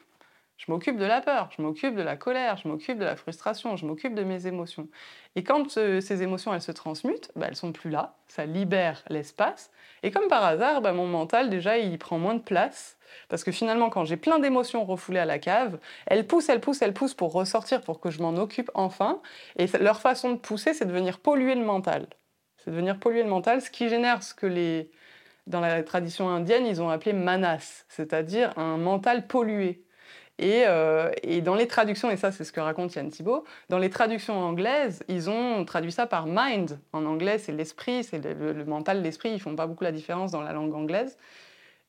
Je 0.57 0.71
m'occupe 0.71 0.97
de 0.97 1.05
la 1.05 1.21
peur, 1.21 1.51
je 1.57 1.61
m'occupe 1.61 1.97
de 1.97 2.03
la 2.03 2.17
colère, 2.17 2.57
je 2.57 2.69
m'occupe 2.69 2.97
de 2.99 3.05
la 3.05 3.17
frustration, 3.17 3.77
je 3.77 3.87
m'occupe 3.87 4.15
de 4.15 4.23
mes 4.23 4.47
émotions. 4.47 4.89
Et 5.35 5.43
quand 5.43 5.77
euh, 5.79 6.01
ces 6.01 6.23
émotions, 6.23 6.55
elles 6.55 6.63
se 6.63 6.71
transmutent, 6.71 7.33
bah, 7.35 7.47
elles 7.49 7.57
sont 7.57 7.73
plus 7.73 7.91
là, 7.91 8.17
ça 8.29 8.47
libère 8.47 9.03
l'espace. 9.09 9.73
Et 10.05 10.13
comme 10.13 10.29
par 10.29 10.45
hasard, 10.45 10.81
bah, 10.81 10.93
mon 10.93 11.09
mental, 11.09 11.51
déjà, 11.51 11.79
il 11.79 11.99
prend 11.99 12.19
moins 12.19 12.35
de 12.35 12.43
place. 12.43 12.99
Parce 13.29 13.43
que 13.43 13.51
finalement, 13.51 13.91
quand 13.91 14.05
j'ai 14.05 14.17
plein 14.17 14.39
d'émotions 14.39 14.85
refoulées 14.85 15.19
à 15.19 15.25
la 15.25 15.41
cave, 15.41 15.79
elles 16.07 16.27
poussent, 16.27 16.49
elles 16.49 16.61
poussent, 16.61 16.83
elles 16.83 16.95
poussent 16.95 17.15
pour 17.15 17.33
ressortir, 17.33 17.81
pour 17.81 18.01
que 18.01 18.11
je 18.11 18.23
m'en 18.23 18.37
occupe 18.37 18.71
enfin. 18.75 19.21
Et 19.57 19.67
leur 19.81 20.01
façon 20.01 20.31
de 20.31 20.39
pousser, 20.39 20.73
c'est 20.73 20.87
de 20.87 20.93
venir 20.93 21.19
polluer 21.19 21.57
le 21.57 21.65
mental. 21.65 22.07
C'est 22.59 22.71
de 22.71 22.77
venir 22.77 22.99
polluer 23.01 23.25
le 23.25 23.29
mental, 23.29 23.61
ce 23.61 23.71
qui 23.71 23.89
génère 23.89 24.23
ce 24.23 24.35
que 24.35 24.47
les... 24.47 24.91
Dans 25.47 25.61
la 25.61 25.83
tradition 25.83 26.29
indienne, 26.29 26.67
ils 26.67 26.81
ont 26.81 26.89
appelé 26.89 27.13
manas, 27.13 27.85
c'est-à-dire 27.89 28.59
un 28.59 28.79
mental 28.79 29.27
pollué. 29.27 29.85
Euh, 30.43 31.13
et, 31.23 31.43
dans 31.43 31.55
les 31.55 31.69
traductions, 31.69 32.11
et 32.11 32.17
ça 32.17 32.33
c'est 32.33 32.45
ce 32.45 32.53
que 32.53 32.61
raconte 32.61 32.95
Yann 32.95 33.09
Thibault, 33.09 33.45
dans 33.69 33.79
les 33.79 33.91
traductions 33.91 34.37
anglaises, 34.37 35.05
ils 35.09 35.31
ont 35.31 35.65
traduit 35.65 35.93
ça 35.93 36.07
par 36.07 36.27
mind. 36.27 36.81
En 36.93 37.05
anglais, 37.07 37.39
c'est 37.39 37.53
l'esprit, 37.53 38.03
c'est 38.05 38.19
le, 38.19 38.65
mental, 38.65 39.03
l'esprit, 39.03 39.31
ils 39.33 39.41
font 39.41 39.55
pas 39.55 39.67
beaucoup 39.67 39.85
la 39.85 39.93
différence 39.93 40.33
dans 40.33 40.41
la 40.41 40.53
langue 40.53 40.75
anglaise. 40.75 41.17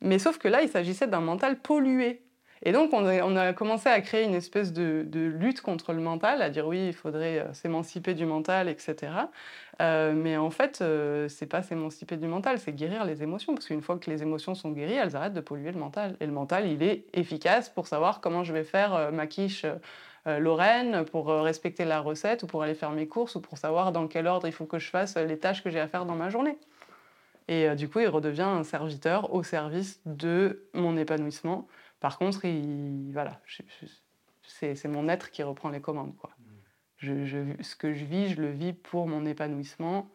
Mais 0.02 0.20
sauf 0.20 0.38
que 0.38 0.48
là, 0.48 0.62
il 0.62 0.70
s'agissait 0.70 1.08
d'un 1.08 1.22
mental 1.22 1.60
pollué. 1.60 2.22
Et 2.68 2.72
donc, 2.72 2.94
on 2.94 3.06
a, 3.06 3.54
commencé 3.54 3.90
à 3.90 4.02
créer 4.02 4.24
une 4.24 4.34
espèce 4.34 4.74
de, 4.74 5.06
lutte 5.14 5.62
contre 5.62 5.94
le 5.94 6.02
mental, 6.02 6.42
à 6.42 6.50
dire 6.50 6.66
oui, 6.66 6.88
il 6.88 6.94
faudrait 6.94 7.40
euh, 7.40 7.54
s'émanciper 7.54 8.16
du 8.16 8.26
mental, 8.26 8.68
etc. 8.68 9.14
Euh, 9.82 10.14
mais 10.16 10.36
en 10.36 10.50
fait, 10.50 10.80
euh, 10.82 11.28
c'est 11.30 11.46
pas 11.46 11.62
s'émanciper 11.62 12.18
du 12.18 12.26
mental, 12.26 12.58
c'est 12.58 12.74
guérir 12.74 13.06
les 13.06 13.22
émotions. 13.22 13.54
Parce 13.54 13.68
qu'une 13.68 13.84
fois 13.84 14.00
que 14.00 14.10
les 14.10 14.24
émotions 14.24 14.56
sont 14.56 14.72
guéries, 14.72 14.96
elles 14.96 15.16
arrêtent 15.16 15.36
de 15.36 15.42
polluer 15.42 15.72
le 15.72 15.80
mental. 15.80 16.18
Et 16.20 16.26
le 16.26 16.32
mental, 16.32 16.68
il 16.68 16.82
est 16.82 17.06
efficace 17.14 17.70
pour 17.70 17.86
savoir 17.86 18.20
comment 18.20 18.44
je 18.44 18.52
vais 18.52 18.64
faire 18.64 19.12
ma 19.12 19.28
quiche. 19.28 19.66
Lorraine 20.28 21.06
pour 21.06 21.28
respecter 21.28 21.86
la 21.86 22.00
recette 22.00 22.42
ou 22.42 22.48
pour 22.48 22.64
aller 22.64 22.74
faire 22.74 22.90
mes 22.90 23.08
courses 23.08 23.36
ou 23.36 23.42
pour 23.42 23.60
savoir 23.60 23.92
dans 23.92 24.08
quel 24.08 24.26
ordre 24.26 24.48
il 24.48 24.54
faut 24.54 24.66
que 24.66 24.80
je 24.80 24.90
fasse 24.90 25.18
les 25.18 25.38
tâches 25.38 25.64
que 25.64 25.70
j'ai 25.70 25.80
à 25.80 25.88
faire 25.88 26.08
dans 26.08 26.16
ma 26.16 26.30
journée. 26.30 26.58
Et 27.48 27.76
du 27.76 27.88
coup, 27.88 28.00
il 28.00 28.08
redevient 28.08 28.42
un 28.42 28.64
serviteur 28.64 29.36
au 29.36 29.44
service 29.44 30.02
de 30.08 30.66
mon 30.74 30.98
épanouissement 30.98 31.68
par 32.00 32.18
contre, 32.18 32.42
voilà, 33.12 33.42
c'est 34.44 34.88
mon 34.88 35.10
être 35.10 35.32
qui 35.32 35.44
reprend 35.44 35.70
les 35.70 35.82
commandes. 35.82 36.14
Ce 37.00 37.76
que 37.76 37.94
je 37.94 38.06
vis, 38.06 38.30
je 38.30 38.42
le 38.42 38.52
vis 38.52 38.74
pour 38.74 39.08
mon 39.08 39.26
épanouissement. 39.26 40.10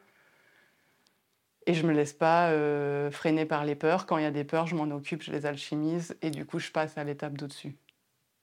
Et 1.66 1.75
je 1.75 1.87
me 1.87 1.93
laisse 1.93 2.14
pas 2.14 2.51
euh, 2.51 3.11
freiner 3.11 3.45
par 3.45 3.64
les 3.64 3.75
peurs. 3.75 4.07
Quand 4.07 4.16
il 4.19 4.23
y 4.23 4.27
a 4.27 4.31
des 4.31 4.45
peurs, 4.45 4.66
je 4.66 4.75
m'en 4.75 4.90
occupe, 4.95 5.23
je 5.23 5.31
les 5.31 5.47
alchimise 5.47 6.16
et 6.23 6.31
du 6.31 6.47
coup, 6.47 6.59
je 6.59 6.71
passe 6.71 6.97
à 6.97 7.05
l'étape 7.05 7.37
d'au-dessus. 7.37 7.77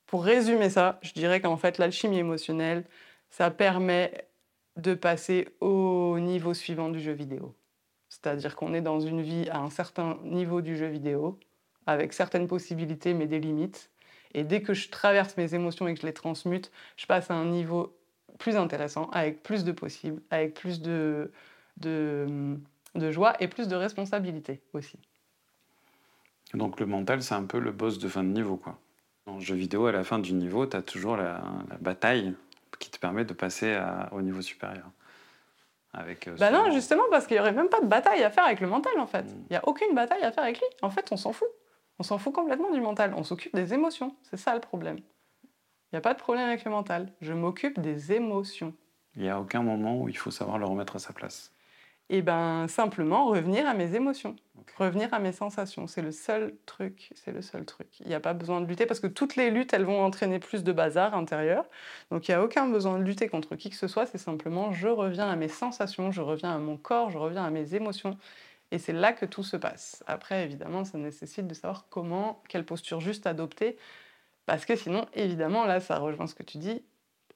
Pour 0.06 0.24
résumer 0.24 0.70
ça, 0.70 1.00
je 1.02 1.14
dirais 1.14 1.42
qu'en 1.42 1.58
fait, 1.58 1.80
l'alchimie 1.80 2.20
émotionnelle, 2.20 2.86
ça 3.30 3.52
permet 3.52 4.30
de 4.78 4.94
passer 4.94 5.50
au 5.60 6.18
niveau 6.20 6.54
suivant 6.54 6.90
du 6.90 7.00
jeu 7.00 7.12
vidéo. 7.12 7.56
C'est-à-dire 8.08 8.56
qu'on 8.56 8.74
est 8.74 8.82
dans 8.82 9.00
une 9.00 9.22
vie 9.22 9.50
à 9.50 9.60
un 9.60 9.70
certain 9.70 10.20
niveau 10.24 10.62
du 10.62 10.78
jeu 10.78 10.88
vidéo 10.88 11.40
avec 11.88 12.14
certaines 12.14 12.48
possibilités 12.48 13.14
mais 13.14 13.26
des 13.26 13.40
limites. 13.40 13.90
Et 14.34 14.44
dès 14.44 14.62
que 14.62 14.74
je 14.74 14.90
traverse 14.90 15.36
mes 15.38 15.56
émotions 15.56 15.88
et 15.88 15.94
que 15.96 16.02
je 16.02 16.06
les 16.06 16.14
transmute, 16.14 16.72
je 16.98 17.08
passe 17.08 17.32
à 17.32 17.34
un 17.34 17.46
niveau 17.46 17.98
plus 18.38 18.56
intéressant, 18.56 19.10
avec 19.12 19.42
plus 19.42 19.64
de 19.64 19.72
possibles, 19.72 20.22
avec 20.30 20.54
plus 20.54 20.82
de, 20.82 21.32
de, 21.78 22.60
joie 23.10 23.34
et 23.40 23.48
plus 23.48 23.68
de 23.68 23.76
responsabilité 23.76 24.62
aussi. 24.74 25.00
Donc 26.54 26.80
le 26.80 26.86
mental, 26.86 27.24
c'est 27.24 27.34
un 27.34 27.46
peu 27.46 27.60
le 27.60 27.72
boss 27.72 27.98
de 27.98 28.08
fin 28.08 28.24
de 28.24 28.30
niveau. 28.30 28.58
quoi. 28.58 28.78
En 29.26 29.40
jeu 29.40 29.56
vidéo, 29.56 29.88
à 29.88 29.92
la 29.92 30.04
fin 30.04 30.20
du 30.20 30.34
niveau, 30.34 30.66
tu 30.66 30.78
as 30.78 30.82
toujours 30.82 31.18
la, 31.18 31.42
bataille 31.80 32.36
qui 32.80 32.92
te 32.92 33.00
permet 33.00 33.26
de 33.26 33.34
passer 33.34 33.78
au 34.12 34.22
niveau 34.22 34.42
supérieur. 34.42 34.86
Avec, 35.94 36.28
euh, 36.28 36.36
bah 36.38 36.52
non, 36.52 36.70
justement, 36.72 37.04
parce 37.10 37.26
qu'il 37.26 37.36
n'y 37.36 37.42
aurait 37.42 37.54
même 37.54 37.70
pas 37.70 37.80
de 37.80 37.88
bataille 37.88 38.22
à 38.24 38.30
faire 38.30 38.46
avec 38.46 38.60
le 38.60 38.68
mental, 38.68 39.00
en 39.00 39.08
fait. 39.08 39.24
Hmm. 39.24 39.46
Il 39.50 39.54
n'y 39.54 39.56
a 39.56 39.68
aucune 39.68 39.96
bataille 39.96 40.22
à 40.22 40.32
faire 40.32 40.44
avec 40.44 40.60
lui. 40.60 40.68
En 40.84 40.92
fait, 40.92 41.08
on 41.12 41.18
s'en 41.18 41.34
fout. 41.34 41.48
On 42.00 42.04
s'en 42.04 42.18
fout 42.18 42.34
complètement 42.34 42.72
du 42.72 42.82
mental, 42.82 43.14
on 43.16 43.24
s'occupe 43.24 43.56
des 43.56 43.74
émotions, 43.74 44.16
c'est 44.24 44.38
ça 44.38 44.54
le 44.54 44.62
problème. 44.62 44.98
Il 45.92 45.96
n'y 45.96 45.98
a 45.98 46.02
pas 46.02 46.14
de 46.14 46.20
problème 46.20 46.48
avec 46.48 46.64
le 46.64 46.72
mental, 46.72 47.12
je 47.22 47.34
m'occupe 47.34 47.80
des 47.80 48.12
émotions. 48.12 48.74
Il 49.16 49.24
n'y 49.24 49.30
a 49.30 49.40
aucun 49.40 49.64
moment 49.64 50.00
où 50.00 50.10
il 50.10 50.18
faut 50.18 50.32
savoir 50.32 50.60
le 50.60 50.66
remettre 50.66 50.98
à 50.98 51.00
sa 51.00 51.14
place. 51.14 51.52
Et 52.10 52.20
eh 52.20 52.22
ben 52.22 52.70
simplement 52.70 53.26
revenir 53.26 53.68
à 53.68 53.74
mes 53.74 53.94
émotions, 53.94 54.38
revenir 54.78 55.14
à 55.14 55.20
mes 55.20 55.34
sensations, 55.34 55.88
c'est 55.88 56.02
le 56.02 56.14
seul 56.14 56.56
truc, 56.66 57.10
c'est 57.16 57.34
le 57.34 57.42
seul 57.42 57.66
truc. 57.66 58.00
Il 58.00 58.08
n'y 58.08 58.14
a 58.14 58.22
pas 58.22 58.34
besoin 58.34 58.62
de 58.62 58.66
lutter 58.66 58.86
parce 58.86 59.02
que 59.02 59.08
toutes 59.08 59.36
les 59.36 59.52
luttes, 59.52 59.74
elles 59.74 59.84
vont 59.84 60.02
entraîner 60.02 60.40
plus 60.40 60.64
de 60.64 60.72
bazar 60.72 61.16
intérieur. 61.16 61.66
Donc 62.10 62.28
il 62.28 62.32
n'y 62.32 62.36
a 62.36 62.42
aucun 62.42 62.70
besoin 62.70 62.98
de 62.98 63.04
lutter 63.04 63.28
contre 63.28 63.58
qui 63.58 63.70
que 63.70 63.76
ce 63.76 63.90
soit, 63.90 64.06
c'est 64.06 64.18
simplement 64.18 64.72
je 64.72 64.88
reviens 64.88 65.30
à 65.30 65.36
mes 65.36 65.50
sensations, 65.50 66.10
je 66.12 66.22
reviens 66.22 66.56
à 66.56 66.60
mon 66.60 66.78
corps, 66.78 67.10
je 67.10 67.18
reviens 67.18 67.44
à 67.44 67.50
mes 67.50 67.76
émotions 67.76 68.18
et 68.72 68.80
c'est 68.80 68.94
là 68.94 69.14
que 69.14 69.26
tout 69.26 69.44
se 69.44 69.56
passe. 69.56 70.04
Après, 70.08 70.44
évidemment, 70.44 70.84
ça 70.84 70.98
nécessite 70.98 71.48
de 71.48 71.54
savoir 71.54 71.88
comment, 71.90 72.44
quelle 72.50 72.66
posture 72.66 73.00
juste 73.00 73.26
adopter. 73.26 73.78
Parce 74.46 74.66
que 74.66 74.76
sinon, 74.76 75.06
évidemment, 75.14 75.66
là, 75.66 75.80
ça 75.80 76.00
rejoint 76.00 76.28
ce 76.28 76.36
que 76.36 76.44
tu 76.44 76.58
dis. 76.58 76.84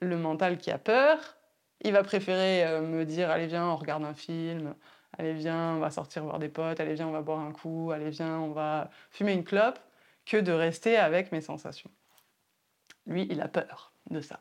Le 0.02 0.18
mental 0.18 0.58
qui 0.58 0.72
a 0.72 0.78
peur, 0.78 1.38
il 1.82 1.94
va 1.94 2.04
préférer 2.04 2.66
euh, 2.66 2.82
me 2.82 3.06
dire 3.06 3.30
Allez, 3.30 3.48
viens, 3.48 3.68
on 3.68 3.76
regarde 3.76 4.04
un 4.04 4.14
film. 4.14 4.76
Allez, 5.18 5.34
viens, 5.34 5.76
on 5.76 5.80
va 5.80 5.90
sortir 5.92 6.24
voir 6.24 6.40
des 6.40 6.50
potes. 6.50 6.80
Allez, 6.80 6.96
viens, 6.96 7.08
on 7.08 7.12
va 7.12 7.22
boire 7.22 7.40
un 7.40 7.52
coup. 7.52 7.92
Allez, 7.92 8.10
viens, 8.10 8.40
on 8.40 8.52
va 8.52 8.90
fumer 9.10 9.34
une 9.34 9.44
clope. 9.44 9.80
Que 10.26 10.38
de 10.38 10.52
rester 10.52 10.98
avec 10.98 11.32
mes 11.32 11.42
sensations. 11.42 11.90
Lui, 13.08 13.28
il 13.30 13.42
a 13.42 13.48
peur 13.48 13.94
de 14.10 14.22
ça. 14.22 14.40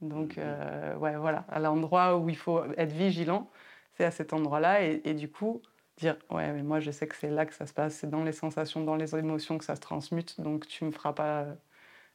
Donc, 0.00 0.38
euh, 0.38 0.96
ouais, 0.96 1.16
voilà. 1.16 1.44
À 1.48 1.58
l'endroit 1.60 2.16
où 2.16 2.28
il 2.28 2.36
faut 2.36 2.64
être 2.76 2.92
vigilant, 2.92 3.50
c'est 3.94 4.04
à 4.04 4.10
cet 4.10 4.32
endroit-là. 4.32 4.82
et 4.82 5.14
du 5.14 5.30
coup, 5.30 5.62
dire 6.00 6.16
ouais 6.30 6.50
mais 6.52 6.62
moi 6.62 6.80
je 6.80 6.90
sais 6.90 7.06
que 7.06 7.14
c'est 7.14 7.30
là 7.30 7.46
que 7.46 7.54
ça 7.54 7.66
se 7.66 7.72
passe, 7.72 7.94
c'est 7.94 8.10
dans 8.10 8.24
les 8.24 8.32
sensations, 8.32 8.82
dans 8.82 8.96
les 8.96 9.14
émotions 9.14 9.58
que 9.58 9.64
ça 9.64 9.76
se 9.76 9.80
transmute, 9.80 10.40
donc 10.40 10.66
tu 10.66 10.84
me 10.84 10.90
feras 10.90 11.12
pas 11.12 11.42
euh, 11.42 11.54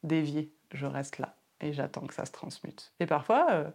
dévier, 0.03 0.51
je 0.73 0.85
reste 0.85 1.19
là 1.19 1.35
et 1.61 1.73
j'attends 1.73 2.05
que 2.05 2.13
ça 2.13 2.25
se 2.25 2.31
transmute. 2.31 2.91
Et 2.99 3.05
parfois, 3.05 3.47
euh, 3.51 3.69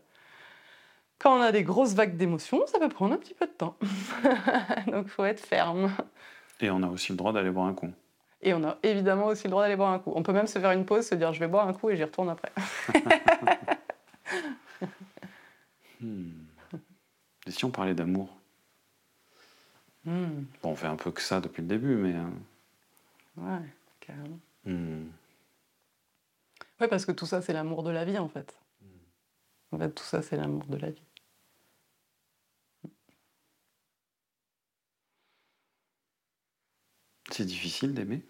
quand 1.18 1.38
on 1.38 1.40
a 1.40 1.53
des 1.53 1.62
grosses 1.62 1.94
vagues 1.94 2.16
d'émotions, 2.16 2.66
ça 2.66 2.79
peut 2.79 2.88
prendre 2.88 3.14
un 3.14 3.18
petit 3.18 3.35
peu 3.35 3.46
de 3.46 3.53
temps, 3.53 3.77
donc 4.87 5.09
faut 5.09 5.25
être 5.25 5.40
ferme. 5.40 5.90
Et 6.61 6.70
on 6.70 6.83
a 6.83 6.88
aussi 6.88 7.12
le 7.12 7.16
droit 7.16 7.33
d'aller 7.33 7.51
boire 7.51 7.66
un 7.66 7.75
coup. 7.75 7.90
Et 8.42 8.55
on 8.55 8.64
a 8.64 8.79
évidemment 8.83 9.27
aussi 9.27 9.44
le 9.44 9.51
droit 9.51 9.62
d'aller 9.62 9.77
boire 9.77 9.92
un 9.92 9.99
coup. 9.99 10.12
On 10.14 10.23
peut 10.23 10.33
même 10.33 10.46
se 10.46 10.59
faire 10.59 10.73
une 10.73 10.87
pause, 10.87 11.07
se 11.07 11.14
dire 11.14 11.33
je 11.33 11.40
vais 11.40 11.49
boire 11.49 11.68
un 11.68 11.75
coup 11.75 11.90
et 11.90 11.96
j'y 11.96 12.05
retourne 12.05 12.31
après. 12.31 12.53
hmm. 16.01 16.31
Et 17.46 17.51
si 17.51 17.64
on 17.64 17.70
parlait 17.70 17.94
d'amour? 17.94 18.39
Hmm. 20.05 20.45
Bon, 20.63 20.71
on 20.71 20.77
fait 20.77 20.87
un 20.87 20.97
peu 20.97 21.11
que 21.11 21.21
ça 21.21 21.41
depuis 21.41 21.63
le 21.63 21.69
début, 21.69 21.95
mais. 21.97 22.15
Euh, 22.15 22.31
ouais, 23.37 23.69
carrément. 24.01 24.39
Hmm. 24.65 25.09
Ouais, 26.81 26.89
parce 26.89 27.05
que 27.05 27.13
tout 27.13 27.27
ça, 27.27 27.43
c'est 27.43 27.53
l'amour 27.53 27.83
de 27.83 27.91
la 27.91 28.05
vie, 28.05 28.19
en 28.19 28.29
fait. 28.29 28.59
En 29.73 29.79
fait, 29.79 29.91
tout 29.91 30.05
ça, 30.05 30.23
c'est 30.23 30.37
l'amour 30.37 30.65
de 30.67 30.77
la 30.77 30.91
vie. 30.91 31.03
C'est 37.31 37.45
difficile 37.45 37.95
d'aimer? 37.95 38.23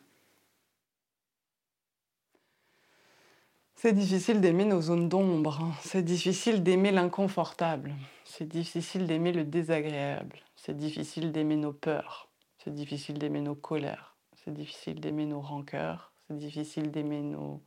C'est 3.75 3.95
difficile 3.95 4.43
d'aimer 4.43 4.67
nos 4.67 4.83
zones 4.83 5.09
d'ombre. 5.09 5.75
C'est 5.83 6.03
difficile 6.03 6.63
d'aimer 6.63 6.91
l'inconfortable. 6.91 7.95
C'est 8.27 8.47
difficile 8.47 9.07
d'aimer 9.07 9.33
le 9.33 9.45
désagréable. 9.45 10.39
C'est 10.63 10.77
difficile 10.77 11.33
d'aimer 11.33 11.57
nos 11.57 11.73
peurs. 11.73 12.31
C'est 12.59 12.75
difficile 12.75 13.19
d'aimer 13.19 13.41
nos 13.41 13.55
colères. 13.55 14.19
C'est 14.35 14.53
difficile 14.53 15.01
d'aimer 15.01 15.25
nos 15.25 15.41
rancœurs. 15.41 16.13
C'est 16.27 16.37
difficile 16.37 16.91
d'aimer 16.91 17.23
nos 17.23 17.65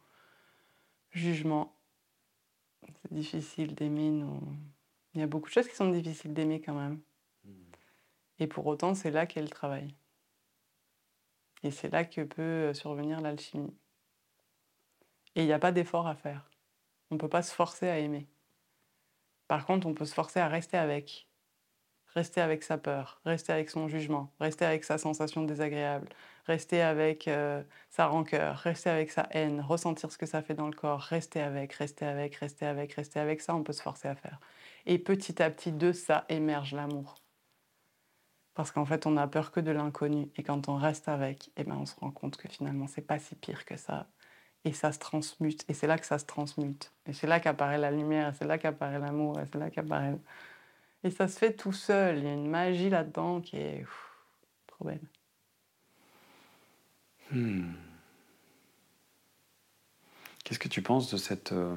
jugements. 1.09 1.75
C'est 3.01 3.11
difficile 3.11 3.73
d'aimer 3.73 4.11
nos... 4.11 4.39
Il 5.15 5.21
y 5.21 5.23
a 5.23 5.27
beaucoup 5.27 5.47
de 5.47 5.53
choses 5.53 5.67
qui 5.67 5.75
sont 5.75 5.89
difficiles 5.89 6.35
d'aimer 6.35 6.61
quand 6.61 6.75
même. 6.75 7.01
Et 8.37 8.45
pour 8.45 8.67
autant, 8.67 8.93
c'est 8.93 9.09
là 9.09 9.25
qu'est 9.25 9.41
le 9.41 9.49
travail. 9.49 9.95
Et 11.63 11.71
c'est 11.71 11.89
là 11.89 12.05
que 12.05 12.21
peut 12.21 12.75
survenir 12.75 13.21
l'alchimie. 13.21 13.75
Et 15.33 15.41
il 15.41 15.47
n'y 15.47 15.53
a 15.53 15.59
pas 15.59 15.71
d'effort 15.71 16.05
à 16.05 16.13
faire. 16.13 16.47
On 17.09 17.15
ne 17.15 17.19
peut 17.19 17.27
pas 17.27 17.41
se 17.41 17.55
forcer 17.55 17.87
à 17.87 17.97
aimer. 17.97 18.27
Par 19.47 19.65
contre, 19.65 19.87
on 19.87 19.95
peut 19.95 20.05
se 20.05 20.13
forcer 20.13 20.39
à 20.39 20.47
rester 20.47 20.77
avec, 20.77 21.27
rester 22.15 22.41
avec 22.41 22.63
sa 22.63 22.77
peur, 22.77 23.19
rester 23.25 23.53
avec 23.53 23.69
son 23.69 23.87
jugement, 23.87 24.31
rester 24.39 24.65
avec 24.65 24.83
sa 24.83 24.97
sensation 24.97 25.43
désagréable, 25.43 26.09
rester 26.45 26.81
avec 26.81 27.27
euh, 27.27 27.63
sa 27.89 28.07
rancœur, 28.07 28.57
rester 28.57 28.89
avec 28.89 29.11
sa 29.11 29.27
haine, 29.31 29.61
ressentir 29.61 30.11
ce 30.11 30.17
que 30.17 30.25
ça 30.25 30.41
fait 30.41 30.53
dans 30.53 30.67
le 30.67 30.73
corps, 30.73 30.99
rester 30.99 31.41
avec, 31.41 31.73
rester 31.73 32.05
avec, 32.05 32.35
rester 32.35 32.65
avec, 32.65 32.93
rester 32.93 33.19
avec 33.19 33.41
ça, 33.41 33.55
on 33.55 33.63
peut 33.63 33.73
se 33.73 33.81
forcer 33.81 34.07
à 34.07 34.15
faire. 34.15 34.39
Et 34.85 34.99
petit 34.99 35.41
à 35.41 35.49
petit, 35.49 35.71
de 35.71 35.91
ça 35.91 36.25
émerge 36.29 36.73
l'amour. 36.73 37.15
Parce 38.53 38.71
qu'en 38.71 38.85
fait, 38.85 39.07
on 39.07 39.11
n'a 39.11 39.27
peur 39.27 39.51
que 39.51 39.59
de 39.59 39.71
l'inconnu. 39.71 40.29
Et 40.35 40.43
quand 40.43 40.69
on 40.69 40.75
reste 40.75 41.07
avec, 41.07 41.51
eh 41.57 41.63
ben, 41.63 41.75
on 41.79 41.85
se 41.85 41.95
rend 41.99 42.11
compte 42.11 42.37
que 42.37 42.47
finalement, 42.47 42.87
c'est 42.87 43.01
pas 43.01 43.17
si 43.17 43.35
pire 43.35 43.65
que 43.65 43.77
ça. 43.77 44.07
Et 44.65 44.73
ça 44.73 44.91
se 44.91 44.99
transmute. 44.99 45.65
Et 45.69 45.73
c'est 45.73 45.87
là 45.87 45.97
que 45.97 46.05
ça 46.05 46.19
se 46.19 46.25
transmute. 46.25 46.93
Et 47.07 47.13
c'est 47.13 47.27
là 47.27 47.39
qu'apparaît 47.39 47.79
la 47.79 47.91
lumière, 47.91 48.33
c'est 48.35 48.45
là 48.45 48.57
qu'apparaît 48.57 48.99
l'amour, 48.99 49.39
et 49.39 49.45
c'est 49.51 49.57
là 49.57 49.69
qu'apparaît. 49.71 50.15
Et 51.03 51.11
ça 51.11 51.27
se 51.27 51.37
fait 51.37 51.53
tout 51.53 51.73
seul. 51.73 52.19
Il 52.19 52.23
y 52.23 52.27
a 52.27 52.33
une 52.33 52.49
magie 52.49 52.89
là-dedans 52.89 53.41
qui 53.41 53.57
est 53.57 53.85
trop 54.67 54.85
belle. 54.85 55.01
Hmm. 57.31 57.71
Qu'est-ce 60.43 60.59
que 60.59 60.67
tu 60.67 60.81
penses 60.81 61.11
de 61.11 61.17
cette, 61.17 61.51
euh, 61.51 61.75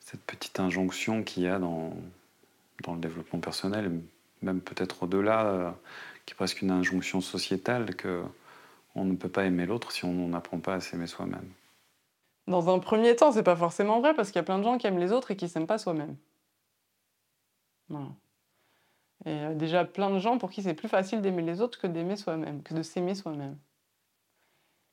cette 0.00 0.22
petite 0.22 0.60
injonction 0.60 1.22
qu'il 1.22 1.42
y 1.44 1.48
a 1.48 1.58
dans, 1.58 1.96
dans 2.82 2.94
le 2.94 3.00
développement 3.00 3.40
personnel, 3.40 4.00
même 4.40 4.60
peut-être 4.60 5.02
au-delà, 5.02 5.46
euh, 5.46 5.70
qui 6.26 6.32
est 6.32 6.36
presque 6.36 6.62
une 6.62 6.70
injonction 6.70 7.20
sociétale 7.20 7.94
que 7.94 8.22
on 8.94 9.04
ne 9.04 9.16
peut 9.16 9.28
pas 9.28 9.44
aimer 9.44 9.66
l'autre 9.66 9.90
si 9.90 10.04
on 10.04 10.28
n'apprend 10.28 10.58
pas 10.58 10.74
à 10.74 10.80
s'aimer 10.80 11.06
soi-même? 11.06 11.48
Dans 12.46 12.74
un 12.74 12.78
premier 12.78 13.16
temps, 13.16 13.32
c'est 13.32 13.42
pas 13.42 13.56
forcément 13.56 14.00
vrai 14.00 14.14
parce 14.14 14.30
qu'il 14.30 14.36
y 14.36 14.40
a 14.40 14.44
plein 14.44 14.58
de 14.58 14.64
gens 14.64 14.78
qui 14.78 14.86
aiment 14.86 14.98
les 14.98 15.12
autres 15.12 15.30
et 15.30 15.36
qui 15.36 15.48
s'aiment 15.48 15.66
pas 15.66 15.78
soi-même. 15.78 16.16
Et 19.24 19.30
euh, 19.30 19.54
déjà 19.54 19.84
plein 19.84 20.10
de 20.10 20.18
gens 20.18 20.38
pour 20.38 20.50
qui 20.50 20.62
c'est 20.62 20.74
plus 20.74 20.88
facile 20.88 21.20
d'aimer 21.20 21.42
les 21.42 21.60
autres 21.60 21.78
que 21.78 21.86
d'aimer 21.86 22.16
soi-même, 22.16 22.62
que 22.62 22.74
de 22.74 22.82
s'aimer 22.82 23.14
soi-même. 23.14 23.58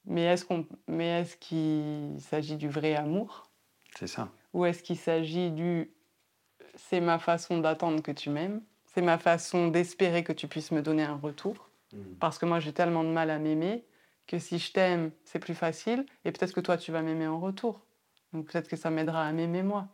Mais 0.05 0.23
est-ce 0.23 0.45
qu'on, 0.45 0.65
mais 0.87 1.21
est-ce 1.21 1.37
qu'il 1.37 2.19
s'agit 2.21 2.57
du 2.57 2.69
vrai 2.69 2.95
amour? 2.95 3.49
C'est 3.95 4.07
ça. 4.07 4.29
Ou 4.53 4.65
est-ce 4.65 4.83
qu'il 4.83 4.97
s'agit 4.97 5.51
du 5.51 5.91
c'est 6.75 7.01
ma 7.01 7.19
façon 7.19 7.59
d'attendre 7.59 8.01
que 8.01 8.11
tu 8.11 8.29
m'aimes, 8.29 8.61
c'est 8.85 9.01
ma 9.01 9.17
façon 9.17 9.67
d'espérer 9.67 10.23
que 10.23 10.33
tu 10.33 10.47
puisses 10.47 10.71
me 10.71 10.81
donner 10.81 11.03
un 11.03 11.15
retour, 11.15 11.69
mmh. 11.93 11.97
parce 12.19 12.37
que 12.37 12.45
moi 12.45 12.59
j'ai 12.59 12.73
tellement 12.73 13.03
de 13.03 13.09
mal 13.09 13.29
à 13.29 13.39
m'aimer 13.39 13.85
que 14.29 14.37
si 14.37 14.59
je 14.59 14.71
t'aime, 14.71 15.11
c'est 15.25 15.39
plus 15.39 15.55
facile, 15.55 16.05
et 16.23 16.31
peut-être 16.31 16.53
que 16.53 16.59
toi, 16.59 16.77
tu 16.77 16.91
vas 16.91 17.01
m'aimer 17.01 17.25
en 17.25 17.39
retour. 17.39 17.81
Donc 18.31 18.45
peut-être 18.45 18.67
que 18.67 18.75
ça 18.75 18.91
m'aidera 18.91 19.25
à 19.25 19.31
m'aimer 19.31 19.63
moi. 19.63 19.87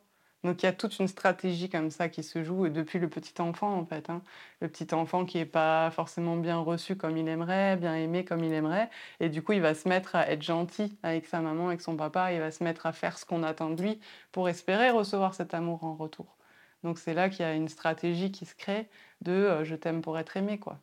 Donc 0.45 0.61
il 0.61 0.67
y 0.67 0.69
a 0.69 0.73
toute 0.73 0.99
une 0.99 1.07
stratégie 1.07 1.69
comme 1.69 1.89
ça 1.89 2.07
qui 2.07 2.21
se 2.21 2.43
joue, 2.43 2.69
depuis 2.69 2.99
le 2.99 3.09
petit 3.09 3.41
enfant 3.41 3.75
en 3.75 3.83
fait. 3.85 4.11
Hein. 4.11 4.21
Le 4.61 4.67
petit 4.67 4.93
enfant 4.93 5.25
qui 5.25 5.39
n'est 5.39 5.45
pas 5.45 5.89
forcément 5.89 6.37
bien 6.37 6.59
reçu 6.59 6.95
comme 6.95 7.17
il 7.17 7.27
aimerait, 7.27 7.77
bien 7.77 7.95
aimé 7.95 8.23
comme 8.23 8.43
il 8.43 8.53
aimerait, 8.53 8.89
et 9.19 9.29
du 9.29 9.41
coup 9.41 9.53
il 9.53 9.61
va 9.61 9.73
se 9.73 9.89
mettre 9.89 10.15
à 10.15 10.29
être 10.29 10.43
gentil 10.43 10.95
avec 11.01 11.25
sa 11.25 11.41
maman, 11.41 11.69
avec 11.69 11.81
son 11.81 11.97
papa, 11.97 12.31
il 12.31 12.39
va 12.39 12.51
se 12.51 12.63
mettre 12.63 12.85
à 12.85 12.93
faire 12.93 13.17
ce 13.17 13.25
qu'on 13.25 13.41
attend 13.41 13.71
de 13.71 13.81
lui 13.81 13.99
pour 14.31 14.47
espérer 14.47 14.91
recevoir 14.91 15.33
cet 15.33 15.55
amour 15.55 15.83
en 15.83 15.95
retour. 15.95 16.37
Donc 16.83 16.99
c'est 16.99 17.15
là 17.15 17.29
qu'il 17.29 17.41
y 17.41 17.49
a 17.49 17.53
une 17.55 17.67
stratégie 17.67 18.31
qui 18.31 18.45
se 18.45 18.53
crée 18.55 18.87
de 19.21 19.31
euh, 19.31 19.63
je 19.63 19.75
t'aime 19.75 20.01
pour 20.03 20.19
être 20.19 20.37
aimé, 20.37 20.59
quoi. 20.59 20.79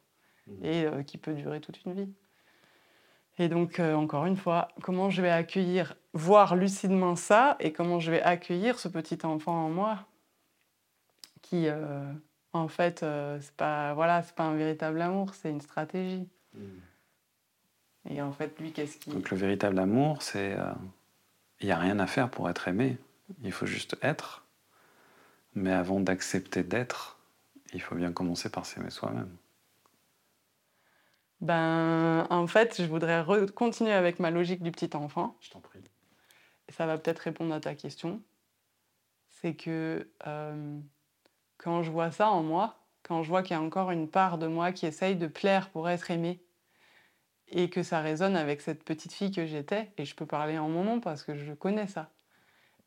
Mmh. 0.49 0.65
Et 0.65 0.85
euh, 0.87 1.03
qui 1.05 1.19
peut 1.19 1.35
durer 1.35 1.61
toute 1.61 1.85
une 1.85 1.93
vie. 1.95 2.13
Et 3.39 3.49
donc, 3.49 3.81
euh, 3.81 3.95
encore 3.95 4.27
une 4.27 4.37
fois, 4.37 4.69
comment 4.83 5.11
je 5.11 5.23
vais 5.23 5.31
accueillir, 5.31 5.95
voir 6.13 6.55
lucidement 6.57 7.17
ça, 7.17 7.57
et 7.61 7.73
comment 7.73 7.99
je 7.99 8.11
vais 8.11 8.23
accueillir 8.23 8.79
ce 8.79 8.89
petit 8.89 9.19
enfant 9.25 9.67
en 9.67 9.71
moi, 9.71 10.07
qui, 11.41 11.67
euh, 11.67 12.13
en 12.53 12.69
fait, 12.69 13.03
euh, 13.03 13.39
c'est 13.41 13.57
pas, 13.57 13.95
voilà, 13.95 14.23
c'est 14.23 14.35
pas 14.35 14.45
un 14.45 14.55
véritable 14.55 15.01
amour, 15.01 15.35
c'est 15.35 15.51
une 15.51 15.61
stratégie. 15.61 16.29
Hmm. 16.55 18.11
Et 18.11 18.21
en 18.21 18.33
fait, 18.33 18.59
lui, 18.59 18.73
qu'est-ce 18.73 18.99
qui... 18.99 19.11
Donc 19.11 19.31
le 19.31 19.37
véritable 19.37 19.79
amour, 19.79 20.23
c'est, 20.23 20.57
il 21.61 21.67
n'y 21.67 21.73
a 21.73 21.79
rien 21.79 22.01
à 22.01 22.09
faire 22.09 22.29
pour 22.29 22.51
être 22.51 22.67
aimé. 22.67 22.99
Il 23.45 23.53
faut 23.53 23.65
juste 23.67 23.97
être. 24.03 24.45
Mais 25.55 25.73
avant 25.73 26.01
d'accepter 26.01 26.65
d'être, 26.65 27.19
il 27.73 27.81
faut 27.81 27.95
bien 27.95 28.11
commencer 28.13 28.51
par 28.51 28.67
s'aimer 28.67 28.91
soi-même. 28.91 29.31
Ben, 31.43 32.25
en 32.31 32.47
fait, 32.47 32.81
je 32.81 32.87
voudrais 32.87 33.25
continuer 33.57 33.93
avec 33.93 34.21
ma 34.21 34.31
logique 34.31 34.63
du 34.63 34.71
petit 34.71 34.97
enfant. 34.97 35.37
Je 35.41 35.51
t'en 35.51 35.61
prie. 35.61 35.81
Et 36.69 36.73
ça 36.73 36.87
va 36.87 36.97
peut-être 36.97 37.19
répondre 37.19 37.53
à 37.53 37.59
ta 37.59 37.75
question. 37.75 38.23
C'est 39.29 39.55
que 39.55 40.09
euh, 40.29 40.79
quand 41.59 41.83
je 41.83 41.91
vois 41.91 42.13
ça 42.13 42.31
en 42.31 42.45
moi, 42.45 42.79
quand 43.03 43.25
je 43.25 43.29
vois 43.29 43.43
qu'il 43.43 43.57
y 43.57 43.59
a 43.59 43.61
encore 43.61 43.91
une 43.91 44.09
part 44.09 44.39
de 44.39 44.47
moi 44.47 44.71
qui 44.71 44.87
essaye 44.87 45.17
de 45.17 45.27
plaire 45.27 45.71
pour 45.71 45.91
être 45.91 46.13
aimée, 46.13 46.41
et 47.49 47.69
que 47.69 47.83
ça 47.83 48.01
résonne 48.01 48.37
avec 48.37 48.61
cette 48.61 48.85
petite 48.85 49.13
fille 49.13 49.33
que 49.33 49.45
j'étais, 49.45 49.93
et 49.99 50.05
je 50.05 50.15
peux 50.15 50.27
parler 50.27 50.59
en 50.59 50.69
mon 50.69 50.85
nom 50.85 51.01
parce 51.01 51.25
que 51.25 51.35
je 51.35 51.53
connais 51.55 51.89
ça, 51.89 52.13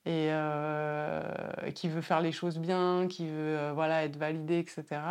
et 0.06 0.30
euh, 0.32 1.72
qui 1.76 1.90
veut 1.90 2.02
faire 2.02 2.22
les 2.22 2.32
choses 2.32 2.58
bien, 2.58 3.08
qui 3.10 3.28
veut 3.28 3.58
euh, 3.58 3.74
voilà, 3.74 4.06
être 4.06 4.16
validée, 4.16 4.60
etc 4.60 5.02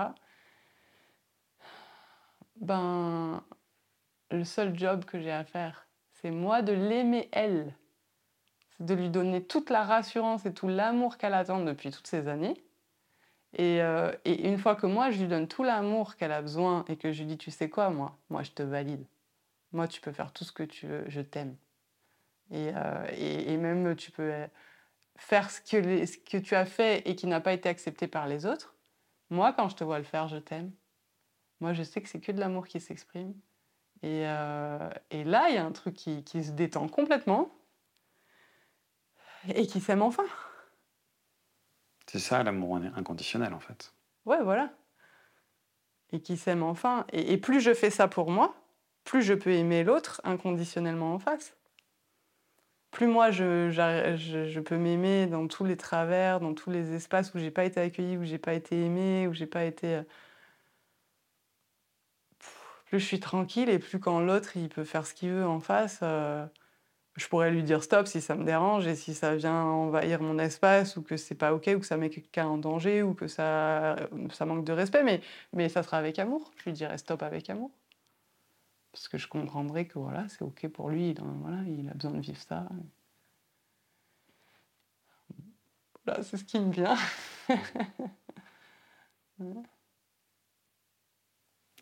ben, 2.56 3.42
le 4.30 4.44
seul 4.44 4.78
job 4.78 5.04
que 5.04 5.20
j'ai 5.20 5.32
à 5.32 5.44
faire, 5.44 5.86
c'est 6.12 6.30
moi 6.30 6.62
de 6.62 6.72
l'aimer 6.72 7.28
elle. 7.32 7.74
C'est 8.70 8.86
de 8.86 8.94
lui 8.94 9.10
donner 9.10 9.44
toute 9.44 9.70
la 9.70 9.84
rassurance 9.84 10.46
et 10.46 10.54
tout 10.54 10.68
l'amour 10.68 11.16
qu'elle 11.18 11.34
attend 11.34 11.62
depuis 11.62 11.90
toutes 11.90 12.06
ces 12.06 12.28
années. 12.28 12.64
Et, 13.56 13.80
euh, 13.82 14.12
et, 14.24 14.48
une 14.48 14.58
fois 14.58 14.74
que 14.74 14.86
moi, 14.86 15.10
je 15.10 15.20
lui 15.20 15.28
donne 15.28 15.46
tout 15.46 15.62
l'amour 15.62 16.16
qu'elle 16.16 16.32
a 16.32 16.42
besoin 16.42 16.84
et 16.88 16.96
que 16.96 17.12
je 17.12 17.20
lui 17.20 17.26
dis, 17.26 17.38
tu 17.38 17.50
sais 17.52 17.70
quoi, 17.70 17.90
moi, 17.90 18.18
moi, 18.28 18.42
je 18.42 18.50
te 18.50 18.62
valide. 18.62 19.06
Moi, 19.72 19.86
tu 19.86 20.00
peux 20.00 20.12
faire 20.12 20.32
tout 20.32 20.44
ce 20.44 20.52
que 20.52 20.64
tu 20.64 20.86
veux, 20.86 21.04
je 21.08 21.20
t'aime. 21.20 21.56
Et, 22.50 22.70
euh, 22.74 23.06
et, 23.16 23.56
même, 23.56 23.94
tu 23.96 24.10
peux 24.10 24.32
faire 25.16 25.50
ce 25.50 25.60
que, 25.60 26.06
ce 26.06 26.18
que 26.18 26.38
tu 26.38 26.54
as 26.54 26.66
fait 26.66 27.08
et 27.08 27.14
qui 27.16 27.26
n'a 27.26 27.40
pas 27.40 27.52
été 27.52 27.68
accepté 27.68 28.08
par 28.08 28.26
les 28.26 28.44
autres. 28.46 28.74
Moi, 29.30 29.52
quand 29.52 29.68
je 29.68 29.76
te 29.76 29.84
vois 29.84 29.98
le 29.98 30.04
faire, 30.04 30.28
je 30.28 30.36
t'aime. 30.36 30.72
Moi, 31.64 31.72
je 31.72 31.82
sais 31.82 32.02
que 32.02 32.10
c'est 32.10 32.20
que 32.20 32.30
de 32.30 32.38
l'amour 32.38 32.66
qui 32.66 32.78
s'exprime. 32.78 33.32
Et, 34.02 34.26
euh, 34.26 34.90
et, 35.10 35.24
là, 35.24 35.48
il 35.48 35.54
y 35.54 35.56
a 35.56 35.64
un 35.64 35.72
truc 35.72 35.94
qui, 35.94 36.22
qui, 36.22 36.44
se 36.44 36.50
détend 36.50 36.88
complètement 36.88 37.48
et 39.48 39.66
qui 39.66 39.80
s'aime 39.80 40.02
enfin. 40.02 40.26
C'est 42.06 42.18
ça 42.18 42.42
l'amour 42.42 42.76
inconditionnel, 42.76 43.54
en 43.54 43.60
fait. 43.60 43.94
Ouais, 44.26 44.42
voilà. 44.42 44.74
Et 46.12 46.20
qui 46.20 46.36
s'aime 46.36 46.62
enfin. 46.62 47.06
Et, 47.14 47.32
et, 47.32 47.38
plus 47.38 47.62
je 47.62 47.72
fais 47.72 47.88
ça 47.88 48.08
pour 48.08 48.30
moi, 48.30 48.54
plus 49.04 49.22
je 49.22 49.32
peux 49.32 49.52
aimer 49.52 49.84
l'autre 49.84 50.20
inconditionnellement 50.22 51.14
en 51.14 51.18
face. 51.18 51.56
Plus 52.90 53.06
moi, 53.06 53.30
je, 53.30 53.70
je, 53.70 54.44
je 54.50 54.60
peux 54.60 54.76
m'aimer 54.76 55.28
dans 55.28 55.48
tous 55.48 55.64
les 55.64 55.78
travers, 55.78 56.40
dans 56.40 56.52
tous 56.52 56.68
les 56.68 56.92
espaces 56.92 57.32
où 57.32 57.38
j'ai 57.38 57.50
pas 57.50 57.64
été 57.64 57.80
accueillie, 57.80 58.18
où 58.18 58.24
j'ai 58.24 58.36
pas 58.36 58.52
été 58.52 58.84
aimée, 58.84 59.26
où 59.26 59.32
j'ai 59.32 59.46
pas 59.46 59.64
été 59.64 59.94
euh, 59.94 60.02
plus 62.84 63.00
je 63.00 63.06
suis 63.06 63.20
tranquille 63.20 63.68
et 63.68 63.78
plus 63.78 64.00
quand 64.00 64.20
l'autre 64.20 64.56
il 64.56 64.68
peut 64.68 64.84
faire 64.84 65.06
ce 65.06 65.14
qu'il 65.14 65.30
veut 65.30 65.46
en 65.46 65.60
face, 65.60 66.00
euh, 66.02 66.46
je 67.16 67.28
pourrais 67.28 67.50
lui 67.50 67.62
dire 67.62 67.82
stop 67.82 68.06
si 68.06 68.20
ça 68.20 68.34
me 68.34 68.44
dérange 68.44 68.86
et 68.86 68.96
si 68.96 69.14
ça 69.14 69.36
vient 69.36 69.62
envahir 69.62 70.20
mon 70.20 70.38
espace 70.38 70.96
ou 70.96 71.02
que 71.02 71.16
c'est 71.16 71.34
pas 71.34 71.54
ok 71.54 71.70
ou 71.76 71.80
que 71.80 71.86
ça 71.86 71.96
met 71.96 72.10
quelqu'un 72.10 72.46
en 72.46 72.58
danger 72.58 73.02
ou 73.02 73.14
que 73.14 73.28
ça, 73.28 73.96
manque 74.46 74.64
de 74.64 74.72
respect, 74.72 75.02
mais, 75.04 75.20
mais 75.52 75.68
ça 75.68 75.82
sera 75.82 75.98
avec 75.98 76.18
amour. 76.18 76.52
Je 76.58 76.64
lui 76.64 76.72
dirais 76.72 76.98
stop 76.98 77.22
avec 77.22 77.48
amour. 77.50 77.70
Parce 78.92 79.08
que 79.08 79.18
je 79.18 79.28
comprendrai 79.28 79.86
que 79.86 79.98
voilà, 79.98 80.28
c'est 80.28 80.42
ok 80.42 80.68
pour 80.68 80.90
lui, 80.90 81.10
il, 81.10 81.20
voilà, 81.20 81.58
il 81.66 81.88
a 81.88 81.94
besoin 81.94 82.12
de 82.12 82.20
vivre 82.20 82.40
ça. 82.40 82.68
Voilà, 86.04 86.22
c'est 86.22 86.36
ce 86.36 86.44
qui 86.44 86.60
me 86.60 86.72
vient. 86.72 86.96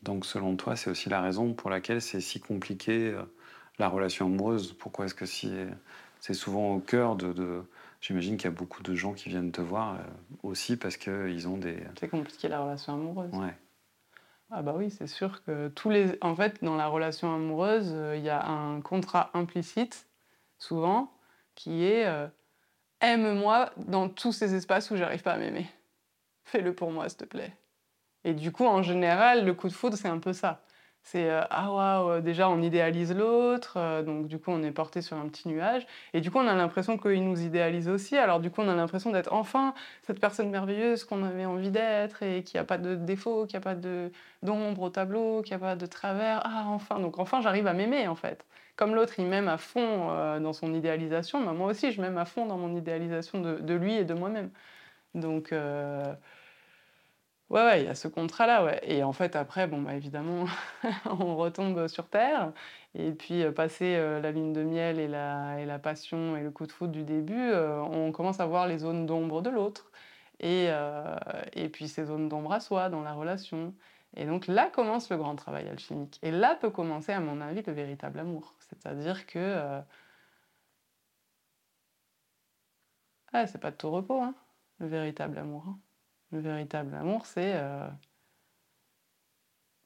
Donc 0.02 0.26
selon 0.26 0.56
toi, 0.56 0.74
c'est 0.76 0.90
aussi 0.90 1.08
la 1.08 1.20
raison 1.20 1.54
pour 1.54 1.70
laquelle 1.70 2.02
c'est 2.02 2.20
si 2.20 2.40
compliqué 2.40 3.10
euh, 3.10 3.22
la 3.78 3.88
relation 3.88 4.26
amoureuse? 4.26 4.72
Pourquoi 4.72 5.04
est-ce 5.04 5.14
que 5.14 5.26
si, 5.26 5.52
c'est 6.20 6.34
souvent 6.34 6.74
au 6.74 6.80
cœur 6.80 7.16
de... 7.16 7.62
J'imagine 8.00 8.36
qu'il 8.36 8.46
y 8.46 8.52
a 8.52 8.56
beaucoup 8.56 8.82
de 8.82 8.94
gens 8.94 9.12
qui 9.12 9.28
viennent 9.28 9.52
te 9.52 9.60
voir 9.60 9.94
euh, 9.94 9.98
aussi 10.42 10.76
parce 10.76 10.96
qu'ils 10.96 11.46
ont 11.46 11.56
des... 11.56 11.84
C'est 12.00 12.08
compliqué 12.08 12.48
la 12.48 12.60
relation 12.60 12.94
amoureuse. 12.94 13.32
Ouais. 13.32 13.56
Ah 14.50 14.62
bah 14.62 14.74
oui, 14.76 14.90
c'est 14.90 15.06
sûr 15.06 15.44
que 15.44 15.68
tous 15.68 15.88
les... 15.88 16.18
En 16.20 16.34
fait, 16.34 16.62
dans 16.64 16.76
la 16.76 16.88
relation 16.88 17.32
amoureuse, 17.32 17.92
euh, 17.92 18.16
il 18.16 18.24
y 18.24 18.28
a 18.28 18.44
un 18.44 18.80
contrat 18.80 19.30
implicite, 19.34 20.08
souvent, 20.58 21.12
qui 21.54 21.84
est 21.84 22.06
aime-moi 23.00 23.70
dans 23.76 24.08
tous 24.08 24.32
ces 24.32 24.54
espaces 24.54 24.90
où 24.90 24.96
j'arrive 24.96 25.22
pas 25.22 25.32
à 25.32 25.38
m'aimer. 25.38 25.66
Fais-le 26.44 26.74
pour 26.74 26.90
moi, 26.90 27.08
s'il 27.08 27.18
te 27.18 27.24
plaît. 27.24 27.54
Et 28.24 28.34
du 28.34 28.52
coup, 28.52 28.66
en 28.66 28.82
général, 28.82 29.44
le 29.44 29.54
coup 29.54 29.68
de 29.68 29.72
foudre, 29.72 29.96
c'est 29.96 30.08
un 30.08 30.18
peu 30.18 30.32
ça. 30.32 30.62
C'est 31.04 31.28
euh, 31.30 31.42
ah 31.50 31.72
waouh, 31.72 32.10
euh, 32.10 32.20
déjà 32.20 32.48
on 32.48 32.62
idéalise 32.62 33.12
l'autre, 33.14 33.74
euh, 33.76 34.02
donc 34.02 34.28
du 34.28 34.38
coup 34.38 34.52
on 34.52 34.62
est 34.62 34.70
porté 34.70 35.02
sur 35.02 35.16
un 35.16 35.28
petit 35.28 35.48
nuage, 35.48 35.86
et 36.14 36.20
du 36.20 36.30
coup 36.30 36.38
on 36.38 36.46
a 36.46 36.54
l'impression 36.54 36.96
qu'il 36.96 37.24
nous 37.24 37.40
idéalise 37.42 37.88
aussi, 37.88 38.16
alors 38.16 38.38
du 38.40 38.50
coup 38.50 38.60
on 38.62 38.68
a 38.68 38.74
l'impression 38.76 39.10
d'être 39.10 39.32
enfin 39.32 39.74
cette 40.02 40.20
personne 40.20 40.48
merveilleuse 40.50 41.04
qu'on 41.04 41.24
avait 41.24 41.44
envie 41.44 41.70
d'être, 41.72 42.22
et 42.22 42.44
qui 42.44 42.56
a 42.56 42.64
pas 42.64 42.78
de 42.78 42.94
défaut, 42.94 43.46
qui 43.46 43.56
a 43.56 43.60
pas 43.60 43.74
d'ombre 44.42 44.82
au 44.82 44.90
tableau, 44.90 45.42
qui 45.42 45.54
a 45.54 45.58
pas 45.58 45.74
de 45.76 45.86
travers, 45.86 46.40
ah 46.44 46.66
enfin, 46.68 47.00
donc 47.00 47.18
enfin 47.18 47.40
j'arrive 47.40 47.66
à 47.66 47.72
m'aimer 47.72 48.06
en 48.06 48.14
fait. 48.14 48.46
Comme 48.76 48.94
l'autre 48.94 49.14
il 49.18 49.26
m'aime 49.26 49.48
à 49.48 49.58
fond 49.58 50.38
dans 50.40 50.52
son 50.52 50.72
idéalisation, 50.72 51.44
bah, 51.44 51.52
moi 51.52 51.68
aussi 51.68 51.90
je 51.92 52.00
m'aime 52.00 52.18
à 52.18 52.24
fond 52.24 52.46
dans 52.46 52.58
mon 52.58 52.76
idéalisation 52.76 53.40
de, 53.40 53.58
de 53.58 53.74
lui 53.74 53.94
et 53.96 54.04
de 54.04 54.14
moi-même. 54.14 54.50
Donc 55.14 55.52
Ouais, 57.52 57.82
il 57.82 57.84
y 57.84 57.88
a 57.88 57.94
ce 57.94 58.08
contrat-là, 58.08 58.64
ouais. 58.64 58.80
Et 58.82 59.02
en 59.04 59.12
fait, 59.12 59.36
après, 59.36 59.66
bon, 59.66 59.82
bah, 59.82 59.94
évidemment, 59.94 60.46
on 61.04 61.36
retombe 61.36 61.86
sur 61.86 62.08
terre. 62.08 62.52
Et 62.94 63.12
puis, 63.12 63.42
euh, 63.42 63.52
passer 63.52 63.94
euh, 63.96 64.20
la 64.20 64.32
ligne 64.32 64.54
de 64.54 64.62
miel 64.62 64.98
et 64.98 65.06
la, 65.06 65.78
passion 65.78 66.34
et 66.34 66.42
le 66.42 66.50
coup 66.50 66.66
de 66.66 66.72
foudre 66.72 66.92
du 66.92 67.04
début, 67.04 67.34
euh, 67.50 67.82
on 67.82 68.10
commence 68.10 68.40
à 68.40 68.46
voir 68.46 68.66
les 68.66 68.78
zones 68.78 69.04
d'ombre 69.04 69.42
de 69.42 69.50
l'autre. 69.50 69.92
Et, 70.40 70.68
et 71.52 71.68
puis, 71.68 71.88
ces 71.88 72.04
zones 72.06 72.28
d'ombre 72.28 72.52
à 72.52 72.60
soi 72.60 72.88
dans 72.88 73.02
la 73.02 73.12
relation. 73.12 73.74
Et 74.16 74.26
donc 74.26 74.46
là 74.48 74.68
commence 74.70 75.08
le 75.10 75.16
grand 75.16 75.36
travail 75.36 75.68
alchimique. 75.68 76.18
Et 76.22 76.30
là 76.32 76.56
peut 76.56 76.70
commencer, 76.70 77.12
à 77.12 77.20
mon 77.20 77.40
avis, 77.40 77.62
le 77.62 77.72
véritable 77.72 78.18
amour. 78.20 78.54
C'est-à-dire 78.60 79.26
que. 79.26 79.82
Ah, 83.32 83.46
c'est 83.46 83.58
pas 83.58 83.70
de 83.70 83.76
tout 83.76 83.90
repos, 83.90 84.20
hein, 84.22 84.34
le 84.78 84.86
véritable 84.86 85.38
amour. 85.38 85.64
Hein. 85.68 85.78
Le 86.32 86.40
véritable 86.40 86.94
amour, 86.94 87.26
c'est 87.26 87.54
euh, 87.56 87.88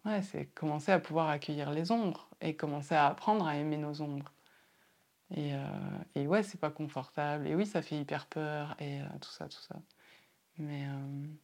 ouais, 0.05 0.23
c'est 0.23 0.47
commencer 0.47 0.93
à 0.93 1.01
pouvoir 1.01 1.29
accueillir 1.29 1.71
les 1.71 1.91
ombres 1.91 2.29
et 2.41 2.57
commencer 2.57 2.95
à 2.95 3.07
apprendre 3.09 3.47
à 3.47 3.57
aimer 3.57 3.77
nos 3.77 4.01
ombres. 4.01 4.33
Et, 5.35 5.55
euh, 5.55 5.59
et 6.15 6.27
ouais, 6.29 6.43
c'est 6.43 6.61
pas 6.61 6.71
confortable. 6.71 7.49
Et 7.49 7.55
oui, 7.55 7.67
ça 7.67 7.83
fait 7.83 7.99
hyper 7.99 8.27
peur 8.27 8.77
et 8.81 9.01
euh, 9.03 9.07
tout 9.21 9.31
ça, 9.31 9.49
tout 9.49 9.61
ça. 9.61 9.77
Mais 10.59 10.87
mm. 10.87 11.37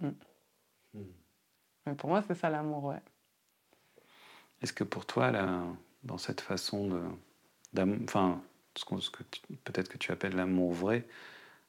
Hmm. 0.00 0.12
Mais 1.86 1.94
pour 1.94 2.10
moi, 2.10 2.22
c'est 2.22 2.34
ça 2.34 2.50
l'amour, 2.50 2.84
ouais. 2.84 3.00
Est-ce 4.62 4.72
que 4.72 4.84
pour 4.84 5.06
toi, 5.06 5.30
là, 5.30 5.64
dans 6.02 6.18
cette 6.18 6.40
façon 6.40 6.88
de, 7.74 8.04
enfin, 8.04 8.42
ce 8.78 9.10
que 9.10 9.22
peut-être 9.64 9.88
que 9.88 9.98
tu 9.98 10.12
appelles 10.12 10.36
l'amour 10.36 10.72
vrai, 10.72 11.06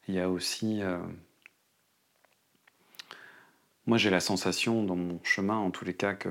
il 0.07 0.15
y 0.15 0.19
a 0.19 0.29
aussi... 0.29 0.81
Euh, 0.81 0.99
moi, 3.85 3.97
j'ai 3.97 4.09
la 4.09 4.19
sensation 4.19 4.83
dans 4.83 4.95
mon 4.95 5.23
chemin, 5.23 5.55
en 5.55 5.71
tous 5.71 5.85
les 5.85 5.93
cas, 5.93 6.13
que 6.13 6.29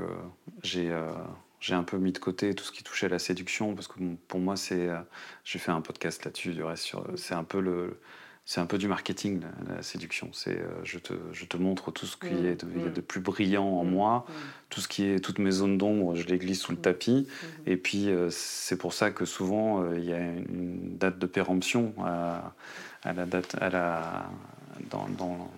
j'ai 0.63 0.91
euh, 0.91 1.13
j'ai 1.59 1.75
un 1.75 1.85
peu 1.85 1.97
mis 1.97 2.13
de 2.13 2.19
côté 2.19 2.55
tout 2.55 2.65
ce 2.65 2.73
qui 2.73 2.85
touchait 2.85 3.07
à 3.07 3.09
la 3.09 3.19
séduction, 3.19 3.75
parce 3.75 3.89
que 3.89 3.99
pour 4.29 4.41
moi, 4.41 4.57
c'est... 4.57 4.89
Euh, 4.89 5.01
j'ai 5.45 5.59
fait 5.59 5.73
un 5.73 5.81
podcast 5.81 6.25
là-dessus, 6.25 6.53
du 6.53 6.63
reste, 6.63 6.95
c'est 7.17 7.35
un 7.35 7.45
peu 7.45 7.61
le 7.61 8.01
c'est 8.49 8.61
un 8.61 8.67
peu 8.67 8.79
du 8.79 8.87
marketing, 8.87 9.43
la, 9.69 9.83
séduction. 9.83 10.31
C'est 10.33 10.57
euh, 10.57 10.69
je, 10.85 10.99
te, 10.99 11.15
je, 11.33 11.45
te, 11.45 11.57
montre 11.57 11.91
tout 11.91 12.07
ce 12.07 12.17
qui 12.17 12.33
mm. 12.33 12.47
est 12.47 12.65
de, 12.65 12.89
de, 12.89 13.01
plus 13.01 13.21
brillant 13.21 13.67
en 13.67 13.85
mm. 13.85 13.91
moi, 13.91 14.25
mm. 14.29 14.33
tout 14.71 14.81
ce 14.81 14.87
qui 14.87 15.05
est 15.05 15.19
toutes 15.19 15.41
mes 15.41 15.51
zones 15.51 15.77
d'ombre, 15.77 16.15
je 16.15 16.25
les 16.29 16.39
glisse 16.39 16.61
sous 16.61 16.71
le 16.71 16.79
tapis. 16.79 17.27
Et 17.67 17.77
puis 17.77 18.09
euh, 18.09 18.31
c'est 18.31 18.79
pour 18.79 18.93
ça 18.93 19.11
que 19.11 19.25
souvent 19.25 19.83
euh, 19.83 19.99
il 19.99 20.05
y 20.05 20.13
a 20.13 20.21
une 20.21 20.97
date 20.97 21.19
de 21.19 21.27
péremption 21.27 21.93
à, 22.05 22.55
la 23.05 23.27
date, 23.27 23.57
à 23.61 23.69
la, 23.69 24.31
dans, 24.91 25.09
dans, 25.09 25.51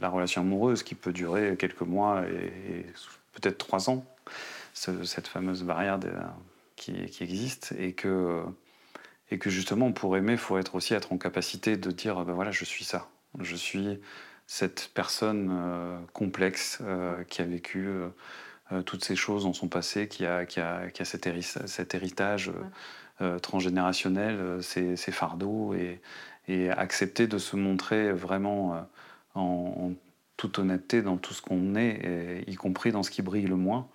la 0.00 0.08
relation 0.08 0.42
amoureuse 0.42 0.84
qui 0.84 0.94
peut 0.94 1.12
durer 1.12 1.56
quelques 1.58 1.82
mois 1.82 2.22
et, 2.22 2.86
peut-être 3.32 3.58
trois 3.58 3.90
ans. 3.90 4.04
cette 4.74 5.26
fameuse 5.26 5.64
barrière 5.64 5.98
qui, 6.76 7.06
qui, 7.06 7.24
existe 7.24 7.74
et 7.80 7.94
que 7.94 8.44
et 9.32 9.38
que 9.38 9.48
justement 9.48 9.92
pour 9.92 10.16
aimer, 10.16 10.32
il 10.32 10.38
faut 10.38 10.58
être 10.58 10.74
aussi 10.74 10.92
être 10.92 11.12
en 11.12 11.18
capacité 11.18 11.78
de 11.78 11.90
dire 11.90 12.22
ben 12.26 12.34
voilà, 12.34 12.50
je 12.50 12.66
suis 12.66 12.84
ça, 12.84 13.08
je 13.40 13.56
suis 13.56 13.98
cette 14.46 14.90
personne 14.92 15.48
euh, 15.50 15.98
complexe 16.12 16.80
euh, 16.82 17.24
qui 17.24 17.40
a 17.40 17.46
vécu 17.46 17.88
euh, 17.88 18.82
toutes 18.82 19.02
ces 19.02 19.16
choses 19.16 19.44
dans 19.44 19.54
son 19.54 19.68
passé, 19.68 20.06
qui 20.06 20.26
a, 20.26 20.44
qui 20.44 20.60
a, 20.60 20.90
qui 20.90 21.00
a 21.00 21.06
cet, 21.06 21.26
cet, 21.66 21.94
héritage 21.94 22.52
transgénérationnel, 23.42 24.62
ces, 24.62 24.96
ces, 24.96 25.12
fardeaux, 25.12 25.74
et, 25.74 26.00
et, 26.48 26.70
accepter 26.70 27.26
de 27.26 27.38
se 27.38 27.56
montrer 27.56 28.12
vraiment 28.12 28.88
en, 29.34 29.92
toute 30.38 30.58
honnêteté 30.58 31.02
dans 31.02 31.18
tout 31.18 31.34
ce 31.34 31.42
qu'on 31.42 31.74
est, 31.74 32.44
y 32.46 32.54
compris 32.54 32.92
dans 32.92 33.02
ce 33.02 33.10
qui 33.10 33.20
brille 33.20 33.46
le 33.46 33.56
moins, 33.56 33.88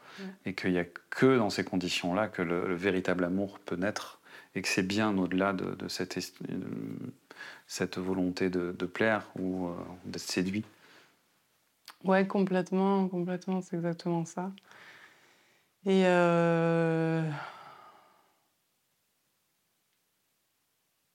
et 0.46 0.54
qu'il 0.54 0.74
n'y 0.74 0.80
a 0.80 0.86
que 1.10 1.38
dans 1.38 1.50
ces 1.50 1.64
conditions-là 1.64 2.28
que 2.28 2.44
le 2.44 2.76
véritable 2.76 3.24
amour 3.24 3.58
peut 3.58 3.78
naître 3.78 4.17
et 4.58 4.62
que 4.62 4.68
c'est 4.68 4.84
bien 4.84 5.16
au-delà 5.18 5.54
de, 5.54 5.88
cette, 5.88 6.18
cette, 7.68 7.98
volonté 7.98 8.50
de, 8.50 8.86
plaire 8.86 9.30
ou 9.40 9.68
euh, 9.68 9.74
d'être 10.06 10.22
séduit. 10.22 10.66
Ouais, 12.04 12.26
complètement, 12.26 13.08
complètement, 13.08 13.62
c'est 13.62 13.76
exactement 13.76 14.26
ça. 14.26 14.52
Et 15.86 16.06
euh, 16.06 17.22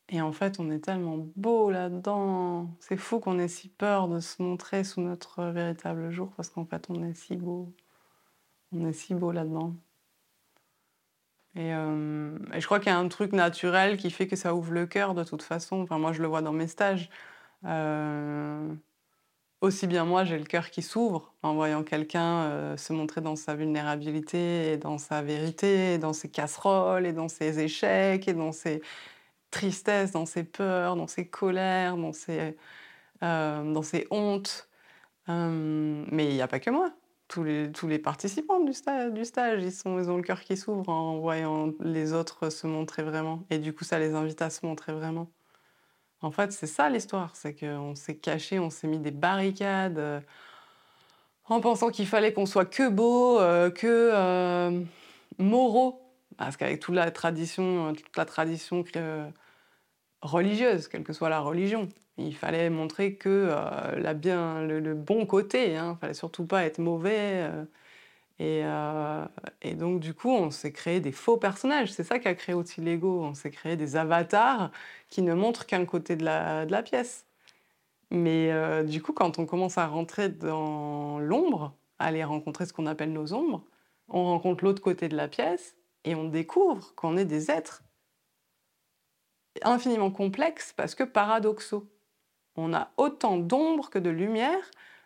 Et 0.08 0.20
en 0.20 0.32
fait, 0.32 0.60
on 0.60 0.70
est 0.70 0.80
tellement 0.80 1.26
beau 1.36 1.70
là-dedans. 1.70 2.68
C'est 2.80 2.98
fou 2.98 3.18
qu'on 3.18 3.38
ait 3.38 3.48
si 3.48 3.68
peur 3.68 4.08
de 4.08 4.20
se 4.20 4.42
montrer 4.42 4.84
sous 4.84 5.00
notre 5.00 5.42
véritable 5.44 6.10
jour 6.10 6.30
parce 6.36 6.50
qu'en 6.50 6.66
fait, 6.66 6.86
on 6.90 7.02
est 7.02 7.14
si 7.14 7.36
beau. 7.36 7.72
On 8.72 8.86
est 8.86 8.92
si 8.92 9.14
beau 9.14 9.32
là-dedans. 9.32 9.74
Euh, 11.56 12.38
et, 12.54 12.60
je 12.60 12.66
crois 12.66 12.78
qu'il 12.80 12.88
y 12.90 12.94
a 12.94 12.98
un 12.98 13.08
truc 13.08 13.32
naturel 13.32 13.96
qui 13.96 14.10
fait 14.10 14.26
que 14.26 14.36
ça 14.36 14.54
ouvre 14.54 14.72
le 14.72 14.86
cœur 14.86 15.14
de 15.14 15.24
toute 15.24 15.42
façon. 15.42 15.82
Enfin, 15.82 15.98
moi, 15.98 16.12
je 16.12 16.22
le 16.22 16.28
vois 16.28 16.42
dans 16.42 16.52
mes 16.52 16.66
stages. 16.66 17.10
Euh, 17.64 18.74
aussi 19.60 19.86
bien 19.86 20.04
moi, 20.04 20.24
j'ai 20.24 20.38
le 20.38 20.44
cœur 20.44 20.70
qui 20.70 20.82
s'ouvre 20.82 21.32
en 21.42 21.54
voyant 21.54 21.84
quelqu'un 21.84 22.42
euh, 22.44 22.76
se 22.76 22.92
montrer 22.92 23.20
dans 23.20 23.36
sa 23.36 23.54
vulnérabilité, 23.54 24.72
et 24.72 24.76
dans 24.78 24.98
sa 24.98 25.22
vérité, 25.22 25.98
dans 25.98 26.12
ses 26.12 26.30
casseroles, 26.30 27.06
et 27.06 27.12
dans 27.12 27.28
ses 27.28 27.60
échecs, 27.60 28.28
et 28.28 28.34
dans 28.34 28.52
ses 28.52 28.82
tristesses, 29.50 30.12
dans 30.12 30.26
ses 30.26 30.44
peurs, 30.44 30.96
dans 30.96 31.06
ses 31.06 31.28
colères, 31.28 31.96
dans 31.96 32.12
ses, 32.12 32.56
dans 33.20 33.82
ses 33.82 34.06
hontes. 34.10 34.68
mais 35.28 36.26
il 36.28 36.34
n'y 36.34 36.42
a 36.42 36.48
pas 36.48 36.60
que 36.60 36.70
moi 36.70 36.92
tous 37.32 37.86
les, 37.86 37.98
participants 37.98 38.60
du, 38.60 38.74
stage, 38.74 39.62
ils, 39.62 39.88
ont 39.88 40.16
le 40.16 40.22
cœur 40.22 40.40
qui 40.42 40.56
s'ouvre 40.56 40.88
en 40.90 41.18
voyant 41.18 41.72
les 41.80 42.12
autres 42.12 42.50
se 42.50 42.66
montrer 42.66 43.02
vraiment. 43.02 43.42
Et 43.48 43.58
du 43.58 43.72
coup, 43.72 43.84
ça 43.84 43.98
les 43.98 44.14
invite 44.14 44.42
à 44.42 44.50
se 44.50 44.66
montrer 44.66 44.92
vraiment. 44.92 45.30
En 46.20 46.30
fait, 46.30 46.52
c'est 46.52 46.66
ça 46.66 46.90
l'histoire, 46.90 47.34
c'est 47.34 47.54
qu'on 47.54 47.94
s'est 47.94 48.16
caché, 48.16 48.58
on 48.58 48.68
s'est 48.68 48.86
mis 48.86 48.98
des 48.98 49.10
barricades 49.10 49.98
euh, 49.98 50.20
en 51.48 51.60
pensant 51.60 51.90
qu'il 51.90 52.06
fallait 52.06 52.34
qu'on 52.34 52.46
soit 52.46 52.66
que 52.66 52.88
beau, 52.88 53.40
euh, 53.40 53.70
que 53.70 54.10
euh, 54.12 54.82
moraux. 55.38 56.00
Parce 56.36 56.56
qu'avec 56.56 56.80
toute 56.80 56.94
la 56.94 57.10
tradition, 57.10 57.94
toute 57.94 58.16
la 58.16 58.24
tradition 58.24 58.84
religieuse, 60.20 60.88
quelle 60.88 61.02
que 61.02 61.12
soit 61.12 61.28
la 61.28 61.40
religion, 61.40 61.88
il 62.18 62.34
fallait 62.34 62.70
montrer 62.70 63.14
que 63.16 63.28
euh, 63.50 63.98
la 63.98 64.14
bien, 64.14 64.62
le, 64.62 64.94
bon 64.94 65.26
côté, 65.26 65.76
hein, 65.76 65.96
fallait 66.00 66.14
surtout 66.14 66.46
pas 66.46 66.64
être 66.64 66.78
mauvais. 66.78 67.48
Euh, 67.50 67.64
euh, 68.40 69.26
et, 69.62 69.74
donc, 69.74 70.00
du 70.00 70.14
coup, 70.14 70.30
on 70.30 70.50
s'est 70.50 70.72
créé 70.72 71.00
des 71.00 71.12
faux 71.12 71.36
personnages. 71.38 71.92
C'est 71.92 72.04
ça 72.04 72.18
qui 72.18 72.28
a 72.28 72.34
créé 72.34 72.54
aussi 72.54 72.80
l'ego. 72.80 73.22
On 73.22 73.34
s'est 73.34 73.50
créé 73.50 73.76
des 73.76 73.96
avatars 73.96 74.70
qui 75.08 75.22
ne 75.22 75.34
montrent 75.34 75.66
qu'un 75.66 75.84
côté 75.86 76.16
de 76.16 76.24
la, 76.24 76.66
de 76.66 76.72
la, 76.72 76.82
pièce. 76.82 77.26
Mais 78.10 78.52
du 78.84 79.02
coup, 79.02 79.12
quand 79.12 79.38
on 79.38 79.46
commence 79.46 79.78
à 79.78 79.86
rentrer 79.86 80.28
dans 80.28 81.18
l'ombre, 81.18 81.74
aller 81.98 82.24
rencontrer 82.24 82.66
ce 82.66 82.72
qu'on 82.72 82.86
appelle 82.86 83.12
nos 83.12 83.32
ombres, 83.32 83.64
on 84.08 84.24
rencontre 84.24 84.64
l'autre 84.64 84.82
côté 84.82 85.08
de 85.08 85.16
la 85.16 85.28
pièce 85.28 85.76
et 86.04 86.14
on 86.14 86.24
découvre 86.28 86.94
qu'on 86.94 87.16
est 87.16 87.24
des 87.24 87.50
êtres 87.50 87.82
infiniment 89.62 90.10
complexes 90.10 90.72
parce 90.76 90.94
que 90.94 91.04
paradoxaux. 91.04 91.88
On 92.56 92.74
a 92.74 92.90
autant 92.96 93.36
d'ombre 93.38 93.90
que 93.90 93.98
de 93.98 94.10
lumière, 94.10 94.62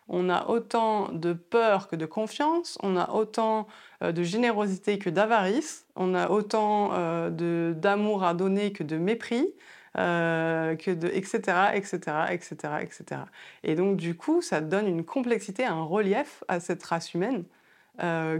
on 0.09 0.29
a 0.29 0.47
autant 0.47 1.09
de 1.11 1.33
peur 1.33 1.87
que 1.87 1.95
de 1.95 2.05
confiance, 2.05 2.77
on 2.81 2.95
a 2.95 3.11
autant 3.11 3.67
euh, 4.03 4.11
de 4.11 4.23
générosité 4.23 4.99
que 4.99 5.09
d'avarice, 5.09 5.85
on 5.95 6.13
a 6.13 6.29
autant 6.29 6.91
euh, 6.93 7.73
d'amour 7.73 8.23
à 8.23 8.33
donner 8.33 8.71
que 8.71 8.83
de 8.83 8.97
mépris, 8.97 9.53
euh, 9.97 10.75
que 10.75 10.91
de 10.91 11.07
etc 11.07 11.71
etc 11.73 11.97
etc 12.29 12.53
etc. 12.81 13.21
Et 13.63 13.75
donc 13.75 13.97
du 13.97 14.15
coup, 14.15 14.41
ça 14.41 14.61
donne 14.61 14.87
une 14.87 15.03
complexité, 15.03 15.65
un 15.65 15.83
relief 15.83 16.43
à 16.47 16.59
cette 16.59 16.83
race 16.83 17.13
humaine 17.13 17.43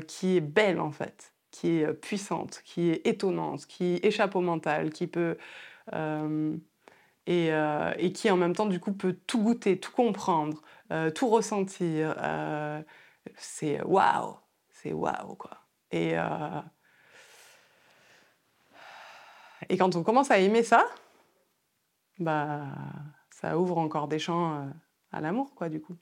qui 0.08 0.38
est 0.38 0.42
belle 0.42 0.80
en 0.80 0.92
fait, 0.92 1.34
qui 1.50 1.80
est 1.80 1.92
puissante, 1.94 2.62
qui 2.64 2.92
est 2.92 3.08
étonnante, 3.08 3.66
qui 3.66 4.00
échappe 4.04 4.36
au 4.36 4.42
mental, 4.42 4.92
qui 4.92 5.08
peut 5.08 5.36
et, 7.28 8.14
qui 8.14 8.32
en 8.32 8.38
même 8.38 8.56
temps 8.56 8.66
du 8.66 8.80
coup 8.80 8.94
peut 8.94 9.14
tout 9.28 9.42
goûter, 9.42 9.80
tout 9.80 9.92
comprendre, 9.92 10.62
euh, 10.92 11.12
tout 11.12 11.28
ressentir. 11.30 12.16
Euh, 12.20 12.82
c'est 13.36 13.82
waouh, 13.84 14.38
c'est 14.70 14.94
waouh 14.94 15.36
quoi. 15.36 15.52
Et, 15.92 16.16
et 19.70 19.78
quand 19.78 19.96
on 19.96 20.04
commence 20.04 20.32
à 20.32 20.40
aimer 20.40 20.64
ça, 20.64 20.86
bah 22.20 22.66
ça 23.30 23.58
ouvre 23.58 23.78
encore 23.78 24.08
des 24.08 24.20
champs 24.20 24.70
à 25.12 25.22
l'amour 25.22 25.54
quoi 25.56 25.70
du 25.70 25.82
coup. 25.82 25.98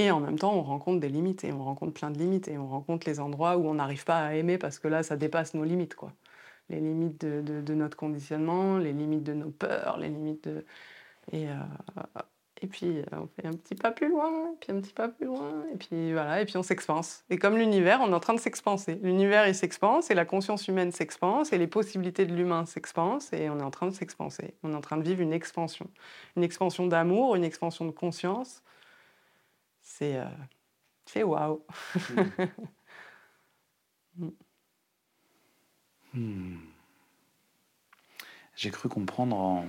Et 0.00 0.10
en 0.10 0.18
même 0.20 0.38
temps, 0.38 0.54
on 0.54 0.62
rencontre 0.62 0.98
des 0.98 1.10
limites, 1.10 1.44
et 1.44 1.52
on 1.52 1.62
rencontre 1.62 1.92
plein 1.92 2.10
de 2.10 2.16
limites, 2.16 2.48
et 2.48 2.56
on 2.56 2.66
rencontre 2.66 3.06
les 3.06 3.20
endroits 3.20 3.58
où 3.58 3.66
on 3.66 3.74
n'arrive 3.74 4.04
pas 4.04 4.20
à 4.20 4.34
aimer 4.34 4.56
parce 4.56 4.78
que 4.78 4.88
là, 4.88 5.02
ça 5.02 5.14
dépasse 5.18 5.52
nos 5.52 5.62
limites, 5.62 5.94
quoi. 5.94 6.14
Les 6.70 6.80
limites 6.80 7.20
de, 7.20 7.74
notre 7.74 7.96
conditionnement, 7.96 8.78
les 8.78 8.92
limites 8.92 9.24
de 9.24 9.34
nos 9.34 9.50
peurs, 9.50 9.98
les 9.98 10.08
limites 10.08 10.48
de... 10.48 10.64
Et, 11.32 11.48
euh, 11.48 11.54
et 12.62 12.66
puis 12.66 12.98
euh, 12.98 13.04
on 13.12 13.26
fait 13.26 13.46
un 13.46 13.52
petit 13.52 13.74
pas 13.74 13.90
plus 13.90 14.08
loin, 14.08 14.54
puis 14.60 14.72
un 14.72 14.80
petit 14.80 14.92
pas 14.92 15.08
plus 15.08 15.26
loin, 15.26 15.64
et 15.72 15.76
puis 15.76 16.12
voilà, 16.12 16.40
et 16.40 16.44
puis 16.44 16.56
on 16.56 16.62
s'expanse. 16.62 17.24
Et 17.30 17.38
comme 17.38 17.56
l'univers, 17.56 18.00
on 18.02 18.10
est 18.10 18.14
en 18.14 18.20
train 18.20 18.34
de 18.34 18.40
s'expanser. 18.40 19.00
L'univers, 19.02 19.48
il 19.48 19.54
s'expanse, 19.54 20.10
et 20.10 20.14
la 20.14 20.24
conscience 20.24 20.68
humaine 20.68 20.92
s'expanse, 20.92 21.52
et 21.52 21.58
les 21.58 21.66
possibilités 21.66 22.26
de 22.26 22.34
l'humain 22.34 22.66
s'expansent, 22.66 23.32
et 23.32 23.48
on 23.48 23.58
est 23.58 23.62
en 23.64 23.70
train 23.70 23.86
de 23.86 23.94
s'expanser. 23.94 24.54
On 24.62 24.72
est 24.72 24.76
en 24.76 24.80
train 24.80 24.98
de 24.98 25.02
vivre 25.02 25.22
une 25.22 25.32
expansion. 25.32 25.88
Une 26.36 26.44
expansion 26.44 26.86
d'amour, 26.86 27.34
une 27.34 27.44
expansion 27.44 27.84
de 27.84 27.92
conscience. 27.92 28.62
C'est... 29.80 30.16
Euh, 30.16 30.24
c'est 31.06 31.24
waouh 31.24 31.64
hmm. 34.16 34.28
Hmm. 36.14 36.56
J'ai 38.56 38.70
cru 38.70 38.88
comprendre 38.88 39.36
en, 39.36 39.64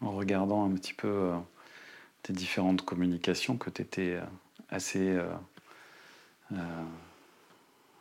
regardant 0.00 0.64
un 0.64 0.74
petit 0.74 0.94
peu 0.94 1.08
euh, 1.08 1.36
tes 2.22 2.32
différentes 2.32 2.82
communications 2.82 3.56
que 3.56 3.70
tu 3.70 3.82
étais 3.82 4.14
euh, 4.14 4.22
assez 4.70 5.16
euh, 6.52 6.56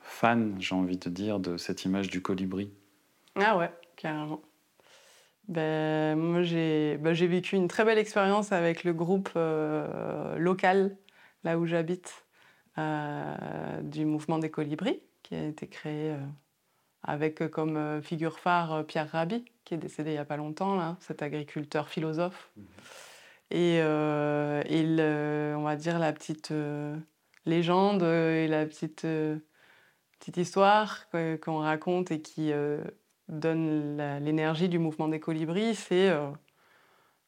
fan, 0.02 0.56
j'ai 0.60 0.76
envie 0.76 0.98
de 0.98 1.10
dire, 1.10 1.40
de 1.40 1.58
cette 1.58 1.86
image 1.86 2.10
du 2.10 2.22
colibri. 2.22 2.72
Ah 3.36 3.58
ouais, 3.58 3.72
carrément. 3.96 4.42
Ben, 5.48 6.18
moi, 6.18 6.42
j'ai 6.42 6.98
ben, 6.98 7.14
vécu 7.14 7.56
une 7.56 7.68
très 7.68 7.84
belle 7.84 7.98
expérience 7.98 8.52
avec 8.52 8.84
le 8.84 8.94
groupe 8.94 9.30
local, 9.36 10.98
là 11.44 11.60
où 11.60 11.66
j'habite, 11.66 12.26
du 12.78 14.06
mouvement 14.06 14.40
des 14.40 14.50
colibris, 14.50 15.02
qui 15.24 15.36
a 15.36 15.46
été 15.46 15.68
créé 15.68 16.16
avec 17.04 17.42
euh, 17.42 17.48
comme 17.48 17.78
euh, 17.78 18.02
figure 18.02 18.40
phare 18.40 18.74
euh, 18.74 18.84
Pierre 18.84 19.10
Rabhi, 19.10 19.46
qui 19.66 19.74
est 19.74 19.78
décédé 19.78 20.12
il 20.12 20.14
n'y 20.14 20.20
a 20.20 20.26
pas 20.26 20.38
longtemps, 20.38 20.76
là, 20.76 20.98
cet 21.00 21.22
agriculteur 21.22 21.90
philosophe. 21.90 22.52
Mhm. 22.58 22.66
Et 23.54 23.82
on 23.84 25.64
va 25.64 25.76
dire 25.76 26.00
la 26.00 26.14
petite 26.14 26.54
légende 27.46 28.02
et 28.02 28.48
la 28.48 28.66
petite, 28.66 29.06
petite 30.20 30.38
histoire 30.38 31.10
qu'on 31.12 31.58
raconte 31.58 32.12
et 32.12 32.22
qui 32.22 32.54
donne 33.28 33.98
l'énergie 34.22 34.70
du 34.70 34.80
mouvement 34.80 35.10
des 35.10 35.20
colibris, 35.20 35.76
c'est 35.76 36.16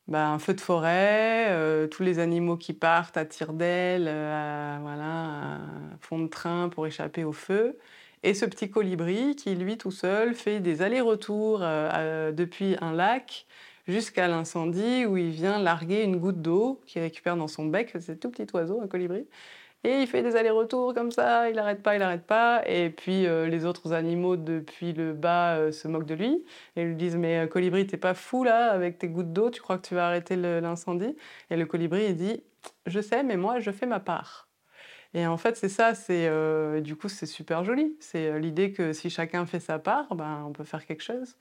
bah, 0.08 0.30
un 0.30 0.40
feu 0.40 0.54
de 0.54 0.62
forêt, 0.62 1.90
tous 1.92 2.04
les 2.04 2.20
animaux 2.20 2.56
qui 2.56 2.72
partent 2.72 3.18
à 3.18 3.26
tire 3.26 3.52
d'aile, 3.52 4.04
voilà, 4.04 5.56
à 5.56 5.60
fond 6.00 6.20
de 6.20 6.28
train 6.28 6.70
pour 6.70 6.88
échapper 6.88 7.26
au 7.26 7.34
feu. 7.34 7.78
Et 8.24 8.34
ce 8.34 8.46
petit 8.46 8.70
colibri 8.72 9.36
qui, 9.36 9.54
lui, 9.54 9.78
tout 9.78 9.92
seul, 9.92 10.34
fait 10.34 10.62
des 10.62 10.82
allers-retours 10.82 11.60
euh, 11.62 12.32
depuis 12.32 12.78
un 12.80 12.94
lac 12.94 13.46
jusqu'à 13.86 14.30
l'incendie 14.30 15.06
où 15.06 15.18
il 15.18 15.30
vient 15.32 15.60
larguer 15.60 16.04
une 16.04 16.16
goutte 16.18 16.42
d'eau 16.42 16.82
qu'il 16.88 17.02
récupère 17.02 17.36
dans 17.36 17.50
son 17.50 17.66
bec. 17.66 17.94
C'est 18.00 18.20
tout 18.20 18.30
petit 18.32 18.48
oiseau, 18.54 18.80
un 18.82 18.88
colibri. 18.88 19.28
Et 19.84 20.00
il 20.02 20.08
fait 20.08 20.24
des 20.24 20.38
allers-retours 20.38 20.94
comme 20.94 21.12
ça, 21.12 21.50
il 21.50 21.58
n'arrête 21.58 21.84
pas, 21.84 21.96
il 21.96 22.00
n'arrête 22.00 22.26
pas. 22.26 22.64
Et 22.66 22.90
puis 22.90 23.28
euh, 23.28 23.48
les 23.48 23.66
autres 23.66 23.92
animaux 23.92 24.38
depuis 24.38 24.94
le 24.94 25.12
bas 25.14 25.58
euh, 25.58 25.72
se 25.74 25.90
moquent 25.90 26.06
de 26.06 26.16
lui 26.16 26.46
et 26.78 26.86
lui 26.86 26.96
disent 26.96 27.18
Mais 27.18 27.50
colibri, 27.50 27.86
t'es 27.86 27.98
pas 27.98 28.14
fou 28.14 28.46
là 28.46 28.72
avec 28.72 29.00
tes 29.00 29.10
gouttes 29.10 29.34
d'eau, 29.34 29.50
tu 29.50 29.62
crois 29.62 29.78
que 29.78 29.86
tu 29.86 29.96
vas 29.96 30.08
arrêter 30.08 30.38
l'incendie? 30.38 31.18
Et 31.50 31.58
le 31.58 31.66
colibri, 31.66 32.06
il 32.06 32.16
dit 32.16 32.42
Je 32.86 33.02
sais, 33.02 33.24
mais 33.24 33.36
moi, 33.36 33.60
je 33.60 33.72
fais 33.72 33.86
ma 33.86 34.00
part. 34.00 34.48
Et 35.14 35.28
en 35.28 35.38
fait, 35.38 35.55
c'est 35.57 35.70
ça, 35.70 35.93
c'est 35.93 36.28
euh, 36.28 36.82
du 36.82 36.95
coup, 36.95 37.07
c'est 37.09 37.26
super 37.28 37.64
joli. 37.64 37.95
C'est 37.99 38.28
euh, 38.28 38.39
l'idée 38.39 38.72
que 38.72 38.93
si 38.93 39.09
chacun 39.09 39.45
fait 39.45 39.59
sa 39.59 39.78
part, 39.80 40.16
ben, 40.16 40.43
on 40.47 40.51
peut 40.51 40.64
faire 40.64 40.86
quelque 40.86 41.03
chose. 41.03 41.36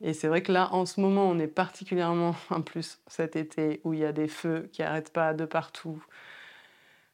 Et 0.00 0.12
c'est 0.12 0.28
vrai 0.28 0.42
que 0.42 0.52
là, 0.52 0.68
en 0.72 0.86
ce 0.86 1.00
moment, 1.00 1.28
on 1.28 1.38
est 1.38 1.46
particulièrement, 1.48 2.36
en 2.50 2.62
plus, 2.62 3.00
cet 3.08 3.36
été, 3.36 3.80
où 3.84 3.94
il 3.94 4.00
y 4.00 4.04
a 4.04 4.12
des 4.12 4.28
feux 4.28 4.68
qui 4.72 4.82
n'arrêtent 4.82 5.12
pas 5.12 5.34
de 5.34 5.44
partout, 5.44 6.04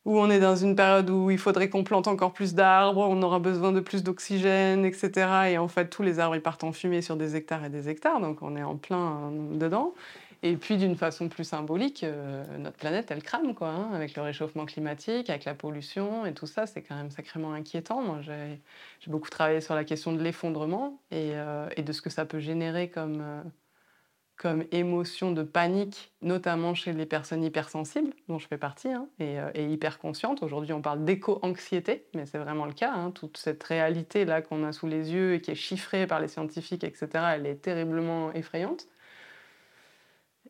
où 0.04 0.18
on 0.18 0.30
est 0.30 0.40
dans 0.40 0.56
une 0.56 0.74
période 0.74 1.08
où 1.10 1.30
il 1.30 1.38
faudrait 1.38 1.68
qu'on 1.68 1.84
plante 1.84 2.08
encore 2.08 2.32
plus 2.32 2.54
d'arbres, 2.54 3.06
on 3.08 3.22
aura 3.22 3.38
besoin 3.38 3.72
de 3.72 3.80
plus 3.80 4.02
d'oxygène, 4.02 4.84
etc. 4.84 5.50
Et 5.50 5.58
en 5.58 5.68
fait, 5.68 5.88
tous 5.88 6.02
les 6.02 6.18
arbres, 6.18 6.34
ils 6.36 6.42
partent 6.42 6.64
en 6.64 6.72
fumée 6.72 7.02
sur 7.02 7.16
des 7.16 7.36
hectares 7.36 7.64
et 7.64 7.70
des 7.70 7.88
hectares, 7.88 8.20
donc 8.20 8.42
on 8.42 8.56
est 8.56 8.64
en 8.64 8.76
plein 8.76 9.30
euh, 9.30 9.56
dedans. 9.56 9.94
Et 10.44 10.56
puis 10.56 10.76
d'une 10.76 10.96
façon 10.96 11.28
plus 11.28 11.44
symbolique, 11.44 12.02
euh, 12.02 12.44
notre 12.58 12.76
planète, 12.76 13.12
elle 13.12 13.22
crame, 13.22 13.54
quoi, 13.54 13.68
hein, 13.68 13.90
avec 13.92 14.16
le 14.16 14.22
réchauffement 14.22 14.66
climatique, 14.66 15.30
avec 15.30 15.44
la 15.44 15.54
pollution 15.54 16.26
et 16.26 16.34
tout 16.34 16.48
ça, 16.48 16.66
c'est 16.66 16.82
quand 16.82 16.96
même 16.96 17.12
sacrément 17.12 17.52
inquiétant. 17.52 18.20
J'ai 18.22 18.60
beaucoup 19.06 19.30
travaillé 19.30 19.60
sur 19.60 19.76
la 19.76 19.84
question 19.84 20.12
de 20.12 20.20
l'effondrement 20.20 21.00
et, 21.12 21.32
euh, 21.34 21.68
de 21.68 21.92
ce 21.92 22.02
que 22.02 22.10
ça 22.10 22.24
peut 22.24 22.40
générer 22.40 22.90
comme, 22.90 23.20
euh, 23.20 23.42
comme 24.36 24.64
émotion 24.72 25.30
de 25.30 25.44
panique, 25.44 26.12
notamment 26.22 26.74
chez 26.74 26.92
les 26.92 27.06
personnes 27.06 27.44
hypersensibles, 27.44 28.12
dont 28.28 28.40
je 28.40 28.48
fais 28.48 28.58
partie, 28.58 28.88
hein, 28.88 29.06
et, 29.20 29.36
et, 29.54 29.66
hyper 29.68 30.00
conscientes. 30.00 30.42
Aujourd'hui, 30.42 30.72
on 30.72 30.82
parle 30.82 31.04
d'éco-anxiété, 31.04 32.06
mais 32.14 32.26
c'est 32.26 32.38
vraiment 32.38 32.66
le 32.66 32.72
cas. 32.72 32.92
Hein, 32.92 33.12
toute 33.12 33.36
cette 33.36 33.62
réalité-là 33.62 34.42
qu'on 34.42 34.64
a 34.64 34.72
sous 34.72 34.88
les 34.88 35.12
yeux 35.12 35.34
et 35.34 35.40
qui 35.40 35.52
est 35.52 35.54
chiffrée 35.54 36.08
par 36.08 36.18
les 36.18 36.26
scientifiques, 36.26 36.82
etc., 36.82 37.08
elle 37.36 37.46
est 37.46 37.62
terriblement 37.62 38.32
effrayante. 38.32 38.88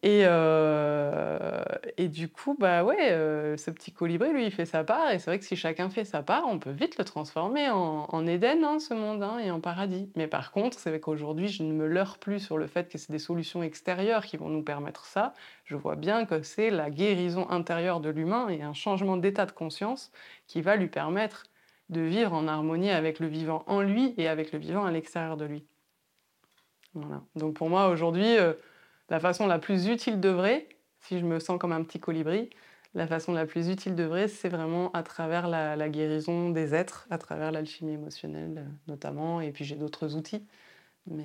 Et, 0.04 0.22
euh, 0.24 1.62
et 1.96 2.08
du 2.08 2.28
coup, 2.28 2.56
bah 2.58 2.82
ouais, 2.82 3.12
euh, 3.12 3.56
ce 3.56 3.70
petit 3.70 3.92
colibri, 3.92 4.32
lui, 4.32 4.46
il 4.46 4.50
fait 4.50 4.66
sa 4.66 4.82
part. 4.82 5.12
Et 5.12 5.20
c'est 5.20 5.30
vrai 5.30 5.38
que 5.38 5.44
si 5.44 5.54
chacun 5.54 5.90
fait 5.90 6.04
sa 6.04 6.24
part, 6.24 6.44
on 6.48 6.58
peut 6.58 6.72
vite 6.72 6.98
le 6.98 7.04
transformer 7.04 7.70
en, 7.70 8.06
en 8.08 8.26
Éden, 8.26 8.64
hein, 8.64 8.80
ce 8.80 8.94
monde, 8.94 9.22
hein, 9.22 9.38
et 9.38 9.52
en 9.52 9.60
paradis. 9.60 10.10
Mais 10.16 10.26
par 10.26 10.50
contre, 10.50 10.76
c'est 10.80 10.90
vrai 10.90 10.98
qu'aujourd'hui, 10.98 11.46
je 11.46 11.62
ne 11.62 11.72
me 11.72 11.86
leurre 11.86 12.18
plus 12.18 12.40
sur 12.40 12.58
le 12.58 12.66
fait 12.66 12.88
que 12.88 12.98
c'est 12.98 13.12
des 13.12 13.20
solutions 13.20 13.62
extérieures 13.62 14.26
qui 14.26 14.36
vont 14.36 14.48
nous 14.48 14.64
permettre 14.64 15.04
ça. 15.04 15.34
Je 15.64 15.76
vois 15.76 15.94
bien 15.94 16.26
que 16.26 16.42
c'est 16.42 16.70
la 16.70 16.90
guérison 16.90 17.48
intérieure 17.48 18.00
de 18.00 18.10
l'humain 18.10 18.48
et 18.48 18.62
un 18.62 18.74
changement 18.74 19.16
d'état 19.16 19.46
de 19.46 19.52
conscience 19.52 20.10
qui 20.48 20.62
va 20.62 20.74
lui 20.74 20.88
permettre 20.88 21.44
de 21.90 22.00
vivre 22.00 22.32
en 22.32 22.48
harmonie 22.48 22.90
avec 22.90 23.20
le 23.20 23.28
vivant 23.28 23.62
en 23.68 23.82
lui 23.82 24.14
et 24.16 24.26
avec 24.26 24.50
le 24.50 24.58
vivant 24.58 24.84
à 24.84 24.90
l'extérieur 24.90 25.36
de 25.36 25.44
lui. 25.44 25.64
Voilà. 26.94 27.22
Donc 27.36 27.54
pour 27.54 27.68
moi, 27.68 27.88
aujourd'hui... 27.88 28.36
Euh, 28.36 28.54
la 29.12 29.20
façon 29.20 29.46
la 29.46 29.58
plus 29.58 29.88
utile 29.88 30.20
de 30.20 30.30
vrai, 30.30 30.66
si 31.00 31.18
je 31.18 31.26
me 31.26 31.38
sens 31.38 31.58
comme 31.60 31.72
un 31.72 31.84
petit 31.84 32.00
colibri, 32.00 32.48
la 32.94 33.06
façon 33.06 33.34
la 33.34 33.44
plus 33.44 33.68
utile 33.68 33.94
de 33.94 34.04
vrai, 34.04 34.26
c'est 34.26 34.48
vraiment 34.48 34.90
à 34.92 35.02
travers 35.02 35.48
la, 35.48 35.88
guérison 35.90 36.48
des 36.48 36.74
êtres, 36.74 37.06
à 37.10 37.18
travers 37.18 37.52
l'alchimie 37.52 37.92
émotionnelle 37.92 38.64
euh, 38.66 38.70
notamment, 38.88 39.42
et 39.42 39.52
puis 39.52 39.66
j'ai 39.66 39.76
d'autres 39.76 40.16
outils. 40.16 40.46
Euh, 41.10 41.20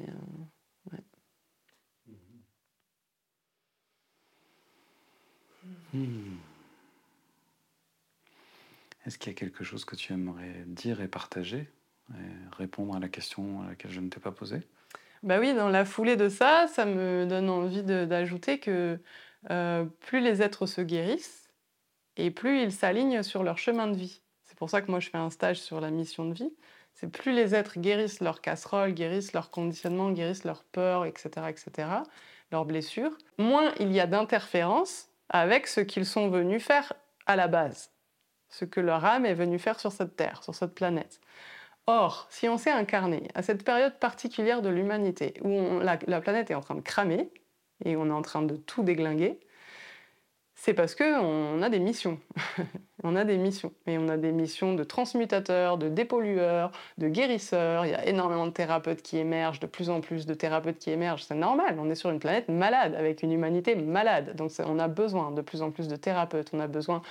hmm. 5.93 6.35
Est-ce 9.05 9.17
qu'il 9.17 9.31
y 9.31 9.35
a 9.35 9.39
quelque 9.39 9.63
chose 9.63 9.85
que 9.85 9.95
tu 9.95 10.11
aimerais 10.11 10.65
dire 10.65 10.99
et 10.99 11.07
partager, 11.07 11.69
et 12.11 12.55
répondre 12.57 12.97
à 12.97 12.99
la 12.99 13.07
question 13.07 13.61
à 13.61 13.67
laquelle 13.67 13.91
je 13.91 14.01
ne 14.01 14.09
t'ai 14.09 14.19
pas 14.19 14.33
posée? 14.33 14.67
Bah 15.27 15.39
oui, 15.41 15.53
dans 15.53 15.67
la 15.67 15.83
foulée 15.83 16.15
de 16.15 16.29
ça, 16.29 16.67
ça 16.67 16.85
me 16.85 17.25
donne 17.25 17.49
envie 17.49 17.83
d'ajouter 17.83 18.59
que 18.59 18.97
euh, 19.51 19.83
plus 19.99 20.21
les 20.21 20.41
êtres 20.41 20.65
se 20.65 20.79
guérissent 20.79 21.49
et 22.15 22.31
plus 22.31 22.61
ils 22.61 22.71
s'alignent 22.71 23.21
sur 23.23 23.43
leur 23.43 23.57
chemin 23.57 23.87
de 23.87 23.97
vie. 23.97 24.21
C'est 24.45 24.57
pour 24.57 24.69
ça 24.69 24.81
que 24.81 24.89
moi 24.89 25.01
je 25.01 25.09
fais 25.09 25.17
un 25.17 25.29
stage 25.29 25.59
sur 25.59 25.81
la 25.81 25.91
mission 25.91 26.23
de 26.29 26.33
vie. 26.33 26.55
C'est 26.93 27.11
plus 27.11 27.33
les 27.33 27.53
êtres 27.55 27.77
guérissent 27.77 28.21
leurs 28.21 28.39
casseroles, 28.39 28.93
guérissent 28.93 29.33
leur 29.33 29.51
conditionnement, 29.51 30.11
guérissent 30.11 30.45
leurs 30.45 30.63
peurs, 30.63 31.05
etc., 31.05 31.29
etc., 31.49 31.89
leurs 32.53 32.63
blessures, 32.63 33.17
moins 33.37 33.73
il 33.81 33.91
y 33.91 33.99
a 33.99 34.07
d'interférences 34.07 35.09
avec 35.27 35.67
ce 35.67 35.81
qu'ils 35.81 36.05
sont 36.05 36.29
venus 36.29 36.63
faire 36.63 36.93
à 37.25 37.35
la 37.35 37.49
base, 37.49 37.91
ce 38.47 38.63
que 38.63 38.79
leur 38.79 39.03
âme 39.03 39.25
est 39.25 39.33
venue 39.33 39.59
faire 39.59 39.81
sur 39.81 39.91
cette 39.91 40.15
terre, 40.15 40.41
sur 40.41 40.55
cette 40.55 40.73
planète. 40.73 41.19
Or, 41.87 42.27
si 42.29 42.49
on 42.49 42.57
s'est 42.57 42.71
incarné 42.71 43.29
à 43.33 43.41
cette 43.41 43.63
période 43.63 43.97
particulière 43.97 44.61
de 44.61 44.67
l'humanité 44.67 45.33
où 45.41 45.79
la, 45.79 45.97
planète 46.21 46.51
est 46.51 46.55
en 46.55 46.59
train 46.59 46.75
de 46.75 46.81
cramer 46.81 47.29
et 47.85 47.95
on 47.95 48.07
est 48.07 48.11
en 48.11 48.21
train 48.21 48.41
de 48.41 48.57
tout 48.57 48.83
déglinguer, 48.83 49.39
c'est 50.53 50.73
parce 50.73 50.95
qu'on 50.95 51.61
a 51.61 51.69
des 51.69 51.79
missions. 51.79 52.19
on 53.03 53.15
a 53.15 53.23
des 53.23 53.37
missions. 53.37 53.71
Et 53.85 53.97
on 53.97 54.09
a 54.09 54.17
des 54.17 54.33
missions 54.33 54.73
de 54.73 54.83
transmutateurs, 54.83 55.77
de 55.77 55.87
dépollueurs, 55.87 56.71
de 56.97 57.07
guérisseurs. 57.07 57.85
Il 57.85 57.91
y 57.91 57.95
a 57.95 58.05
énormément 58.05 58.47
de 58.47 58.51
thérapeutes 58.51 59.01
qui 59.01 59.17
émergent, 59.17 59.61
de 59.61 59.67
plus 59.67 59.89
en 59.89 60.01
plus 60.01 60.25
de 60.25 60.33
thérapeutes 60.33 60.79
qui 60.79 60.89
émergent. 60.89 61.23
C'est 61.23 61.35
normal, 61.35 61.77
on 61.79 61.89
est 61.89 61.95
sur 61.95 62.09
une 62.09 62.19
planète 62.19 62.49
malade, 62.49 62.95
avec 62.95 63.23
une 63.23 63.31
humanité 63.31 63.75
malade. 63.75 64.35
Donc 64.35 64.51
on 64.59 64.79
a 64.79 64.89
besoin 64.89 65.31
de 65.31 65.41
plus 65.41 65.61
en 65.61 65.71
plus 65.71 65.87
de 65.87 65.95
thérapeutes, 65.95 66.49
on 66.51 66.59
a 66.59 66.67
besoin 66.67 67.01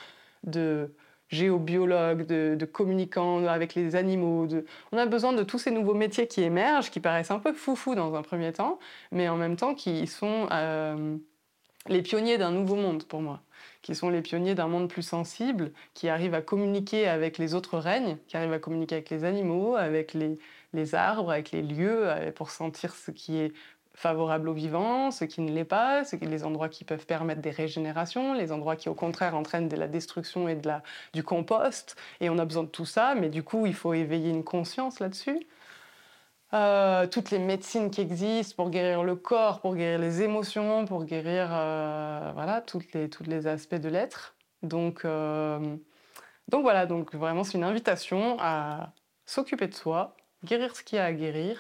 de 0.43 0.93
géobiologues, 1.29 2.27
de, 2.27 2.65
communicants 2.65 3.47
avec 3.47 3.75
les 3.75 3.97
animaux. 3.97 4.47
On 4.93 4.99
a 4.99 5.07
besoin 5.07 5.33
de 5.33 5.43
tous 5.43 5.59
ces 5.59 5.71
nouveaux 5.71 5.95
métiers 5.95 6.27
qui 6.27 6.43
émergent, 6.43 6.91
qui 6.91 7.01
paraissent 7.01 7.31
un 7.31 7.39
peu 7.39 7.53
foufou 7.53 7.95
dans 7.95 8.15
un 8.15 8.23
premier 8.23 8.53
temps, 8.53 8.79
mais 9.13 9.29
en 9.29 9.37
même 9.37 9.57
temps 9.57 9.75
qui 9.75 10.07
sont 10.07 10.49
euh, 10.53 11.17
les 11.89 12.03
pionniers 12.03 12.39
d'un 12.39 12.53
nouveau 12.53 12.77
monde 12.77 13.05
pour 13.05 13.23
moi, 13.23 13.43
qui 13.83 13.95
sont 13.95 14.09
les 14.09 14.23
pionniers 14.23 14.55
d'un 14.55 14.69
monde 14.69 14.89
plus 14.89 15.03
sensible, 15.03 15.73
qui 15.95 16.09
arrivent 16.09 16.35
à 16.35 16.43
communiquer 16.43 17.09
avec 17.09 17.39
les 17.39 17.55
autres 17.55 17.79
règnes, 17.79 18.19
qui 18.29 18.37
arrivent 18.37 18.53
à 18.53 18.59
communiquer 18.59 18.97
avec 18.97 19.11
les 19.11 19.25
animaux, 19.25 19.75
avec 19.75 20.15
les, 20.15 20.39
les 20.73 20.95
arbres, 20.95 21.31
avec 21.31 21.51
les 21.51 21.63
lieux, 21.63 22.09
pour 22.37 22.51
sentir 22.51 22.95
ce 22.95 23.11
qui 23.11 23.39
est 23.39 23.53
favorable 23.97 24.51
aux 24.51 24.53
vivants, 24.53 25.11
ce 25.11 25.25
qui 25.25 25.41
ne 25.41 25.51
l'est 25.51 25.65
pas, 25.65 26.05
ce 26.05 26.17
qui, 26.17 26.27
les 26.27 26.45
endroits 26.45 26.69
qui 26.69 26.85
peuvent 26.85 27.07
permettre 27.07 27.41
des 27.41 27.51
régénérations, 27.51 28.35
les 28.35 28.53
endroits 28.53 28.77
qui 28.77 28.91
au 28.91 28.95
contraire 28.95 29.35
entraînent 29.35 29.69
de 29.69 29.77
la 29.77 29.89
destruction 29.89 30.49
et 30.49 30.55
de 30.55 30.69
la, 30.69 30.83
du 31.15 31.25
compost. 31.25 31.97
Et 32.21 32.29
on 32.29 32.39
a 32.39 32.45
besoin 32.45 32.65
de 32.65 32.69
tout 32.69 32.85
ça, 32.85 33.15
mais 33.15 33.31
du 33.31 33.43
coup 33.43 33.67
il 33.67 33.75
faut 33.75 33.95
éveiller 33.95 34.31
une 34.31 34.45
conscience 34.45 35.01
là-dessus. 35.01 35.47
Euh, 36.53 37.07
toutes 37.07 37.31
les 37.31 37.39
médecines 37.39 37.91
qui 37.91 38.03
existent 38.03 38.55
pour 38.55 38.71
guérir 38.71 39.03
le 39.03 39.17
corps, 39.17 39.61
pour 39.61 39.75
guérir 39.75 39.99
les 39.99 40.23
émotions, 40.23 40.85
pour 40.85 41.05
guérir 41.05 41.49
euh, 41.51 42.31
voilà, 42.35 42.61
toutes 42.61 42.93
les, 42.93 43.09
tous 43.09 43.25
les 43.25 43.47
aspects 43.47 43.75
de 43.75 43.89
l'être. 43.89 44.37
Donc, 44.63 45.05
euh, 45.07 45.59
donc 46.49 46.63
voilà, 46.63 46.85
donc 46.85 47.15
vraiment 47.15 47.45
c'est 47.45 47.57
une 47.57 47.65
invitation 47.65 48.37
à 48.41 48.93
s'occuper 49.25 49.69
de 49.69 49.75
soi, 49.75 50.17
guérir 50.45 50.77
ce 50.77 50.83
qu'il 50.83 50.97
y 50.97 51.01
a 51.01 51.07
à 51.07 51.13
guérir, 51.13 51.59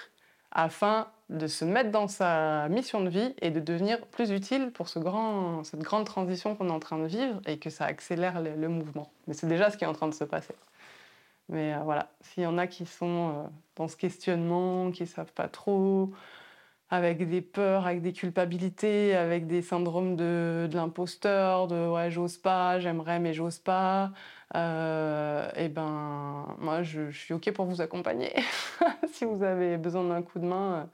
afin 0.53 1.09
de 1.29 1.47
se 1.47 1.65
mettre 1.65 1.91
dans 1.91 2.09
sa 2.09 2.69
mission 2.69 3.03
de 3.03 3.09
vie 3.09 3.35
et 3.41 3.51
de 3.51 3.61
devenir 3.61 4.01
plus 4.07 4.31
utile 4.31 4.71
pour 4.71 4.89
ce 4.89 4.99
grand, 4.99 5.65
cette 5.65 5.81
grande 5.81 6.07
transition 6.07 6.55
qu'on 6.55 6.69
est 6.69 6.73
en 6.73 6.81
train 6.81 6.99
de 6.99 7.07
vivre 7.07 7.41
et 7.47 7.59
que 7.59 7.71
ça 7.71 7.85
accélère 7.85 8.41
le, 8.41 8.69
mouvement. 8.69 9.11
Mais 9.27 9.35
c'est 9.35 9.49
déjà 9.49 9.71
ce 9.71 9.77
qui 9.77 9.85
est 9.85 9.89
en 9.89 9.93
train 9.93 10.09
de 10.09 10.15
se 10.15 10.25
passer. 10.25 10.55
Mais 11.49 11.75
euh, 11.75 11.79
voilà, 11.85 12.11
s'il 12.21 12.45
y 12.45 12.47
en 12.47 12.59
a 12.59 12.67
qui 12.67 12.87
sont 12.87 13.31
euh, 13.31 13.49
dans 13.77 13.89
ce 13.89 13.97
questionnement, 13.97 14.91
qui 14.91 15.03
ne 15.03 15.09
savent 15.09 15.33
pas 15.33 15.49
trop, 15.49 16.13
avec 16.91 17.29
des 17.29 17.41
peurs, 17.41 17.87
avec 17.87 18.03
des 18.03 18.13
culpabilités, 18.13 19.17
avec 19.17 19.47
des 19.47 19.63
syndromes 19.63 20.17
de, 20.17 20.69
l'imposteur, 20.73 21.67
de 21.67 21.89
ouais, 21.89 22.11
j'ose 22.11 22.39
pas, 22.39 22.79
j'aimerais 22.79 23.19
mais 23.19 23.33
j'ose 23.35 23.59
pas, 23.59 24.13
euh, 24.55 25.51
et 25.57 25.69
ben 25.69 26.47
moi 26.59 26.83
je, 26.83 27.11
suis 27.11 27.35
ok 27.35 27.53
pour 27.53 27.65
vous 27.67 27.81
accompagner. 27.81 28.33
si 29.13 29.25
vous 29.25 29.43
avez 29.43 29.77
besoin 29.79 30.05
d'un 30.05 30.23
coup 30.23 30.39
de 30.39 30.47
main, 30.47 30.75
euh, 30.75 30.85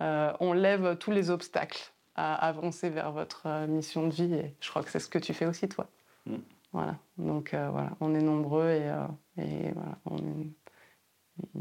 on 0.00 0.52
lève 0.52 0.96
tous 0.98 1.10
les 1.10 1.30
obstacles 1.30 1.92
à 2.18 2.34
avancer 2.34 2.90
vers 2.90 3.12
votre 3.12 3.46
euh, 3.46 3.66
mission 3.68 4.08
de 4.08 4.12
vie 4.12 4.34
et 4.34 4.54
je 4.60 4.68
crois 4.68 4.82
que 4.82 4.90
c'est 4.90 4.98
ce 4.98 5.08
que 5.08 5.20
tu 5.20 5.32
fais 5.32 5.46
aussi 5.46 5.68
toi. 5.68 5.88
Mm. 6.26 6.34
Voilà, 6.72 6.98
donc 7.16 7.54
euh, 7.54 7.70
voilà, 7.70 7.92
on 8.00 8.12
est 8.14 8.20
nombreux 8.20 8.68
et, 8.70 8.92
et 9.40 9.72
voilà, 9.72 9.98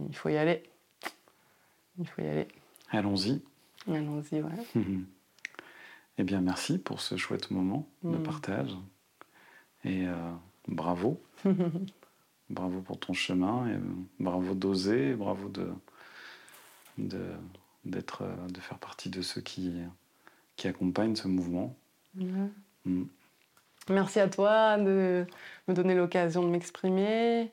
il 0.09 0.15
faut 0.15 0.29
y 0.29 0.35
aller. 0.35 0.63
Il 1.99 2.07
faut 2.07 2.21
y 2.23 2.27
aller. 2.27 2.47
Allons-y. 2.89 3.41
Allons-y, 3.87 4.41
ouais. 4.41 4.51
eh 6.17 6.23
bien, 6.23 6.41
merci 6.41 6.79
pour 6.79 7.01
ce 7.01 7.15
chouette 7.17 7.51
moment 7.51 7.87
de 8.03 8.17
mm. 8.17 8.23
partage. 8.23 8.75
Et 9.85 10.05
bravo. 10.67 11.21
bravo 12.49 12.81
pour 12.81 12.99
ton 12.99 13.13
chemin 13.13 13.69
et 13.69 13.77
bravo 14.19 14.55
d'oser, 14.55 15.13
bravo 15.13 15.47
de, 15.49 15.71
de, 16.97 17.21
d'être, 17.89 18.23
euh, 18.23 18.47
de 18.49 18.59
faire 18.59 18.77
partie 18.77 19.09
de 19.09 19.21
ceux 19.21 19.41
qui, 19.41 19.73
qui 20.55 20.67
accompagnent 20.67 21.15
ce 21.15 21.27
mouvement. 21.27 21.75
Mm. 22.15 23.03
Merci 23.89 24.19
à 24.19 24.27
toi 24.27 24.77
de 24.77 25.25
me 25.67 25.73
donner 25.73 25.95
l'occasion 25.95 26.43
de 26.43 26.49
m'exprimer. 26.49 27.51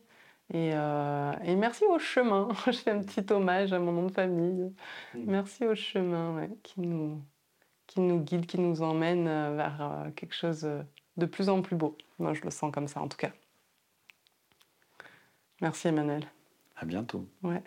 Et, 0.53 0.73
euh, 0.75 1.33
et, 1.45 1.57
merci 1.57 1.85
au 1.85 1.99
chemin. 1.99 2.49
Je 2.67 2.73
fais 2.73 2.91
un 2.91 3.03
petit 3.03 3.33
hommage 3.33 3.73
à 3.73 3.79
mon 3.79 3.93
nom 3.93 4.07
de 4.07 4.13
famille. 4.13 4.73
Mm. 5.15 5.25
Merci 5.27 5.67
au 5.67 5.75
chemin 5.75 6.49
qui, 6.63 6.81
nous, 6.81 7.23
qui 7.87 8.01
nous 8.01 8.21
guide, 8.21 8.47
qui 8.47 8.61
nous 8.61 8.83
emmène 8.83 9.27
euh, 9.29 9.55
vers 9.57 10.13
quelque 10.17 10.35
chose 10.35 10.69
de 11.17 11.27
plus 11.27 11.49
en 11.49 11.63
plus 11.63 11.77
beau. 11.77 11.97
Moi, 12.19 12.35
je 12.35 12.43
le 12.43 12.51
sens 12.51 12.73
comme 12.73 12.89
ça, 12.89 13.01
en 13.01 13.09
tout 13.09 13.17
cas. 13.17 13.33
Merci, 15.61 15.89
Emmanuel. 15.89 16.27
À 16.77 16.85
bientôt. 16.85 17.27
Ouais. 17.43 17.63